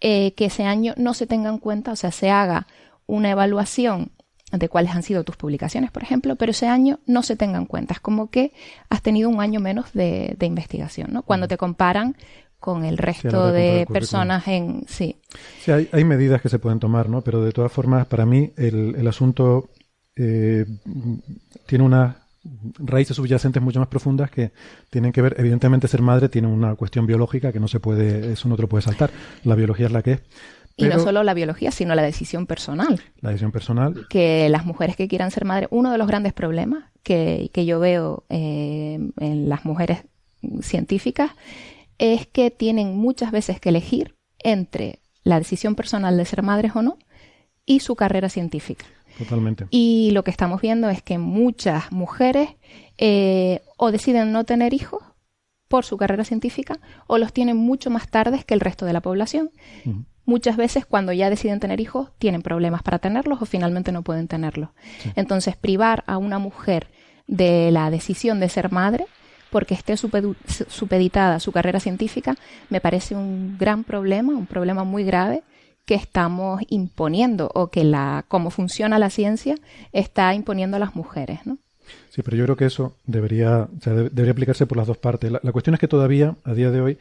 [0.00, 2.66] eh, que ese año no se tenga en cuenta, o sea, se haga
[3.06, 4.12] una evaluación
[4.50, 7.66] de cuáles han sido tus publicaciones, por ejemplo, pero ese año no se tenga en
[7.66, 7.94] cuenta.
[7.94, 8.52] Es como que
[8.90, 11.22] has tenido un año menos de, de investigación, ¿no?
[11.22, 12.16] Cuando te comparan
[12.62, 15.16] con el resto de personas en sí.
[15.60, 17.20] Sí, hay, hay, medidas que se pueden tomar, ¿no?
[17.20, 19.68] Pero de todas formas, para mí el, el asunto
[20.14, 20.64] eh,
[21.66, 22.14] tiene unas
[22.78, 24.52] raíces subyacentes mucho más profundas que
[24.90, 28.48] tienen que ver, evidentemente ser madre tiene una cuestión biológica que no se puede, eso
[28.48, 29.10] no te lo puede saltar.
[29.42, 30.20] La biología es la que es.
[30.76, 33.00] y no solo la biología, sino la decisión personal.
[33.20, 34.06] La decisión personal.
[34.08, 37.80] Que las mujeres que quieran ser madre, uno de los grandes problemas que, que yo
[37.80, 40.04] veo eh, en las mujeres
[40.60, 41.32] científicas
[41.98, 46.82] es que tienen muchas veces que elegir entre la decisión personal de ser madres o
[46.82, 46.98] no
[47.64, 48.84] y su carrera científica.
[49.18, 49.66] Totalmente.
[49.70, 52.50] Y lo que estamos viendo es que muchas mujeres
[52.98, 55.02] eh, o deciden no tener hijos
[55.68, 59.00] por su carrera científica o los tienen mucho más tarde que el resto de la
[59.00, 59.50] población.
[60.24, 64.28] Muchas veces cuando ya deciden tener hijos tienen problemas para tenerlos o finalmente no pueden
[64.28, 64.70] tenerlos.
[65.16, 66.88] Entonces privar a una mujer
[67.26, 69.06] de la decisión de ser madre
[69.52, 72.34] porque esté supeditada su carrera científica,
[72.70, 75.42] me parece un gran problema, un problema muy grave
[75.84, 79.56] que estamos imponiendo o que la cómo funciona la ciencia
[79.92, 81.58] está imponiendo a las mujeres, ¿no?
[82.08, 85.30] Sí, pero yo creo que eso debería, debería aplicarse por las dos partes.
[85.30, 86.98] La, cuestión es que todavía, a día de hoy,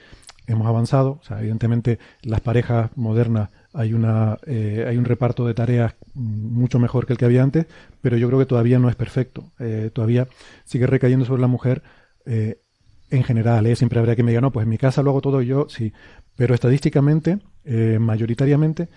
[0.47, 1.19] hemos avanzado.
[1.21, 6.79] O sea, evidentemente, las parejas modernas hay una eh, hay un reparto de tareas mucho
[6.79, 7.67] mejor que el que había antes,
[8.01, 9.51] pero yo creo que todavía no es perfecto.
[9.59, 10.27] Eh, todavía
[10.65, 11.83] sigue recayendo sobre la mujer
[12.25, 12.61] eh,
[13.09, 13.75] en general, ¿eh?
[13.75, 15.91] siempre habrá que me diga, no, pues en mi casa lo hago todo yo, sí,
[16.35, 18.87] pero estadísticamente, eh, mayoritariamente,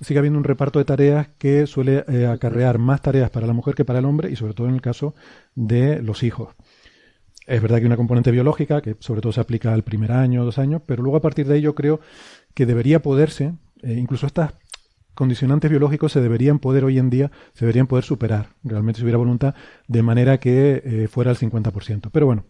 [0.00, 3.84] sigue habiendo un reparto de tareas que suele acarrear más tareas para la mujer que
[3.84, 5.14] para el hombre y sobre todo en el caso
[5.54, 6.54] de los hijos.
[7.46, 10.44] Es verdad que hay una componente biológica que sobre todo se aplica al primer año,
[10.44, 12.00] dos años, pero luego a partir de ahí yo creo
[12.54, 14.54] que debería poderse, incluso estas
[15.14, 19.18] condicionantes biológicos se deberían poder hoy en día, se deberían poder superar, realmente si hubiera
[19.18, 19.54] voluntad,
[19.88, 22.10] de manera que fuera el 50%.
[22.12, 22.44] Pero bueno,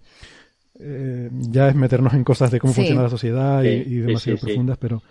[0.82, 5.02] eh, ya es meternos en cosas de cómo funciona la sociedad y, demasiado profundas, pero,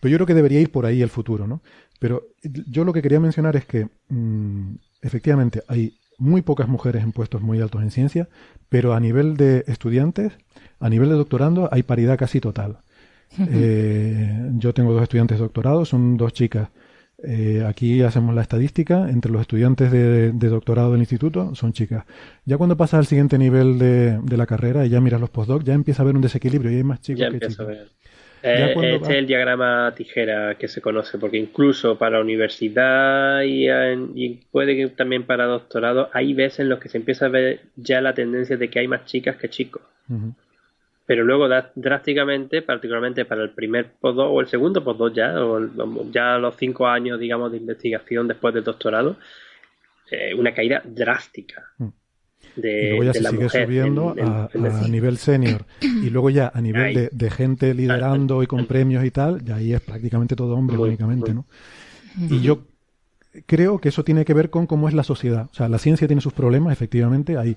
[0.00, 1.62] pero yo creo que debería ir por ahí el futuro, ¿no?
[2.00, 7.12] Pero yo lo que quería mencionar es que mm, efectivamente hay muy pocas mujeres en
[7.12, 8.28] puestos muy altos en ciencia,
[8.68, 10.32] pero a nivel de estudiantes,
[10.80, 12.78] a nivel de doctorando, hay paridad casi total.
[13.38, 16.68] Eh, yo tengo dos estudiantes doctorados, son dos chicas
[17.26, 22.04] eh, aquí hacemos la estadística entre los estudiantes de, doctorado del instituto, son chicas.
[22.44, 25.74] Ya cuando pasas al siguiente nivel de, la carrera y ya miras los postdocs, ya
[25.74, 27.60] empieza a haber un desequilibrio y hay más chicos ya que chicas.
[27.60, 27.88] A ver.
[28.46, 34.76] Eh, este es el diagrama tijera que se conoce, porque incluso para universidad y, puede
[34.76, 38.12] que también para doctorado, hay veces en los que se empieza a ver ya la
[38.12, 39.80] tendencia de que hay más chicas que chicos.
[41.06, 45.60] Pero luego drásticamente, particularmente para el primer postdoc o el segundo postdoc ya, o
[46.10, 49.16] ya los cinco años, digamos, de investigación después del doctorado,
[50.10, 51.62] eh, una caída drástica.
[51.78, 51.88] Mm.
[52.56, 55.66] y luego ya se sigue subiendo a, nivel senior.
[55.80, 59.74] Y luego ya a nivel de, gente liderando y con premios y tal, ya ahí
[59.74, 61.46] es prácticamente todo hombre únicamente, ¿no?
[62.30, 62.66] Y yo
[63.46, 65.48] creo que eso tiene que ver con cómo es la sociedad.
[65.50, 67.36] O sea, la ciencia tiene sus problemas, efectivamente.
[67.36, 67.56] Ahí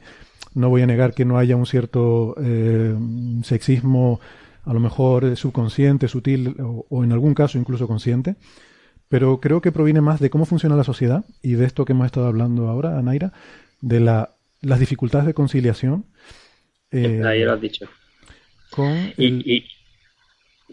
[0.54, 2.95] no voy a negar que no haya un cierto eh,
[3.44, 4.20] sexismo,
[4.64, 8.36] a lo mejor eh, subconsciente, sutil o, o en algún caso incluso consciente.
[9.10, 12.06] Pero creo que proviene más de cómo funciona la sociedad y de esto que hemos
[12.06, 13.32] estado hablando ahora, Naira,
[13.82, 14.32] de la
[14.62, 16.06] las dificultades de conciliación.
[16.91, 17.86] Eh, Ahí lo has dicho.
[19.18, 19.64] y,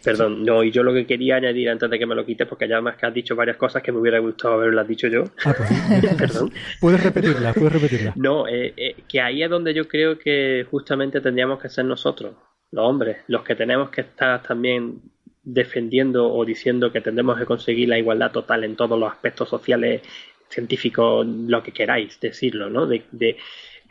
[0.02, 2.66] perdón, no, y yo lo que quería añadir antes de que me lo quites, porque
[2.66, 5.24] ya más que has dicho varias cosas que me hubiera gustado haberlas dicho yo.
[5.44, 6.52] Ah, pues, perdón.
[6.80, 8.16] Puedes repetirlas, puedes repetirlas.
[8.16, 12.34] No, eh, eh, que ahí es donde yo creo que justamente tendríamos que ser nosotros,
[12.70, 15.00] los hombres, los que tenemos que estar también
[15.42, 20.02] defendiendo o diciendo que tendremos que conseguir la igualdad total en todos los aspectos sociales,
[20.48, 22.86] científicos, lo que queráis decirlo, ¿no?
[22.86, 23.36] de,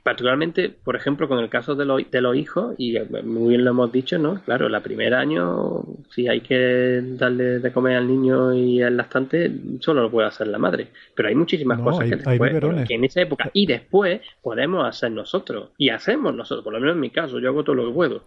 [0.03, 3.91] particularmente, por ejemplo, con el caso de, de los hijos, y muy bien lo hemos
[3.91, 4.43] dicho, ¿no?
[4.43, 9.49] Claro, el primer año, si hay que darle de comer al niño y al lactante,
[9.80, 10.89] solo lo puede hacer la madre.
[11.15, 15.69] Pero hay muchísimas cosas que, después, que en esa época y después podemos hacer nosotros.
[15.77, 18.25] Y hacemos nosotros, por lo menos en mi caso, yo hago todo lo que puedo.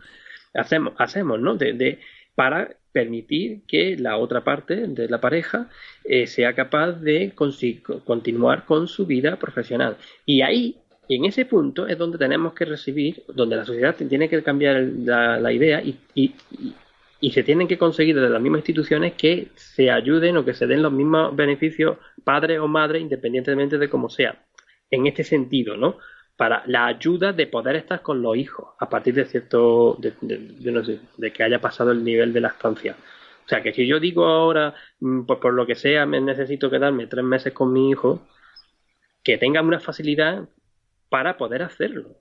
[0.55, 1.57] Hacemos, hacemos ¿no?
[1.57, 1.99] De, de
[2.35, 5.69] para permitir que la otra parte de la pareja
[6.05, 9.99] eh, sea capaz de continuar con su vida profesional.
[10.25, 10.77] Y ahí
[11.09, 14.83] y en ese punto es donde tenemos que recibir, donde la sociedad tiene que cambiar
[14.83, 16.35] la, idea y,
[17.31, 20.83] se tienen que conseguir desde las mismas instituciones que se ayuden o que se den
[20.83, 24.43] los mismos beneficios padre o madre independientemente de cómo sea.
[24.91, 25.99] En este sentido, ¿no?
[26.37, 30.13] Para la ayuda de poder estar con los hijos a partir de cierto, de,
[30.73, 32.97] no sé, de que haya pasado el nivel de la estancia.
[33.45, 36.71] O sea, que si yo digo ahora, mm, pues por lo que sea, me necesito
[36.71, 38.27] quedarme tres meses con mi hijo,
[39.23, 40.49] que tengan una facilidad
[41.09, 42.17] para poder hacerlo.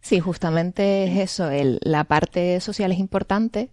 [0.00, 1.50] Sí, justamente es eso,
[1.82, 3.70] la parte social es importante,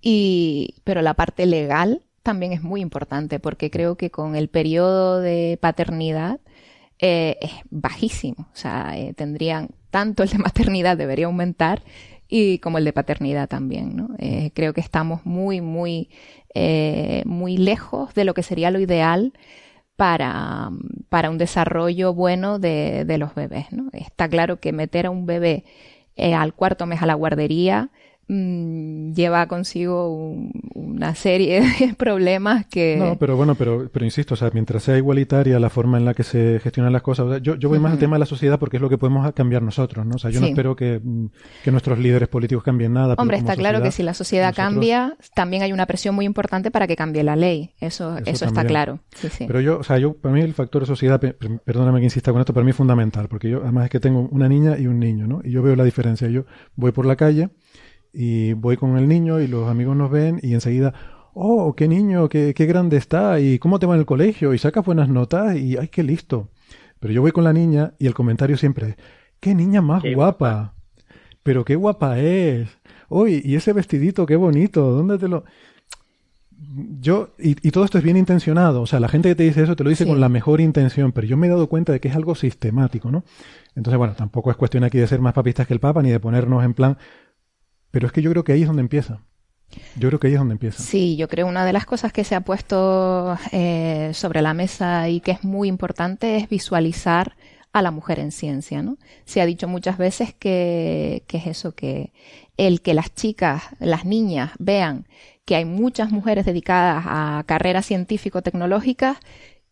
[0.00, 5.20] y, pero la parte legal también es muy importante porque creo que con el periodo
[5.20, 6.40] de paternidad
[6.98, 8.48] eh, es bajísimo.
[8.52, 11.82] O sea, eh, tendrían tanto el de maternidad debería aumentar
[12.28, 13.96] y como el de paternidad también.
[13.96, 14.10] ¿no?
[14.18, 16.10] Eh, creo que estamos muy, muy,
[17.24, 19.32] muy lejos de lo que sería lo ideal
[19.98, 20.70] para,
[21.08, 23.72] para un desarrollo bueno de, de los bebés.
[23.72, 23.90] ¿no?
[23.92, 25.64] Está claro que meter a un bebé
[26.14, 27.90] eh, al cuarto mes a la guardería
[28.30, 30.36] Mm, lleva consigo
[30.74, 32.96] una serie de problemas que...
[32.98, 36.12] No, pero bueno, pero, pero insisto, o sea, mientras sea igualitaria la forma en la
[36.12, 38.76] que se gestionan las cosas, yo, yo voy más al tema de la sociedad porque
[38.76, 40.16] es lo que podemos cambiar nosotros, ¿no?
[40.16, 41.26] O sea, yo no espero que, mm,
[41.64, 43.14] que, nuestros líderes políticos cambien nada.
[43.16, 46.86] Hombre, está claro que si la sociedad cambia, también hay una presión muy importante para
[46.86, 49.00] que cambie la ley, eso, eso, está claro.
[49.38, 52.40] Pero yo, o sea, yo, para mí el factor de sociedad, perdóname que insista con
[52.40, 54.98] esto, para mí es fundamental, porque yo además es que tengo una niña y un
[54.98, 55.40] niño, ¿no?
[55.42, 56.44] Y yo veo la diferencia, yo
[56.76, 57.48] voy por la calle
[58.20, 60.92] y voy con el niño y los amigos nos ven y enseguida,
[61.34, 64.58] oh, qué niño, qué, qué grande está y cómo te va en el colegio y
[64.58, 66.48] sacas buenas notas y ay, qué listo.
[66.98, 68.96] Pero yo voy con la niña y el comentario siempre es,
[69.38, 70.74] qué niña más guapa.
[71.44, 72.68] Pero qué guapa es.
[73.08, 74.90] Uy, y ese vestidito, qué bonito.
[74.90, 75.44] ¿Dónde te lo...?
[77.00, 79.76] Yo, y, todo esto es bien intencionado, o sea, la gente que te dice eso
[79.76, 82.08] te lo dice con la mejor intención, pero yo me he dado cuenta de que
[82.08, 83.22] es algo sistemático, ¿no?
[83.76, 86.18] Entonces, bueno, tampoco es cuestión aquí de ser más papistas que el Papa, ni de
[86.18, 86.98] ponernos en plan,
[87.90, 89.20] pero es que yo creo que ahí es donde empieza.
[89.96, 90.82] Yo creo que ahí es donde empieza.
[90.82, 95.08] Sí, yo creo una de las cosas que se ha puesto eh, sobre la mesa
[95.08, 97.36] y que es muy importante es visualizar
[97.72, 98.96] a la mujer en ciencia, ¿no?
[99.26, 102.12] Se ha dicho muchas veces que, que es eso, que
[102.56, 105.06] el que las chicas, las niñas vean
[105.44, 109.18] que hay muchas mujeres dedicadas a carreras científico-tecnológicas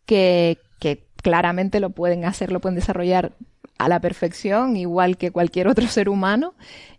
[0.05, 3.33] que, que claramente lo pueden hacer, lo pueden desarrollar
[3.77, 6.53] a la perfección, igual que cualquier otro ser humano,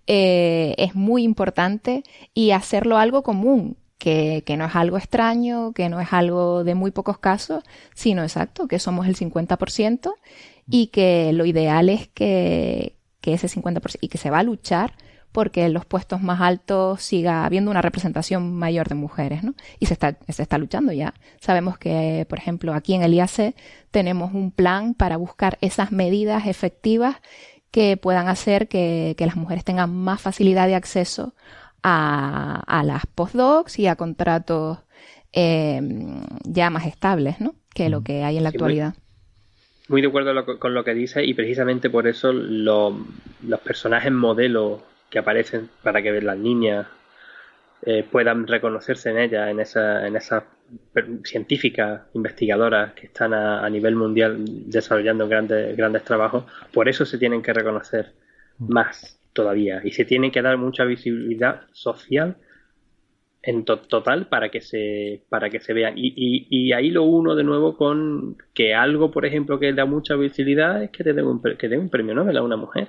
[0.06, 2.02] eh, es muy importante
[2.34, 6.74] y hacerlo algo común, que, que, no es algo extraño, que no es algo de
[6.74, 7.64] muy pocos casos,
[7.94, 10.12] sino exacto, que somos el 50%
[10.70, 14.94] y que lo ideal es que, que ese 50% y que se va a luchar
[15.32, 19.54] porque en los puestos más altos siga habiendo una representación mayor de mujeres, ¿no?
[19.78, 21.14] Y se está, se está luchando ya.
[21.40, 23.54] Sabemos que, por ejemplo, aquí en el IAC
[23.90, 27.16] tenemos un plan para buscar esas medidas efectivas
[27.70, 31.34] que puedan hacer que, las mujeres tengan más facilidad de acceso
[31.82, 34.78] a, a las postdocs y a contratos
[35.32, 35.80] eh,
[36.44, 37.54] ya más estables, ¿no?
[37.74, 38.94] Que lo que hay en la actualidad.
[39.88, 42.94] Muy, de acuerdo con lo que dice y precisamente por eso los
[43.64, 46.86] personajes modelos que aparecen para que las niñas
[47.82, 50.44] eh, puedan reconocerse en ella, en esa, en esas
[51.24, 57.40] científicas, investigadoras que están a, nivel mundial desarrollando grandes, grandes trabajos, por eso se tienen
[57.40, 58.12] que reconocer
[58.58, 58.72] mm.
[58.72, 62.36] más todavía y se tiene que dar mucha visibilidad social
[63.42, 66.12] en total para que se para que se vean y,
[66.50, 70.82] y, ahí lo uno de nuevo con que algo por ejemplo que da mucha visibilidad
[70.82, 72.88] es que te den un, que un premio Nobel a una mujer.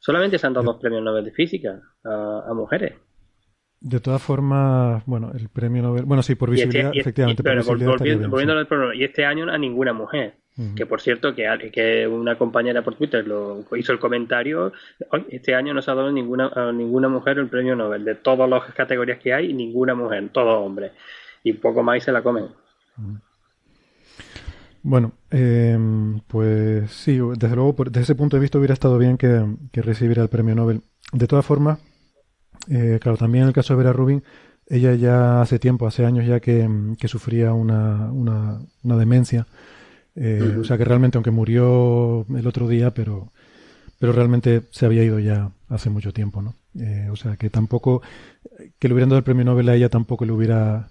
[0.00, 2.94] Solamente se han dado dos premios Nobel de física a mujeres
[3.80, 6.04] de todas formas, bueno, el premio Nobel.
[6.04, 7.42] Bueno, sí, por este- visibilidad, efectivamente.
[7.42, 10.34] volviendo, al problema, y este año a ninguna mujer.
[10.76, 14.74] Que por cierto, que, que una compañera por Twitter lo hizo el comentario:
[15.30, 18.04] este año no se ha dado ninguna, a ninguna mujer el premio Nobel.
[18.04, 20.92] De todas las categorías que hay, ninguna mujer, todos hombres.
[21.42, 22.48] Y poco más y se la comen.
[24.82, 25.78] Bueno, eh,
[26.26, 30.22] pues sí, desde luego, desde ese punto de vista hubiera estado bien que, que recibiera
[30.22, 30.82] el premio Nobel.
[31.12, 31.78] De todas formas,
[32.68, 34.22] eh, claro, también en el caso de Vera Rubin,
[34.68, 36.68] ella ya hace tiempo, hace años ya que,
[37.06, 39.46] sufría una, una, demencia.
[40.14, 43.32] Eh, o sea que realmente, aunque murió el otro día, pero,
[43.98, 46.54] pero realmente se había ido ya hace mucho tiempo, ¿no?
[46.78, 48.02] Eh, o sea que tampoco,
[48.78, 50.89] que le hubieran dado el premio Nobel a ella tampoco le hubiera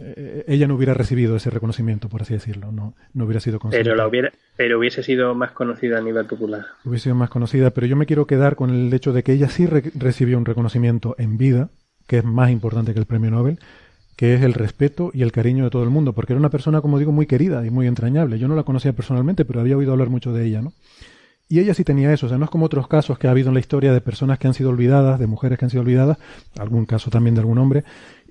[0.00, 3.82] eh, ella no hubiera recibido ese reconocimiento, por así decirlo, no, no hubiera sido conocida.
[3.82, 6.66] Pero, la hubiera, pero hubiese sido más conocida a nivel popular.
[6.84, 9.48] Hubiese sido más conocida, pero yo me quiero quedar con el hecho de que ella
[9.48, 11.70] sí recibió un reconocimiento en vida,
[12.06, 13.58] que es más importante que el premio Nobel,
[14.16, 16.80] que es el respeto y el cariño de todo el mundo, porque era una persona,
[16.80, 18.38] como digo, muy querida y muy entrañable.
[18.38, 20.72] Yo no la conocía personalmente, pero había oído hablar mucho de ella, ¿no?
[21.48, 23.48] Y ella sí tenía eso, o sea, no es como otros casos que ha habido
[23.48, 26.16] en la historia de personas que han sido olvidadas, de mujeres que han sido olvidadas,
[26.58, 27.84] algún caso también de algún hombre,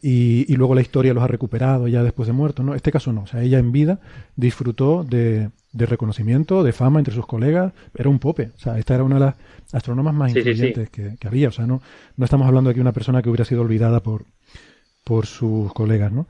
[0.04, 2.74] y, luego la historia los ha recuperado ya después de muertos, ¿no?
[2.74, 4.00] Este caso no, o sea, ella en vida
[4.36, 9.04] disfrutó de, reconocimiento, de fama entre sus colegas, era un pope, o sea, esta era
[9.04, 9.36] una de las
[9.72, 11.82] astrónomas más influyentes Que, había, o sea, no,
[12.18, 14.26] no estamos hablando de aquí de una persona que hubiera sido olvidada por,
[15.04, 16.28] por sus colegas, ¿no?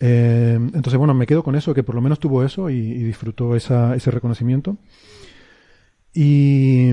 [0.00, 3.02] Eh, entonces, bueno, me quedo con eso, que por lo menos tuvo eso y, y
[3.02, 4.78] disfrutó esa, ese reconocimiento.
[6.14, 6.90] Y,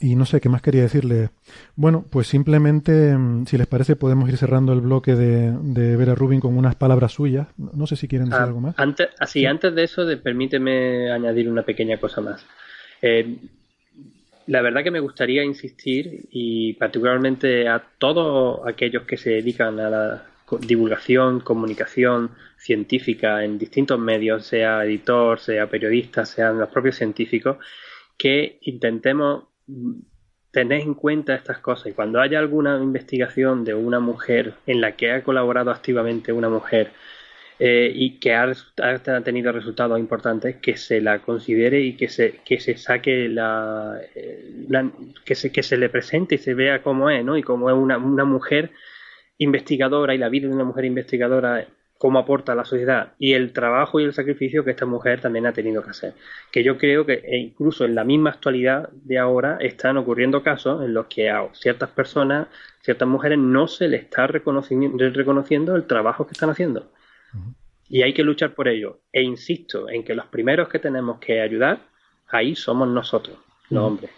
[0.00, 1.30] y no sé qué más quería decirle.
[1.74, 6.14] Bueno, pues simplemente, mm, si les parece, podemos ir cerrando el bloque de, de Vera
[6.14, 7.48] Rubin con unas palabras suyas.
[7.56, 8.74] No sé si quieren decir ah, algo más.
[8.78, 12.44] Antes, así, antes de eso, permíteme añadir una pequeña cosa más.
[13.00, 13.36] Eh,
[14.46, 19.90] la verdad que me gustaría insistir, y particularmente a todos aquellos que se dedican a
[19.90, 20.22] la
[20.60, 27.56] divulgación, comunicación científica en distintos medios, sea editor, sea periodista, sean los propios científicos,
[28.16, 29.44] que intentemos
[30.50, 34.96] tener en cuenta estas cosas y cuando haya alguna investigación de una mujer en la
[34.96, 36.92] que ha colaborado activamente una mujer
[37.58, 38.52] eh, y que ha,
[39.24, 44.66] tenido resultados importantes, que se la considere y que se, que se saque la, eh,
[45.24, 47.36] que, se, que se le presente y se vea cómo es, ¿no?
[47.38, 48.72] Y cómo es una, una mujer
[49.38, 51.66] investigadora y la vida de una mujer investigadora
[51.98, 55.46] cómo aporta a la sociedad y el trabajo y el sacrificio que esta mujer también
[55.46, 56.14] ha tenido que hacer.
[56.52, 60.84] Que yo creo que e incluso en la misma actualidad de ahora están ocurriendo casos
[60.84, 62.48] en los que a ciertas personas,
[62.82, 66.90] ciertas mujeres, no se les está reconociendo el trabajo que están haciendo.
[67.88, 69.00] Y hay que luchar por ello.
[69.12, 71.78] E insisto en que los primeros que tenemos que ayudar,
[72.28, 73.38] ahí somos nosotros,
[73.70, 74.10] los hombres.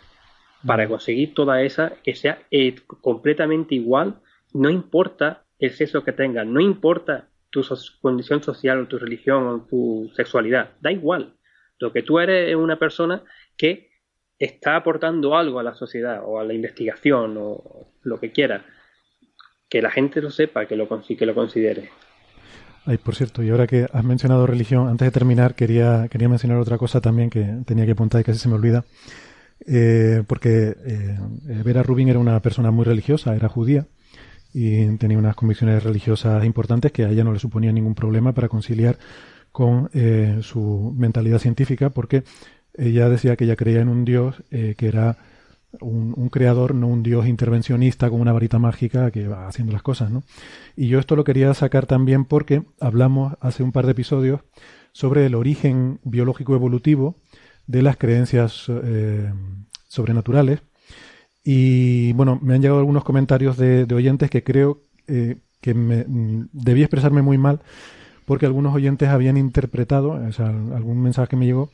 [0.67, 4.21] Para conseguir toda esa, que sea eh, completamente igual,
[4.53, 7.63] no importa el sexo que tengan, no importa tu
[8.01, 10.73] condición social o tu religión o tu sexualidad.
[10.81, 11.35] Da igual.
[11.79, 13.23] Lo que tú eres es una persona
[13.57, 13.91] que
[14.39, 18.65] está aportando algo a la sociedad o a la investigación o lo que quiera.
[19.69, 21.91] Que la gente lo sepa, que lo, que lo considere.
[22.87, 26.59] Ay, por cierto, y ahora que has mencionado religión, antes de terminar quería, quería mencionar
[26.59, 28.85] otra cosa también que tenía que apuntar y casi se me olvida.
[29.67, 31.19] Eh, porque eh,
[31.65, 33.87] Vera Rubin era una persona muy religiosa, era judía,
[34.61, 38.49] y tenía unas convicciones religiosas importantes que a ella no le suponía ningún problema para
[38.49, 38.99] conciliar
[39.53, 42.25] con eh, su mentalidad científica porque
[42.75, 45.17] ella decía que ella creía en un dios eh, que era
[45.81, 50.11] un, creador, no un dios intervencionista con una varita mágica que va haciendo las cosas,
[50.11, 50.25] ¿no?
[50.75, 54.41] Y yo esto lo quería sacar también porque hablamos hace un par de episodios
[54.91, 57.17] sobre el origen biológico evolutivo
[57.69, 59.33] de las creencias eh,
[59.87, 60.63] sobrenaturales
[61.51, 66.51] y bueno, me han llegado algunos comentarios de, oyentes que creo eh, que me, mm,
[66.53, 67.63] debí expresarme muy mal
[68.27, 71.71] porque algunos oyentes habían interpretado, o sea, algún mensaje que me llegó,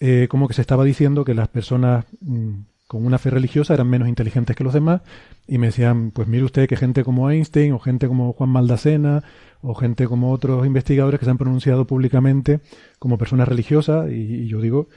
[0.00, 2.50] eh, como que se estaba diciendo que las personas mm,
[2.88, 5.00] con una fe religiosa eran menos inteligentes que los demás
[5.48, 9.24] y me decían, pues mire usted que gente como Einstein o gente como Juan Maldacena
[9.62, 12.60] o gente como otros investigadores que se han pronunciado públicamente
[12.98, 14.88] como personas religiosas y, yo digo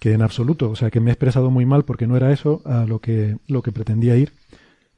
[0.00, 2.62] que en absoluto, o sea que me he expresado muy mal porque no era eso
[2.64, 4.32] a lo que, lo que pretendía ir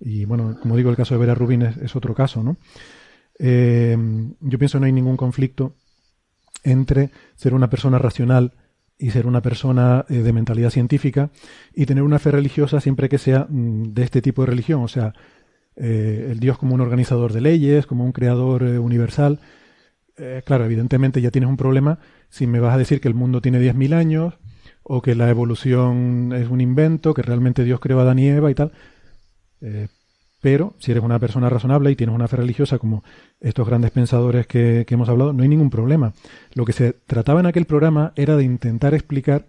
[0.05, 2.57] y bueno, como digo, el caso de Vera Rubin es, otro caso, ¿no?
[3.39, 3.97] Eh,
[4.41, 5.77] yo pienso que no hay ningún conflicto
[6.65, 8.53] entre ser una persona racional
[8.99, 11.31] y ser una persona eh, de mentalidad científica
[11.73, 14.89] y tener una fe religiosa siempre que sea mm, de este tipo de religión, o
[14.89, 15.15] sea,
[15.77, 19.41] eh, el Dios como un organizador de leyes, como un creador universal.
[20.45, 21.99] claro, evidentemente ya tienes un problema
[22.29, 24.35] si me vas a decir que el mundo tiene 10.000 años
[24.95, 28.51] o que la evolución es un invento, que realmente Dios creó a Adán y Eva
[28.51, 28.73] y tal.
[30.43, 33.05] Pero si eres una persona razonable y tienes una fe religiosa como
[33.41, 36.15] estos grandes pensadores que, hemos hablado, no hay ningún problema.
[36.55, 39.47] Lo que se trataba en aquel programa era de intentar explicar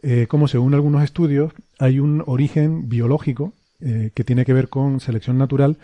[0.00, 5.00] eh, cómo, según algunos estudios, hay un origen biológico eh, que tiene que ver con
[5.00, 5.76] selección natural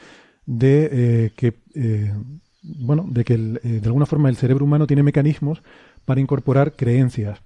[0.47, 1.55] de eh, que,
[2.63, 5.63] bueno, de que de alguna forma el cerebro humano tiene mecanismos
[6.05, 7.41] para incorporar creencias.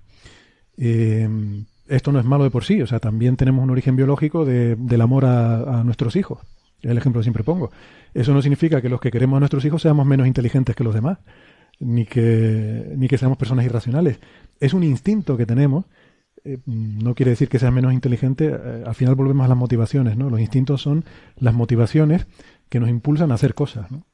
[0.76, 5.00] Esto no es malo de por sí, o sea, también tenemos un origen biológico del
[5.00, 6.40] amor a nuestros hijos
[6.82, 7.70] el ejemplo que siempre pongo.
[8.14, 10.94] Eso no significa que los que queremos a nuestros hijos seamos menos inteligentes que los
[10.94, 11.18] demás,
[11.80, 14.18] ni que, ni que seamos personas irracionales.
[14.60, 15.86] Es un instinto que tenemos.
[16.44, 18.50] Eh, no quiere decir que seas menos inteligente.
[18.52, 20.28] Eh, al final volvemos a las motivaciones, ¿no?
[20.28, 21.04] Los instintos son
[21.36, 22.26] las motivaciones
[22.68, 24.04] que nos impulsan a hacer cosas, ¿no?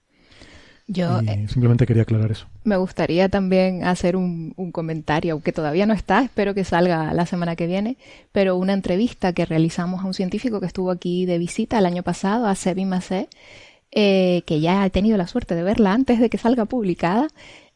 [0.90, 2.46] Yo eh, simplemente quería aclarar eso.
[2.64, 7.56] Me gustaría también hacer un, comentario, aunque todavía no está, espero que salga la semana
[7.56, 7.98] que viene,
[8.32, 12.02] pero una entrevista que realizamos a un científico que estuvo aquí de visita el año
[12.02, 13.28] pasado, a Sebi Macé,
[13.92, 17.28] eh, que ya he tenido la suerte de verla antes de que salga publicada.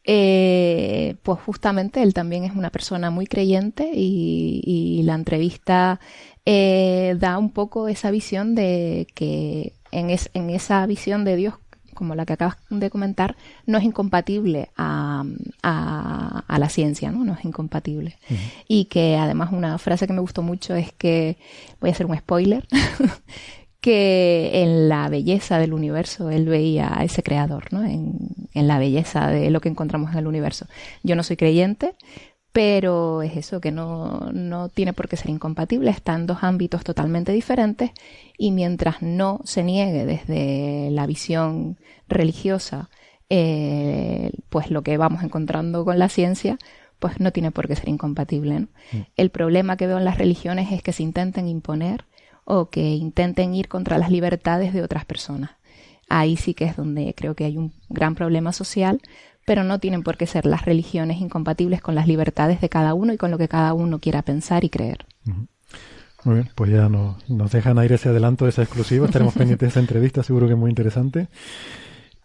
[0.05, 5.99] Eh, pues justamente él también es una persona muy creyente y, la entrevista
[6.45, 11.55] da un poco esa visión de que en, en esa visión de Dios
[12.03, 15.23] como la que acabas de comentar, no es incompatible a,
[15.63, 17.23] la ciencia, ¿no?
[17.23, 18.17] No es incompatible.
[18.67, 21.37] Y que además una frase que me gustó mucho es que,
[21.79, 22.67] voy a hacer un spoiler,
[23.79, 27.85] que en la belleza del universo él veía a ese creador, ¿no?
[27.85, 28.17] En,
[28.53, 30.67] en la belleza de lo que encontramos en el universo.
[31.03, 31.95] Yo no soy creyente,
[32.53, 36.83] pero es eso, que no, no tiene por qué ser incompatible, está en dos ámbitos
[36.83, 37.91] totalmente diferentes
[38.37, 41.77] y mientras no se niegue desde la visión
[42.07, 42.91] religiosa,
[43.29, 46.59] eh, pues lo que vamos encontrando con la ciencia,
[46.99, 48.59] pues no tiene por qué ser incompatible.
[48.59, 48.67] Mm.
[49.17, 52.05] El problema que veo en las religiones es que se intenten imponer
[52.45, 55.51] o que intenten ir contra las libertades de otras personas.
[56.07, 59.01] Ahí sí que es donde creo que hay un gran problema social,
[59.45, 63.13] pero no tienen por qué ser las religiones incompatibles con las libertades de cada uno
[63.13, 65.05] y con lo que cada uno quiera pensar y creer.
[66.23, 69.05] Muy bien, pues ya nos, nos dejan ir ese adelanto de esa exclusiva.
[69.05, 71.27] Estaremos pendientes de esa entrevista, seguro que es muy interesante.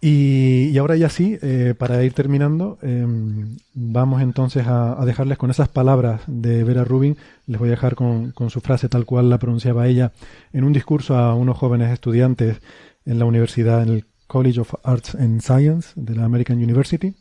[0.00, 5.68] Y, ahora ya sí, eh, para ir terminando, em, vamos entonces a, dejarles con esas
[5.68, 7.16] palabras de Vera Rubin.
[7.46, 10.12] Les voy a dejar con, con, su frase tal cual la pronunciaba ella
[10.52, 12.60] en un discurso a unos jóvenes estudiantes
[13.06, 17.16] en la universidad, en el College of Arts and Science de la American University.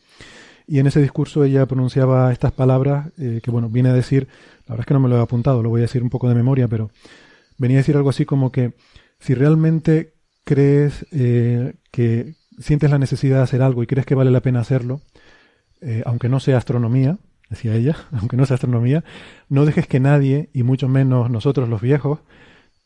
[0.68, 4.28] Y en ese discurso ella pronunciaba estas palabras eh, que, bueno, viene a decir,
[4.68, 6.30] la verdad es que no me lo he apuntado, lo voy a decir un poco
[6.30, 6.92] de memoria, pero
[7.58, 8.74] venía a decir algo así como que
[9.20, 10.14] si realmente
[10.44, 14.60] crees eh, que sientes la necesidad de hacer algo y crees que vale la pena
[14.60, 15.02] hacerlo,
[15.82, 17.18] eh, aunque no sea astronomía,
[17.50, 19.06] decía ella, aunque no sea astronomía,
[19.48, 22.20] no dejes que nadie, y mucho menos nosotros los viejos,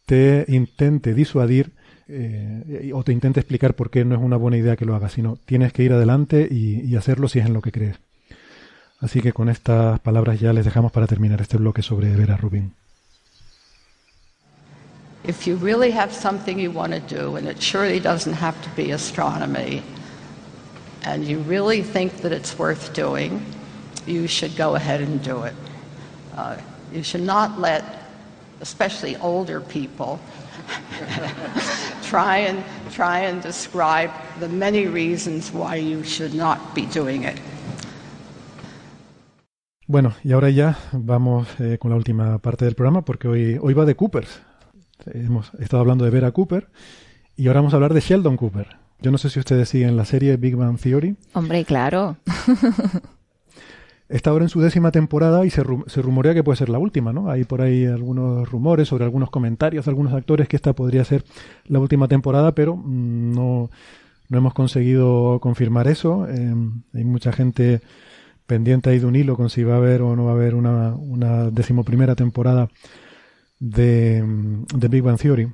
[0.05, 1.73] te intente disuadir
[2.07, 5.13] eh, o te intente explicar por qué no es una buena idea que lo hagas,
[5.13, 7.97] sino tienes que ir adelante y, hacerlo si es en lo que crees.
[8.99, 12.73] Así que con estas palabras ya les dejamos para terminar este bloque sobre Vera Rubin.
[15.23, 18.69] If you really have something you want to do, and it surely doesn't have to
[18.75, 19.83] be astronomy,
[21.03, 23.41] and you really think that it's worth doing,
[24.05, 25.53] you should go ahead and do it.
[26.35, 26.57] Uh,
[26.91, 27.83] you should not let,
[28.61, 30.19] especially older people,
[32.09, 32.59] try and
[32.93, 37.35] try and describe the many reasons why you should not be doing it.
[39.87, 43.73] Bueno, y ahora ya vamos eh, con la última parte del programa porque hoy, hoy
[43.73, 44.41] va de Coopers.
[45.05, 46.69] Hemos estado hablando de Vera Cooper
[47.35, 48.77] y ahora vamos a hablar de Sheldon Cooper.
[49.01, 51.15] Yo no sé si ustedes siguen la serie Big Bang Theory.
[51.33, 52.17] Hombre, claro.
[54.11, 57.31] Está ahora en su décima temporada y se, rumorea que puede ser la última, ¿no?
[57.31, 61.23] Hay por ahí algunos rumores sobre algunos comentarios de algunos actores que esta podría ser
[61.65, 63.69] la última temporada, pero mm, no,
[64.27, 66.27] no hemos conseguido confirmar eso.
[66.27, 67.79] Em, hay mucha gente
[68.45, 70.55] pendiente ahí de un hilo con si va a haber o no va a haber
[70.55, 72.67] una, una decimoprimera temporada
[73.59, 74.25] de,
[74.75, 75.47] de Big Bang Theory.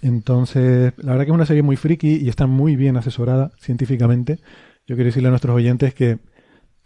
[0.00, 4.38] Entonces, la verdad que es una serie muy friki y está muy bien asesorada científicamente.
[4.86, 6.18] Yo quiero decirle a nuestros oyentes que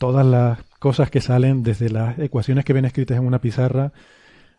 [0.02, 3.92] todas las cosas que salen, desde las ecuaciones que ven escritas en una pizarra,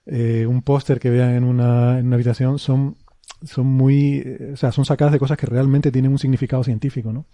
[0.06, 2.95] eh, un póster que vean en una, en una habitación, son,
[3.44, 7.11] son muy, eh, o sea, son sacadas de cosas que realmente tienen un significado científico,
[7.11, 7.26] ¿no?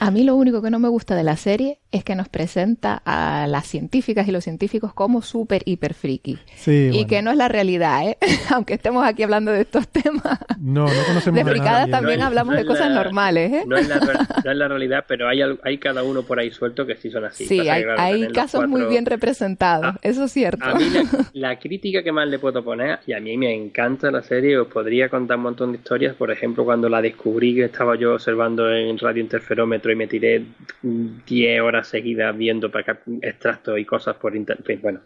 [0.00, 3.02] A mí lo único que no me gusta de la serie es que nos presenta
[3.04, 6.38] a las científicas y los científicos como súper hiper friki.
[6.56, 8.16] Sí, y que no es la realidad, ¿eh?
[8.54, 10.38] Aunque estemos aquí hablando de estos temas.
[10.58, 13.64] No, no conocemos De fricadas también No es- hablamos no de cosas la- normales, ¿eh?
[13.66, 14.14] No es, la, re-
[14.44, 17.24] no es la realidad, pero hay, hay cada uno por ahí suelto que sí son
[17.26, 17.44] así.
[17.46, 20.64] Sí, hay, que, hay casos muy bien representados, eso es cierto.
[20.64, 21.02] A mí la,
[21.50, 24.68] la crítica que más le puedo poner, y a mí me encanta la serie, os
[24.68, 28.72] podría contar un montón de historias, por ejemplo, cuando la descubrí que estaba yo observando
[28.72, 30.44] en radiointerferómetro y me tiré
[30.82, 34.80] 10 horas seguidas viendo para acá extractos y cosas por internet.
[34.80, 35.00] Bueno,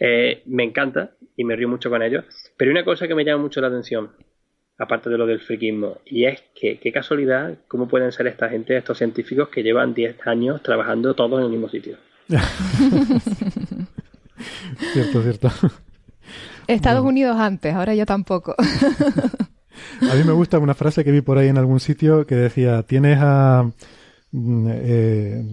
[0.00, 2.24] eh, me encanta y me río mucho con ello,
[2.56, 4.10] pero hay una cosa que me llama mucho la atención,
[4.78, 8.76] aparte de lo del friquismo, y es que qué casualidad, cómo pueden ser esta gente,
[8.76, 11.96] estos científicos que llevan 10 años trabajando todos en el mismo sitio.
[14.92, 15.50] Cierto, cierto.
[16.66, 18.54] Estados Unidos antes, ahora ya tampoco.
[20.10, 22.82] A mí me gusta una frase que vi por ahí en algún sitio que decía,
[22.82, 23.70] tienes a,
[24.68, 25.44] eh,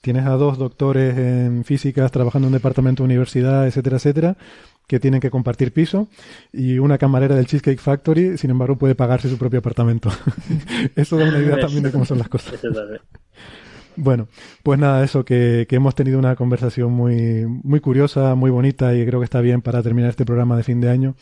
[0.00, 4.36] tienes a dos doctores en físicas trabajando en un departamento de universidad, etcétera, etcétera,
[4.86, 6.08] que tienen que compartir piso
[6.52, 10.10] y una camarera del Cheesecake Factory, sin embargo, puede pagarse su propio apartamento.
[10.96, 12.54] Eso da una idea también de cómo son las cosas.
[13.96, 14.28] Bueno,
[14.62, 19.04] pues nada, eso, que, que hemos tenido una conversación muy, muy curiosa, muy bonita y
[19.04, 21.16] creo que está bien para terminar este programa de fin de año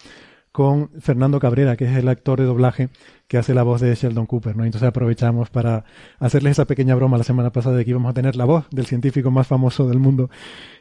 [0.59, 2.89] con Fernando Cabrera, que es el actor de doblaje
[3.29, 4.65] que hace la voz de Sheldon Cooper, ¿no?
[4.65, 5.85] Entonces aprovechamos para
[6.19, 8.85] hacerles esa pequeña broma la semana pasada de que íbamos a tener la voz del
[8.85, 10.31] científico más famoso del mundo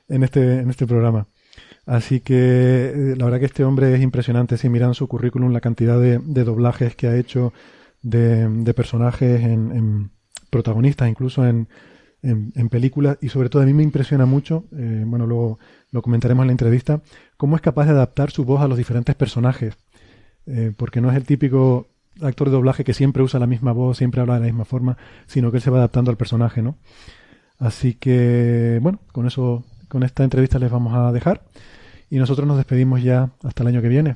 [0.10, 1.28] en este, en este programa.
[1.86, 4.58] Así que eh, la verdad que este hombre es impresionante.
[4.58, 7.54] Si miran su currículum, la cantidad de, doblajes que ha hecho
[8.02, 10.12] de, de personajes en, en
[10.50, 11.68] protagonistas, incluso en,
[12.22, 15.60] en, películas, y sobre todo a mí me impresiona mucho, eh, bueno, luego
[15.92, 17.02] lo comentaremos en la entrevista,
[17.38, 19.78] cómo es capaz de adaptar su voz a los diferentes personajes.
[20.46, 21.88] Eh, porque no es el típico
[22.22, 24.98] actor de doblaje que siempre usa la misma voz, siempre habla de la misma forma,
[25.26, 26.78] sino que él se va adaptando al personaje, ¿no?
[27.60, 31.44] Así que, bueno, con eso, con esta entrevista les vamos a dejar.
[32.10, 34.16] Y nosotros nos despedimos ya hasta el año que viene.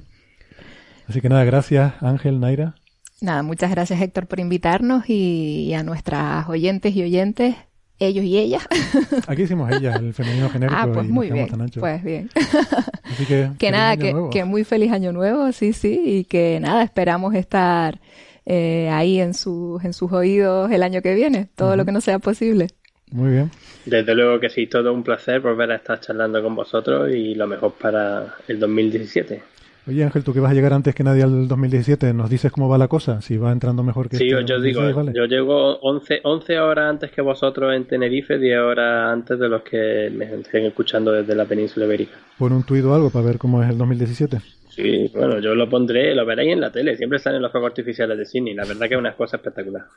[1.07, 2.75] Así que nada, gracias Ángel, Naira.
[3.19, 7.55] Nada, muchas gracias Héctor por invitarnos y a nuestras oyentes y oyentes,
[8.01, 8.67] ellos y ellas.
[9.27, 10.79] Aquí hicimos ella, el femenino genérico.
[10.79, 11.47] ah, pues y muy bien,
[11.79, 12.29] pues bien.
[13.03, 14.29] Así que, que feliz nada, año que, nuevo.
[14.29, 17.99] que muy feliz año nuevo, sí, sí, y que nada, esperamos estar
[18.45, 22.03] eh, ahí en, sus en sus oídos el año que viene, todo lo que nos
[22.03, 22.67] sea posible.
[23.11, 23.51] Muy bien.
[23.85, 27.45] Desde luego que sí, todo un placer volver a estar charlando con vosotros y lo
[27.45, 29.43] mejor para el 2017.
[29.87, 32.69] Oye Ángel, tú que vas a llegar antes que nadie al 2017, ¿nos dices cómo
[32.69, 33.19] va la cosa?
[33.21, 35.11] Si va entrando mejor que Sí, este yo, digo, 2016, vale.
[35.15, 39.63] yo llego 11, 11 horas antes que vosotros en Tenerife, 10 horas antes de los
[39.63, 42.15] que me estén escuchando desde la península ibérica.
[42.37, 44.39] Pon un tuit o algo para ver cómo es el 2017.
[44.69, 48.17] Sí, bueno, yo lo pondré, lo veréis en la tele, siempre salen los fuegos artificiales
[48.19, 49.87] de Sydney, la verdad que es una cosa espectacular.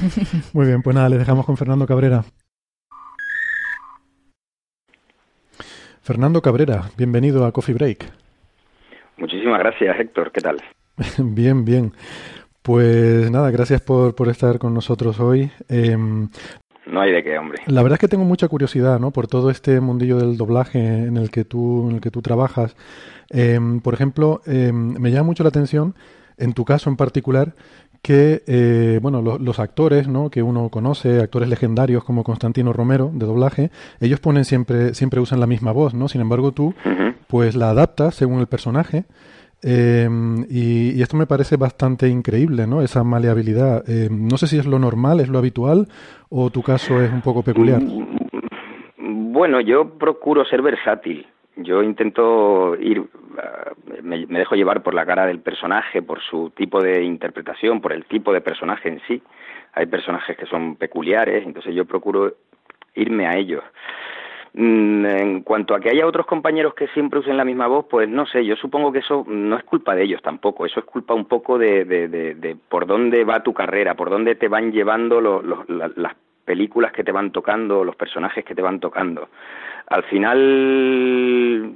[0.54, 2.24] Muy bien, pues nada, les dejamos con Fernando Cabrera.
[6.02, 8.23] Fernando Cabrera, bienvenido a Coffee Break.
[9.16, 10.32] Muchísimas gracias, Héctor.
[10.32, 10.56] ¿Qué tal?
[11.18, 11.92] bien, bien.
[12.62, 15.50] Pues nada, gracias por, por estar con nosotros hoy.
[15.68, 16.28] Em,
[16.86, 17.62] No hay de qué, hombre.
[17.66, 19.10] La verdad es que tengo mucha curiosidad, ¿no?
[19.10, 22.74] Por todo este mundillo del doblaje en el que tú, en el que tú trabajas.
[23.30, 25.94] Em, por ejemplo, em, me llama mucho la atención,
[26.38, 27.54] en tu caso en particular,
[28.04, 30.28] que eh, bueno, lo- los actores, ¿no?
[30.28, 35.40] Que uno conoce, actores legendarios como Constantino Romero de doblaje, ellos ponen siempre, siempre usan
[35.40, 36.06] la misma voz, ¿no?
[36.08, 36.74] Sin embargo, tú,
[37.28, 39.04] pues la adaptas según el personaje.
[39.62, 42.82] em, y, y esto me parece bastante increíble, ¿no?
[42.82, 43.88] Esa maleabilidad.
[43.88, 45.88] Em, no sé si es lo normal, es lo habitual,
[46.28, 47.80] o tu caso es un poco peculiar.
[48.98, 51.26] Bueno, yo procuro ser versátil.
[51.56, 53.02] Yo intento ir,
[53.38, 53.72] ah,
[54.02, 57.92] me, me dejo llevar por la cara del personaje, por su tipo de interpretación, por
[57.92, 59.22] el tipo de personaje en sí.
[59.74, 62.34] Hay personajes que son peculiares, entonces yo procuro
[62.94, 63.62] irme a ellos.
[64.54, 68.08] Mm, En cuanto a que haya otros compañeros que siempre usen la misma voz, pues
[68.08, 71.12] no sé, yo supongo que eso no es culpa de ellos tampoco, eso es culpa
[71.14, 74.70] un poco de, de, de, de por dónde va tu carrera, por dónde te van
[74.70, 76.14] llevando la- las
[76.44, 79.28] películas que te van tocando, los personajes que te van tocando.
[79.88, 81.74] Al final,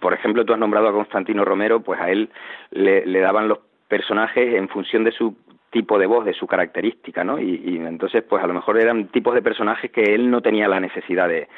[0.00, 2.28] por ejemplo, tú has nombrado a Constantino Romero, pues a él
[2.70, 5.36] le, daban los personajes en función de su
[5.70, 7.38] tipo de voz, de su característica, ¿no?
[7.38, 10.80] Y, entonces, pues a lo mejor eran tipos de personajes que él no tenía la
[10.80, 11.48] necesidad de,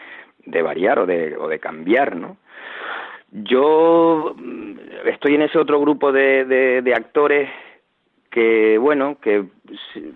[0.44, 2.36] de variar o de, o de cambiar, ¿no?
[3.30, 4.74] Yo mm,
[5.06, 6.44] estoy en ese otro grupo de,
[6.82, 7.50] de, actores
[8.34, 9.44] que, bueno, que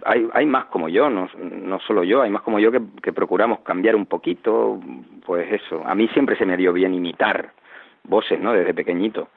[0.05, 3.13] hay, hay más como yo, no, no solo yo, hay más como yo que, que
[3.13, 4.81] procuramos cambiar un poquito,
[5.25, 5.85] pues eso.
[5.87, 7.53] A mí siempre se me dio bien imitar
[8.03, 8.53] voces, ¿no?
[8.53, 9.29] Desde pequeñito.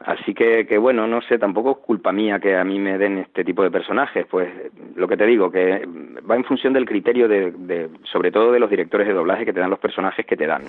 [0.00, 3.16] Así que, que, bueno, no sé, tampoco es culpa mía que a mí me den
[3.16, 4.50] este tipo de personajes, pues
[4.94, 5.88] lo que te digo, que
[6.30, 9.54] va en función del criterio de, de sobre todo de los directores de doblaje que
[9.54, 10.64] te dan los personajes que te dan.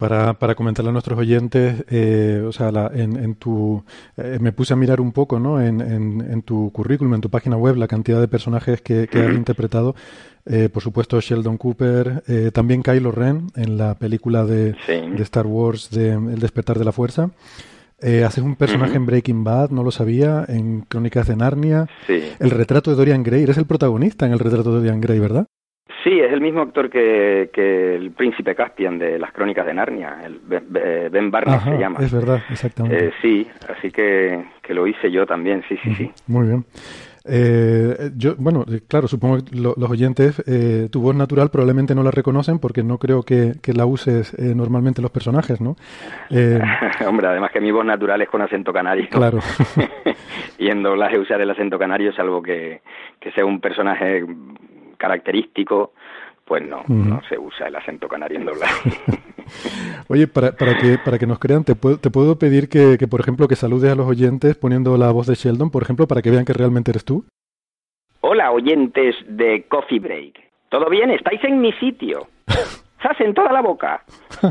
[0.00, 3.84] Para, para comentarle a nuestros oyentes, eh, o sea, en, en, tu,
[4.16, 5.60] eh, me puse a mirar un poco, ¿no?
[5.60, 9.34] En, en, tu currículum, en tu página web, la cantidad de personajes que, que has
[9.36, 9.94] interpretado.
[10.46, 15.46] Eh, por supuesto, Sheldon Cooper, eh, también Kylo Ren en la película de, de Star
[15.46, 17.30] Wars de El despertar de la fuerza.
[18.00, 21.86] Eh, haces un personaje en Breaking Bad, no lo sabía, en Crónicas de Narnia.
[22.06, 22.22] Sí.
[22.38, 25.46] El retrato de Dorian Gray, eres el protagonista en el retrato de Dorian Gray, ¿verdad?
[26.02, 30.22] Sí, es el mismo actor que, que el príncipe Caspian de las Crónicas de Narnia,
[30.24, 30.40] el
[31.10, 32.00] Ben Barnes se llama.
[32.00, 33.06] Es verdad, exactamente.
[33.06, 36.10] Eh, sí, así que, que lo hice yo también, sí, sí, sí.
[36.26, 36.64] Muy bien.
[37.24, 42.02] Eh, yo, bueno, eh, claro, supongo que los oyentes, eh, tu voz natural probablemente no
[42.02, 45.76] la reconocen porque no creo que, que la uses eh, normalmente los personajes, ¿no?
[47.06, 49.08] Hombre, además que mi voz natural es con acento canario.
[49.10, 49.38] Claro.
[50.58, 52.80] y en doblaje usar el acento canario, salvo que,
[53.20, 54.24] que sea un personaje
[55.00, 55.94] característico,
[56.44, 58.90] pues no, no se usa el acento canario en doblaje.
[60.08, 63.08] Oye, para, para, que, para que nos crean, te puedo, te puedo pedir que, que,
[63.08, 66.22] por ejemplo, que saludes a los oyentes poniendo la voz de Sheldon, por ejemplo, para
[66.22, 67.24] que vean que realmente eres tú.
[68.20, 70.38] Hola, oyentes de Coffee Break.
[70.68, 71.10] ¿Todo bien?
[71.10, 72.28] ¿Estáis en mi sitio?
[73.02, 74.04] ¡Sas en toda la boca!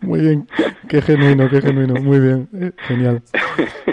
[0.00, 0.46] Muy bien,
[0.88, 3.22] qué genuino, qué genuino, muy bien, eh, genial.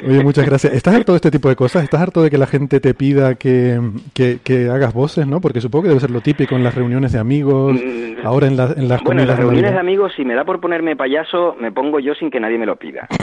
[0.08, 0.74] Oye, muchas gracias.
[0.74, 1.84] ¿Estás harto de este tipo de cosas?
[1.84, 3.80] ¿Estás harto de que la gente te pida que,
[4.14, 5.42] que, que hagas voces, no?
[5.42, 8.58] Porque supongo que debe ser lo típico en las reuniones de amigos, mm, ahora en,
[8.58, 11.56] la, en las Bueno, en las reuniones de amigos, si me da por ponerme payaso,
[11.60, 13.08] me pongo yo sin que nadie me lo pida.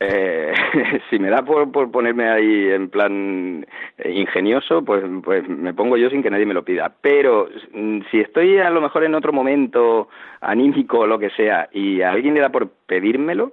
[0.00, 0.52] Eh,
[1.10, 3.64] si me da por, por, ponerme ahí en plan
[3.96, 6.92] eh, ingenioso, pues, pues me pongo yo sin que nadie me lo pida.
[7.00, 10.08] Pero mm, si estoy a lo mejor en otro momento
[10.40, 13.52] anímico o lo que sea y a alguien le da por pedírmelo,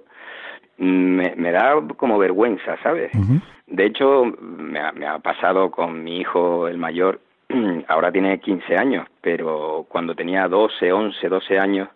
[0.82, 3.10] me, me da como vergüenza, ¿sabes?
[3.14, 3.40] Uh -huh.
[3.66, 7.20] De hecho, me ha, me ha pasado con mi hijo, el mayor,
[7.88, 11.88] ahora tiene 15 años, pero cuando tenía 12, 11, 12 años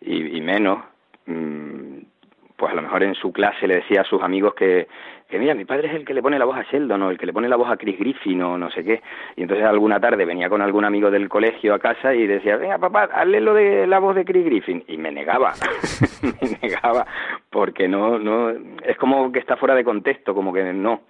[0.00, 0.78] y, y menos,
[1.26, 1.98] mmm,
[2.56, 4.88] pues a lo mejor en su clase le decía a sus amigos que,
[5.28, 7.18] que mira, mi padre es el que le pone la voz a Sheldon o el
[7.18, 9.02] que le pone la voz a Chris Griffin o no sé qué.
[9.36, 12.78] Y entonces alguna tarde venía con algún amigo del colegio a casa y decía, venga
[12.78, 14.84] papá, hazle lo de la voz de Chris Griffin.
[14.88, 15.52] Y me negaba,
[16.22, 17.06] me negaba,
[17.50, 21.02] porque no, no, es como que está fuera de contexto, como que no.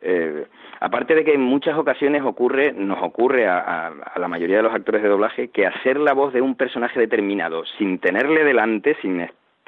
[0.00, 0.46] Eh,
[0.80, 4.64] aparte de que en muchas ocasiones ocurre, nos ocurre a, a, a, la mayoría de
[4.64, 8.96] los actores de doblaje que hacer la voz de un personaje determinado sin tenerle delante,
[9.00, 9.20] sin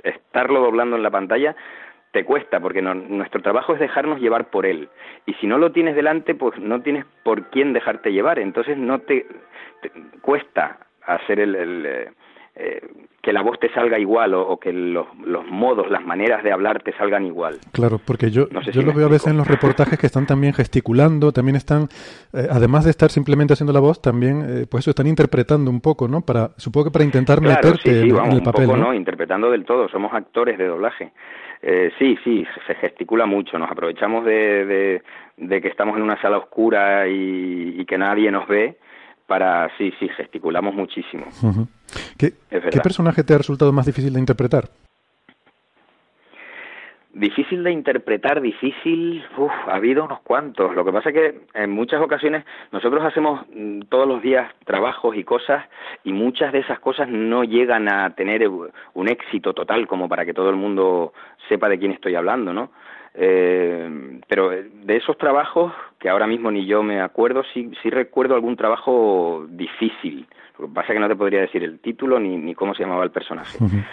[0.05, 1.57] estarlo doblando en la pantalla
[2.13, 4.89] te cuesta porque no, nuestro trabajo es dejarnos llevar por él.
[5.27, 8.39] Y si no lo tienes delante pues no tienes por quién dejarte llevar.
[8.39, 9.27] Entonces no te,
[10.23, 12.09] cuesta hacer el, el
[12.57, 12.81] eh,
[13.21, 16.53] que la voz te salga igual o, o que los, los, modos, las maneras de
[16.53, 17.59] hablar te salgan igual.
[17.73, 19.07] Claro, porque yo, no sé yo si lo veo explico.
[19.07, 21.89] a veces en los reportajes que están también gesticulando, también están,
[22.33, 25.81] eh, además de estar simplemente haciendo la voz, también, eh, pues eso, están interpretando un
[25.81, 26.21] poco, ¿no?
[26.21, 28.67] Para, supongo que para intentar claro, meterte sí, sí, en, vamos, en, el papel.
[28.67, 28.85] Poco, ¿no?
[28.89, 28.95] ¿no?
[28.95, 31.13] Interpretando del todo, somos actores de doblaje.
[31.63, 35.03] Eh, sí, sí, se gesticula mucho, nos aprovechamos de, de,
[35.39, 38.77] de que estamos en una sala oscura y, y que nadie nos ve
[39.27, 41.27] para, sí, sí, gesticulamos muchísimo.
[41.43, 41.67] Uh -huh.
[42.19, 44.69] ¿Qué, ¿Qué personaje te ha resultado más difícil de interpretar?
[47.15, 50.75] Difícil de interpretar, difícil, uf, ha habido unos cuantos.
[50.75, 55.17] Lo que pasa es que en muchas ocasiones nosotros hacemos mm, todos los días trabajos
[55.17, 55.65] y cosas
[56.03, 60.35] y muchas de esas cosas no llegan a tener un éxito total como para que
[60.35, 61.13] todo el mundo
[61.49, 62.71] sepa de quién estoy hablando, ¿no?
[63.15, 68.35] Eh, pero de esos trabajos, que ahora mismo ni yo me acuerdo, sí, sí recuerdo
[68.35, 70.27] algún trabajo difícil.
[70.59, 72.83] Lo que pasa es que no te podría decir el título ni, ni cómo se
[72.83, 73.59] llamaba el personaje.
[73.61, 73.85] Uh -huh.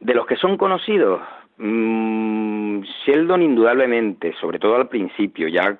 [0.00, 1.20] De los que son conocidos,
[1.58, 5.78] mmm, Sheldon indudablemente, sobre todo al principio, ya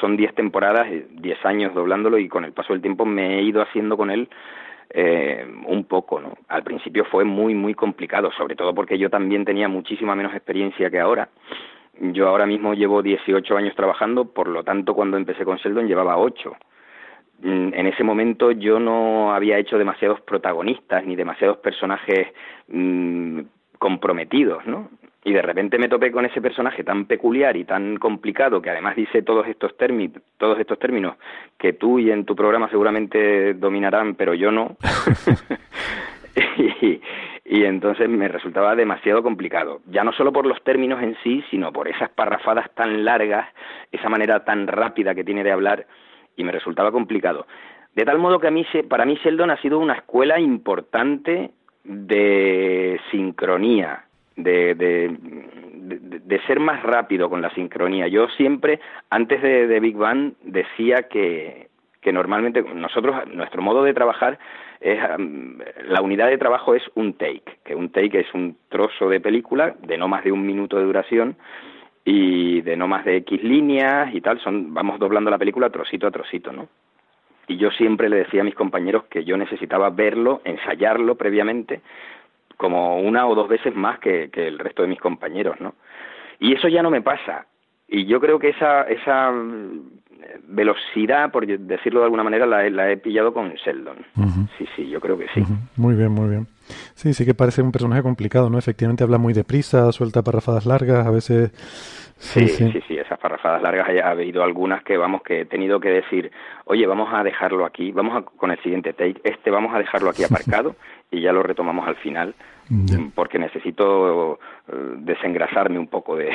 [0.00, 3.62] son 10 temporadas, 10 años doblándolo y con el paso del tiempo me he ido
[3.62, 4.28] haciendo con él
[4.90, 6.34] eh, un poco, ¿no?
[6.48, 10.90] Al principio fue muy, muy complicado, sobre todo porque yo también tenía muchísima menos experiencia
[10.90, 11.28] que ahora.
[12.00, 16.18] Yo ahora mismo llevo 18 años trabajando, por lo tanto cuando empecé con Sheldon llevaba
[16.18, 16.56] 8.
[17.42, 22.28] Mm, en ese momento yo no había hecho demasiados protagonistas ni demasiados personajes
[22.68, 23.40] mmm,
[23.78, 24.90] comprometidos, ¿no?
[25.24, 28.94] Y de repente me topé con ese personaje tan peculiar y tan complicado que además
[28.94, 31.16] dice todos estos términos, todos estos términos
[31.58, 34.76] que tú y en tu programa seguramente dominarán, pero yo no.
[36.82, 37.00] y,
[37.48, 41.72] y entonces me resultaba demasiado complicado, ya no solo por los términos en sí, sino
[41.72, 43.48] por esas parrafadas tan largas,
[43.92, 45.86] esa manera tan rápida que tiene de hablar,
[46.36, 47.46] y me resultaba complicado.
[47.94, 51.52] De tal modo que a para mí Sheldon ha sido una escuela importante
[51.84, 54.04] de sincronía,
[54.34, 58.08] de, de, de, ser más rápido con la sincronía.
[58.08, 61.68] Yo siempre, antes de, Big Bang, decía que,
[62.02, 64.38] que normalmente nosotros, nuestro modo de trabajar
[64.80, 64.98] es,
[65.88, 69.74] la unidad de trabajo es un take, que un take es un trozo de película
[69.82, 71.36] de no más de un minuto de duración
[72.04, 76.06] y de no más de X líneas y tal, son, vamos doblando la película trocito
[76.06, 76.68] a trocito, ¿no?
[77.48, 81.80] Y yo siempre le decía a mis compañeros que yo necesitaba verlo, ensayarlo previamente,
[82.56, 85.74] como una o dos veces más que, que el resto de mis compañeros, ¿no?
[86.38, 87.46] Y eso ya no me pasa.
[87.88, 89.32] Y yo creo que esa, esa
[90.48, 93.98] velocidad, por decirlo de alguna manera, la, la he pillado con Sheldon.
[94.58, 95.42] Sí, sí, yo creo que sí.
[95.76, 96.46] Muy bien, muy bien.
[96.94, 98.58] Sí, sí que parece un personaje complicado, ¿no?
[98.58, 101.50] Efectivamente habla muy deprisa, suelta parrafadas largas, a veces...
[102.18, 105.90] Sí, sí, sí, esas parrafadas largas ha habido algunas que vamos que he tenido que
[105.90, 106.30] decir,
[106.64, 110.08] oye, vamos a dejarlo aquí, vamos a, con el siguiente take, este vamos a dejarlo
[110.08, 110.76] aquí aparcado
[111.10, 112.34] y ya lo retomamos al final
[113.14, 114.38] porque necesito
[114.68, 116.28] eh, desengrasarme un poco de,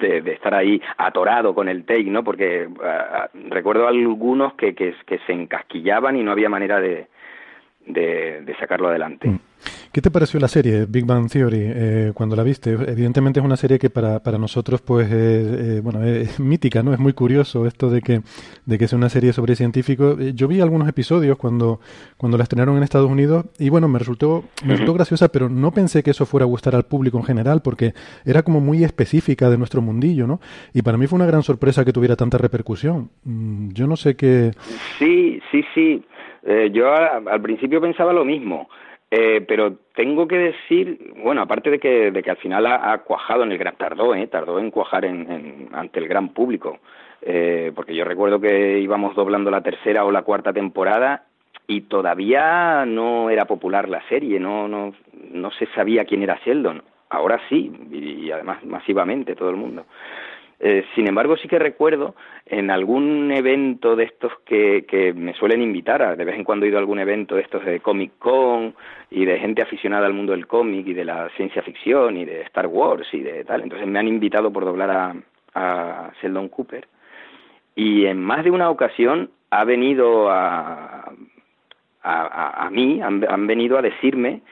[0.00, 2.24] de, estar ahí atorado con el take, ¿no?
[2.24, 7.08] Porque uh, recuerdo algunos que, que, que, se encasquillaban y no había manera de,
[7.86, 9.28] de, sacarlo adelante.
[9.28, 9.40] Mm.
[9.92, 12.70] ¿Qué te pareció la serie Big Bang Theory eh, cuando la viste?
[12.70, 16.94] Evidentemente es una serie que para, para nosotros pues eh, bueno es mítica, ¿no?
[16.94, 18.20] Es muy curioso esto de que
[18.64, 20.18] de que sea una serie sobre científicos.
[20.20, 21.80] Eh, yo vi algunos episodios cuando
[22.16, 25.72] cuando la estrenaron en Estados Unidos y bueno me resultó me resultó graciosa, pero no
[25.72, 27.92] pensé que eso fuera a gustar al público en general porque
[28.24, 30.40] era como muy específica de nuestro mundillo, ¿no?
[30.72, 33.10] Y para mí fue una gran sorpresa que tuviera tanta repercusión.
[33.24, 34.52] Mm, yo no sé qué.
[34.98, 36.04] Sí, sí, sí.
[36.42, 38.68] Eh, yo al principio pensaba lo mismo,
[39.12, 43.42] eh, pero tengo que decir, bueno, aparte de que, de que al final ha, cuajado
[43.42, 46.78] en el gran, tardó, eh, tardó en cuajar en, ante el gran público,
[47.20, 51.24] eh, porque yo recuerdo que íbamos doblando la tercera o la cuarta temporada
[51.66, 54.94] y todavía no era popular la serie, no, no,
[55.32, 56.82] no se sabía quién era Sheldon.
[57.08, 59.86] Ahora sí, y además masivamente todo el mundo.
[60.62, 62.14] Eh, sin embargo, sí que recuerdo
[62.44, 66.68] en algún evento de estos que, me suelen invitar, a, de vez en cuando he
[66.68, 68.74] ido a algún evento de estos de Comic Con
[69.10, 72.42] y de gente aficionada al mundo del cómic y de la ciencia ficción y de
[72.42, 73.62] Star Wars y de tal.
[73.62, 75.14] Entonces me han invitado por doblar a,
[75.54, 76.86] a Sheldon Cooper.
[77.74, 81.10] Y en más de una ocasión ha venido a,
[82.02, 84.42] a, a mí, han, han, venido a decirme,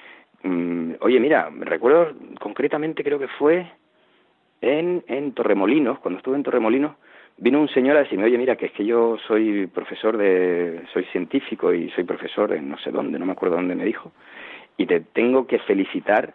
[0.43, 3.67] mm, oye, mira, recuerdo concretamente, creo que fue
[4.61, 6.97] en, en Torremolinos, cuando estuve en Torremolinos,
[7.37, 11.05] vino un señor a decirme, oye, mira, que es que yo soy profesor de, soy
[11.07, 14.13] científico y soy profesor en no sé dónde, no me acuerdo dónde me dijo,
[14.77, 16.35] y te tengo que felicitar,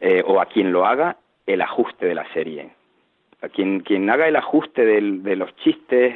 [0.00, 1.16] eh, o a quien lo haga,
[1.46, 2.70] el ajuste de la serie.
[3.42, 6.14] A quien, quien haga el ajuste de los chistes,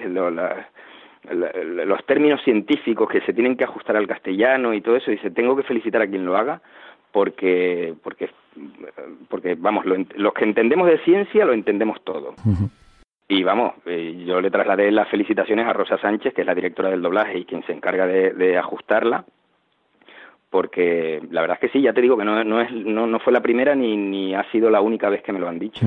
[1.24, 5.54] los términos científicos que se tienen que ajustar al castellano y todo eso, dice, tengo
[5.54, 6.62] que felicitar a quien lo haga
[7.12, 8.30] porque, porque,
[9.28, 12.34] porque vamos, lo, los que entendemos de ciencia lo entendemos todo.
[13.28, 16.88] Y vamos, eh, yo le trasladé las felicitaciones a Rosa Sánchez, que es la directora
[16.90, 19.24] del doblaje y quien se encarga de, ajustarla,
[20.48, 23.20] porque la verdad es que sí, ya te digo que no, no, es, no, no
[23.20, 25.86] fue la primera ni, ni ha sido la única vez que me lo han dicho.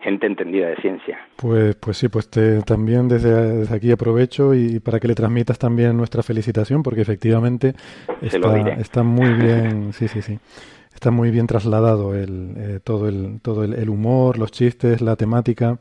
[0.00, 1.18] Gente entendida de ciencia.
[1.36, 5.58] Pues, pues sí, pues te, también desde, desde, aquí aprovecho y para que le transmitas
[5.58, 7.74] también nuestra felicitación, porque efectivamente
[8.22, 10.38] está, está, muy bien, sí, sí, sí,
[10.94, 15.78] está muy bien trasladado el, eh, todo, el, todo el, humor, los chistes, la temática.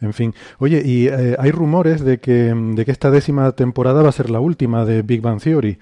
[0.00, 4.08] En fin, oye, y eh, hay rumores de que, de que esta décima temporada va
[4.08, 5.78] a ser la última de Big Bang Theory.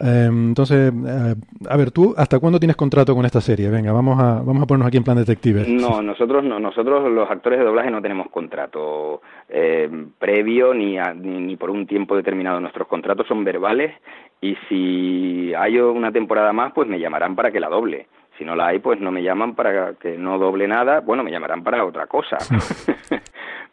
[0.00, 1.34] Em, entonces, eh,
[1.68, 3.68] a ver, tú, ¿hasta cuándo tienes contrato con esta serie?
[3.68, 5.66] Venga, vamos a, vamos a ponernos aquí en plan detective.
[5.68, 11.56] No, nosotros no, nosotros los actores de doblaje no tenemos contrato eh, previo ni, ni,
[11.56, 12.60] por un tiempo determinado.
[12.60, 13.94] Nuestros contratos son verbales
[14.40, 18.06] y si hay una temporada más, pues me llamarán para que la doble.
[18.38, 21.00] Si no la hay, pues no me llaman para que no doble nada.
[21.00, 22.38] Bueno, me llamarán para otra cosa.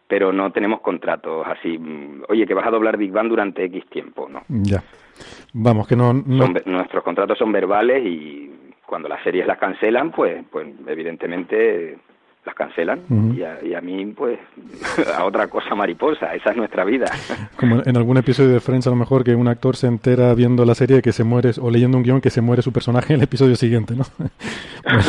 [0.08, 1.80] Pero no tenemos contratos así.
[2.30, 4.44] Oye, que vas a doblar Big Bang durante X tiempo, ¿no?
[4.48, 4.82] Ya.
[5.54, 6.14] Vamos, que no...
[6.14, 8.52] nuestros contratos son verbales y
[8.86, 11.98] cuando las series las cancelan, pues, pues evidentemente
[12.48, 13.02] las cancelan
[13.36, 14.40] y, a, mí pues
[15.18, 17.06] a otra cosa mariposa, esa es nuestra vida.
[17.58, 20.64] Como en algún episodio de Friends a lo mejor que un actor se entera viendo
[20.64, 23.20] la serie que se muere o leyendo un guion que se muere su personaje en
[23.20, 24.06] el episodio siguiente, ¿no?
[24.88, 25.02] Bueno.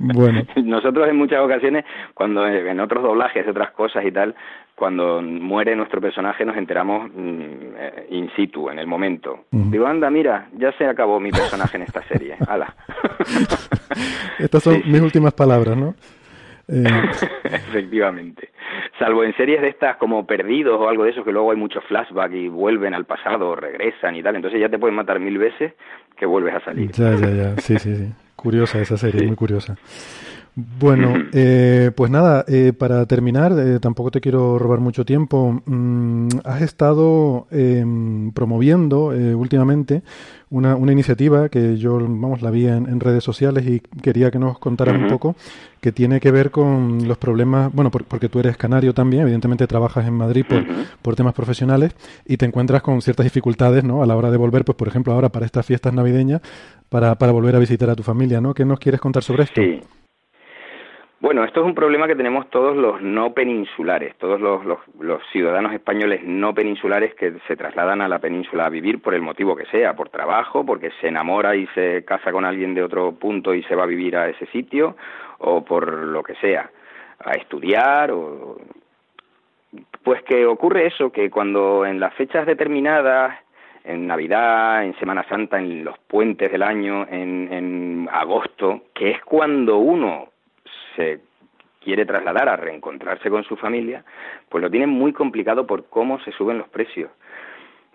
[0.64, 4.34] Nosotros en muchas ocasiones, cuando en otros doblajes, otras cosas y tal,
[4.74, 9.44] cuando muere nuestro personaje nos enteramos mm, eh, in situ, en el momento.
[9.50, 12.36] Digo, anda, mira, ya se acabó mi personaje en esta serie.
[12.48, 12.74] ¡Hala!
[14.38, 15.94] Estas son mis últimas palabras, ¿no?
[16.66, 16.84] Eh,
[17.44, 18.48] Efectivamente.
[18.98, 21.84] Salvo en series de estas como Perdidos o algo de eso, que luego hay muchos
[21.84, 24.36] flashbacks y vuelven al pasado, regresan y tal.
[24.36, 25.74] Entonces ya te pueden matar mil veces
[26.16, 26.90] que vuelves a salir.
[26.92, 27.56] Ya, ya, ya.
[27.56, 28.12] Sí, sí, sí.
[28.40, 29.76] Curiosa esa serie, muy curiosa.
[30.54, 35.62] Bueno, eh, pues nada, eh, para terminar, eh, tampoco te quiero robar mucho tiempo.
[35.66, 40.02] Mm, has estado em, promoviendo últimamente
[40.48, 44.58] una, una, iniciativa que yo, vamos, la vi en, redes sociales y quería que nos
[44.58, 45.36] contaras un poco,
[45.80, 50.06] que tiene que ver con los problemas, bueno, porque tú eres canario también, evidentemente trabajas
[50.06, 50.64] en Madrid por,
[51.02, 51.92] por temas profesionales
[52.26, 54.02] y te encuentras con ciertas dificultades, ¿no?
[54.02, 56.40] A la hora de volver, pues por ejemplo, ahora para estas fiestas navideñas,
[56.90, 58.52] para, para volver a visitar a tu familia, ¿no?
[58.52, 59.62] ¿Qué nos quieres contar sobre esto?
[59.62, 59.80] Sí.
[61.20, 64.64] Bueno, esto es un problema que tenemos todos los no peninsulares, todos los,
[64.98, 69.20] los, ciudadanos españoles no peninsulares que se trasladan a la península a vivir por el
[69.20, 73.12] motivo que sea, por trabajo, porque se enamora y se casa con alguien de otro
[73.12, 74.96] punto y se va a vivir a ese sitio,
[75.40, 76.70] o por lo que sea,
[77.22, 78.56] a estudiar, o...
[80.02, 83.38] pues que ocurre eso, que cuando en las fechas determinadas
[83.84, 89.24] en Navidad, en Semana Santa, en los puentes del año, en, en agosto, que es
[89.24, 90.28] cuando uno
[90.96, 91.20] se
[91.80, 94.04] quiere trasladar a reencontrarse con su familia,
[94.48, 97.10] pues lo tienen muy complicado por cómo se suben los precios.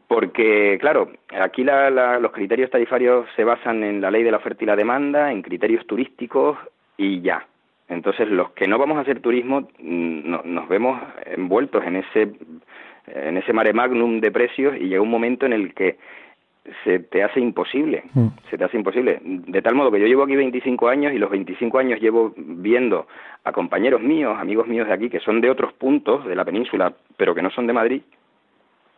[0.07, 4.67] Porque, claro, aquí los criterios tarifarios se basan en la ley de la oferta y
[4.67, 6.57] la demanda, en criterios turísticos
[6.97, 7.47] y ya.
[7.87, 12.31] Entonces, los que no vamos a hacer turismo mm, nos vemos envueltos en ese,
[13.07, 15.97] en ese mare magnum de precios y llega un momento en el que
[16.83, 18.27] se te hace imposible, mm.
[18.49, 19.19] se te hace imposible.
[19.23, 23.07] De tal modo que yo llevo aquí 25 años y los 25 años llevo viendo
[23.43, 26.93] a compañeros míos, amigos míos de aquí, que son de otros puntos de la península,
[27.17, 28.01] pero que no son de Madrid,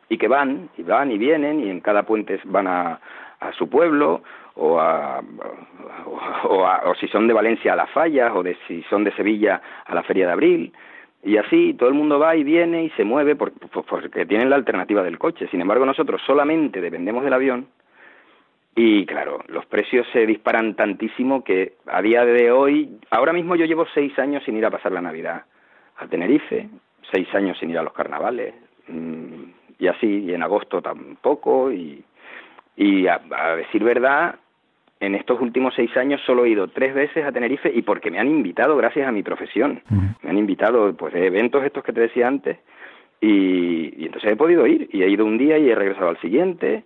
[0.10, 3.00] y que van, y van y vienen, y en cada puente van a,
[3.42, 4.22] a su pueblo,
[4.56, 5.22] o, a,
[6.46, 9.62] o, o, si son de Valencia a las fallas, o de si son de Sevilla
[9.86, 10.74] a la Feria de Abril,
[11.24, 15.04] y así todo el mundo va y viene y se mueve porque tienen la alternativa
[15.04, 15.48] del coche.
[15.50, 17.68] Sin embargo, nosotros solamente dependemos del avión
[18.76, 23.66] y claro, los precios se disparan tantísimo que a día de hoy, ahora mismo yo
[23.66, 25.46] llevo seis años sin ir a pasar la Navidad
[25.98, 26.70] a Tenerife,
[27.12, 28.54] seis años sin ir a los carnavales
[28.88, 29.44] mm,
[29.80, 32.04] y así, y en agosto tampoco y,
[32.76, 33.20] y a
[33.56, 34.36] decir verdad,
[35.00, 38.20] en estos últimos seis años solo he ido tres veces a Tenerife y porque me
[38.20, 39.82] han invitado gracias a mi profesión.
[40.22, 42.58] Me han invitado pues de eventos estos que te decía antes
[43.22, 46.84] y, entonces he podido ir y he ido un día y he regresado al siguiente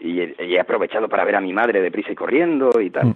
[0.00, 3.14] y he, aprovechado para ver a mi madre deprisa y corriendo y tal.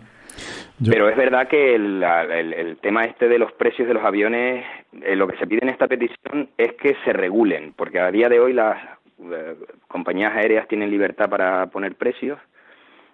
[0.84, 4.64] Pero es verdad que el, el, tema este de los precios de los aviones,
[5.02, 8.28] eh, lo que se pide en esta petición es que se regulen, porque a día
[8.28, 8.82] de hoy las
[9.20, 9.54] eh,
[9.86, 12.38] compañías aéreas tienen libertad para poner precios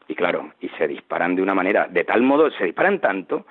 [0.09, 3.47] y claro, y se disparan de una manera, de tal modo, se disparan tanto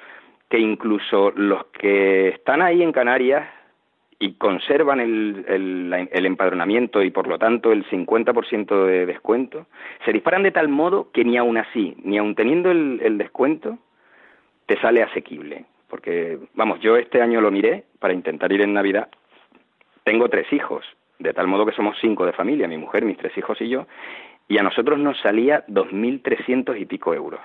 [0.49, 3.47] que incluso los que están ahí en Canarias
[4.19, 5.45] y conservan el,
[6.11, 9.67] el, empadronamiento y por lo tanto el 50% de descuento,
[10.05, 13.77] se disparan de tal modo que ni aun así, ni aun teniendo el, el descuento,
[14.65, 15.65] te sale asequible.
[15.88, 19.09] Porque, vamos, yo este año lo miré para intentar ir en Navidad.
[20.03, 20.84] Tengo tres hijos,
[21.19, 23.85] de tal modo que somos cinco de familia, mi mujer, mis tres hijos y yo,
[24.48, 27.40] y a nosotros nos salía 2.300 y pico euros.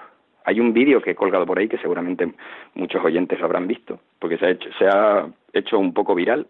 [0.45, 2.33] Hay un vídeo que he colgado por ahí que seguramente
[2.74, 6.47] muchos oyentes lo habrán visto, porque se ha hecho, se ha hecho un poco viral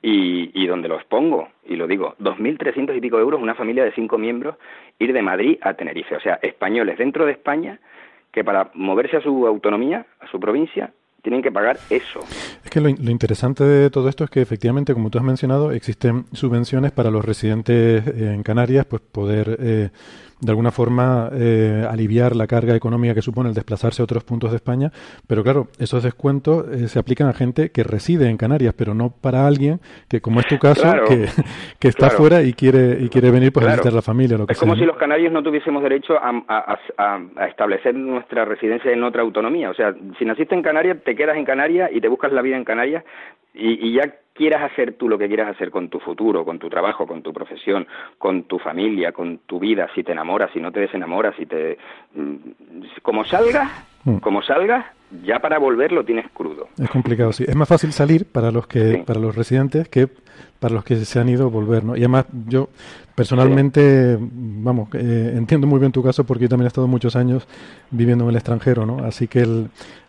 [0.00, 3.92] y, y donde lo expongo, y lo digo, 2.300 y pico euros una familia de
[3.92, 4.56] cinco miembros
[4.98, 7.78] ir de Madrid a Tenerife, o sea, españoles dentro de España
[8.32, 10.92] que para moverse a su autonomía, a su provincia,
[11.24, 12.20] tienen que pagar eso.
[12.62, 16.26] Es que lo, interesante de todo esto es que efectivamente, como tú has mencionado, existen
[16.32, 19.88] subvenciones para los residentes en Canarias, pues poder eh,
[20.44, 24.50] de alguna forma eh, aliviar la carga económica que supone el desplazarse a otros puntos
[24.50, 24.90] de España,
[25.26, 29.10] pero claro, esos descuentos eh, se aplican a gente que reside en Canarias, pero no
[29.10, 31.26] para alguien que, como es tu caso, que,
[31.80, 34.36] que, está fuera y quiere y quiere venir pues, a visitar la familia.
[34.36, 38.92] Lo que es como si los canarios no tuviésemos derecho a, a, establecer nuestra residencia
[38.92, 39.70] en otra autonomía.
[39.70, 42.56] O sea, si naciste en Canarias, te quedas en Canarias y te buscas la vida
[42.56, 43.04] en Canarias
[43.54, 46.68] y, y ya quieras hacer tú lo que quieras hacer con tu futuro, con tu
[46.68, 47.86] trabajo, con tu profesión,
[48.18, 51.78] con tu familia, con tu vida, si te enamoras, si no te desenamoras, si te
[52.14, 52.34] mm,
[53.02, 53.70] como salgas,
[54.04, 54.16] mm.
[54.16, 54.84] como salgas,
[55.24, 56.68] ya para volver lo tienes crudo.
[56.76, 57.44] Es complicado, sí.
[57.46, 60.08] Es más fácil salir para los que para los residentes que
[60.58, 61.94] para los que se han ido volver, ¿no?
[61.94, 62.70] Y además yo
[63.14, 67.46] personalmente, vamos, eh, entiendo muy bien tu caso porque yo también he estado muchos años
[67.90, 69.04] viviendo en el extranjero, ¿no?
[69.04, 69.46] Así que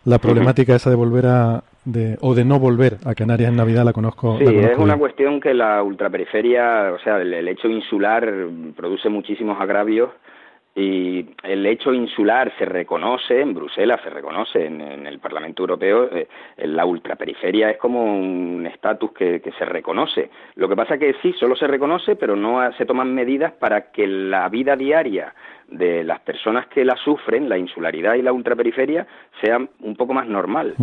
[0.04, 3.84] la problemática esa de volver a de, o de no volver a Canarias en Navidad
[3.84, 4.36] la conozco.
[4.38, 8.30] Sí, es una cuestión que la ultraperiferia, o sea, el hecho insular
[8.76, 10.10] produce muchísimos agravios
[10.78, 16.28] y el hecho insular se reconoce en Bruselas, se reconoce en, el Parlamento Europeo, eh,
[16.58, 20.28] la ultraperiferia es como un estatus que, se reconoce.
[20.56, 24.06] Lo que pasa que sí, solo se reconoce, pero no se toman medidas para que
[24.06, 25.34] la vida diaria
[25.66, 29.06] de las personas que la sufren, la insularidad y la ultraperiferia,
[29.40, 30.74] sea un poco más normal.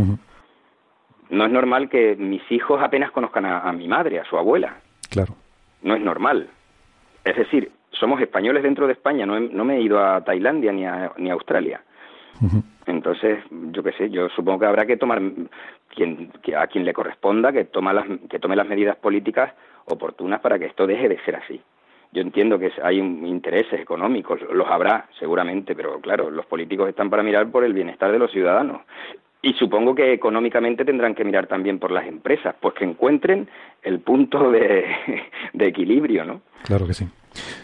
[1.30, 4.78] No es normal que mis hijos apenas conozcan a mi madre, a su abuela.
[5.10, 5.36] Claro.
[5.82, 6.50] No es normal.
[7.24, 10.86] Es decir, somos españoles dentro de España, no, no me he ido a Tailandia ni
[10.86, 11.82] a, ni a Australia.
[12.86, 15.22] Entonces, yo qué sé, yo supongo que habrá que tomar
[15.88, 19.54] quien, que a quien le corresponda que, toma las, que tome las medidas políticas
[19.86, 21.62] oportunas para que esto deje de ser así.
[22.12, 27.24] Yo entiendo que hay intereses económicos, los habrá seguramente, pero claro, los políticos están para
[27.24, 28.82] mirar por el bienestar de los ciudadanos.
[29.44, 33.48] Y supongo que económicamente tendrán que mirar también por las empresas, pues que encuentren
[33.84, 34.86] el punto de,
[35.54, 36.42] de equilibrio, ¿no?
[36.64, 37.06] Claro que sí.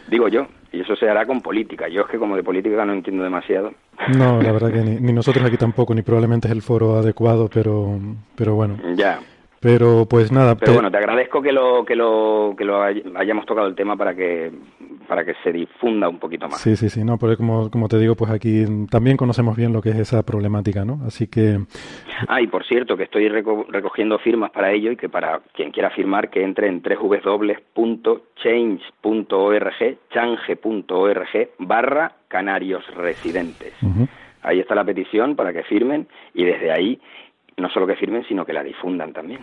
[0.10, 1.88] Digo yo, y eso se hará con política.
[1.88, 3.74] Yo es que como de política no entiendo demasiado.
[4.18, 7.98] No, la verdad que ni, nosotros aquí tampoco, ni probablemente es el foro adecuado, pero,
[8.36, 8.78] pero bueno.
[8.96, 9.20] Ya.
[9.62, 10.56] Pero pues nada.
[10.56, 14.16] Pero bueno, te agradezco que lo, que lo, que lo hayamos tocado el tema para
[14.16, 14.52] que
[15.10, 16.62] para que se difunda un poquito más.
[16.62, 19.82] Sí, sí, sí, no, porque como, como te digo, pues aquí también conocemos bien lo
[19.82, 21.00] que es esa problemática, ¿no?
[21.06, 21.58] Así que...
[22.28, 25.90] Ah, y por cierto, que estoy recogiendo firmas para ello y que para quien quiera
[25.90, 27.58] firmar que entre en www.change.org,
[30.14, 33.74] change.org barra canarios residentes.
[34.44, 37.02] Ahí está la petición para que firmen y desde ahí
[37.58, 39.40] no solo que firmen, sino que la difundan también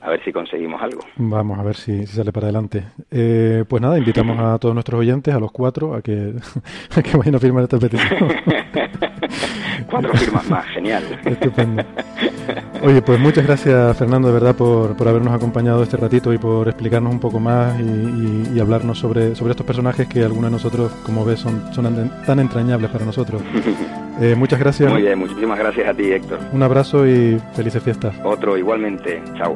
[0.00, 1.00] a ver si conseguimos algo.
[1.16, 2.84] Vamos a ver si, sale para adelante.
[3.10, 6.34] Eh, pues nada, invitamos a todos nuestros oyentes, a los cuatro, a que,
[6.96, 8.18] a que vayan a firmar esta petición.
[9.90, 11.04] cuatro firmas más, genial.
[11.24, 11.82] Estupendo.
[12.82, 16.68] Oye, pues muchas gracias Fernando, de verdad, por, por habernos acompañado este ratito y por
[16.68, 21.24] explicarnos un poco más y, hablarnos sobre, sobre estos personajes que algunos de nosotros, como
[21.24, 23.42] ves, son, son tan entrañables para nosotros.
[24.18, 24.90] Eh, muchas gracias.
[24.90, 26.38] Muy bien, muchísimas gracias a ti, Héctor.
[26.50, 28.14] Un abrazo y felices fiestas.
[28.24, 29.22] Otro igualmente.
[29.36, 29.54] Chao.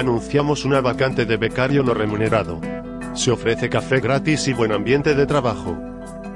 [0.00, 2.58] Anunciamos una vacante de becario no remunerado.
[3.12, 5.76] Se ofrece café gratis y buen ambiente de trabajo.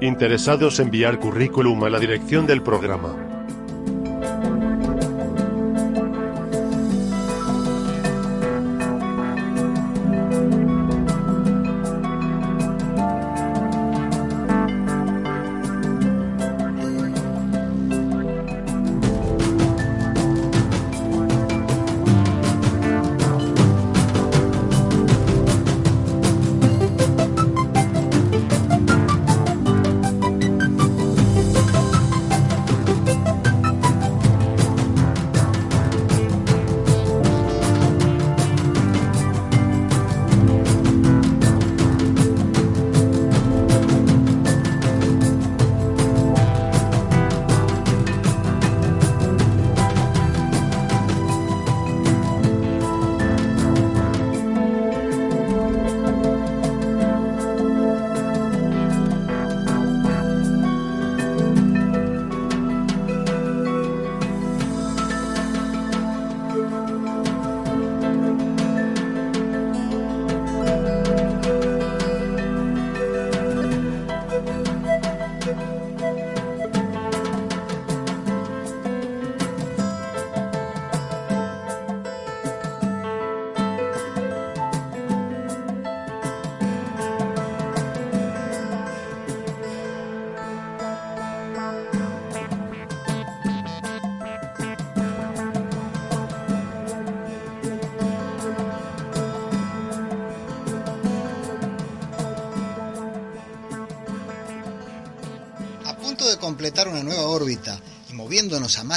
[0.03, 3.34] Interesados enviar currículum a la dirección del programa.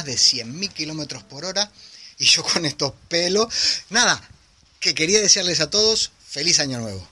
[0.07, 1.71] De 100.000 kilómetros por hora,
[2.17, 3.47] y yo con estos pelos,
[3.91, 4.19] nada,
[4.79, 7.07] que quería desearles a todos feliz año nuevo.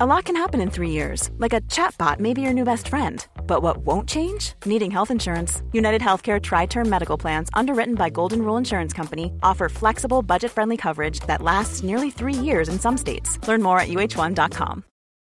[0.00, 2.88] A lot can happen in three years, like a chatbot may be your new best
[2.88, 3.24] friend.
[3.46, 4.54] But what won't change?
[4.66, 5.62] Needing health insurance.
[5.72, 10.50] United Healthcare Tri Term Medical Plans, underwritten by Golden Rule Insurance Company, offer flexible, budget
[10.50, 13.38] friendly coverage that lasts nearly three years in some states.
[13.46, 14.82] Learn more at uh1.com.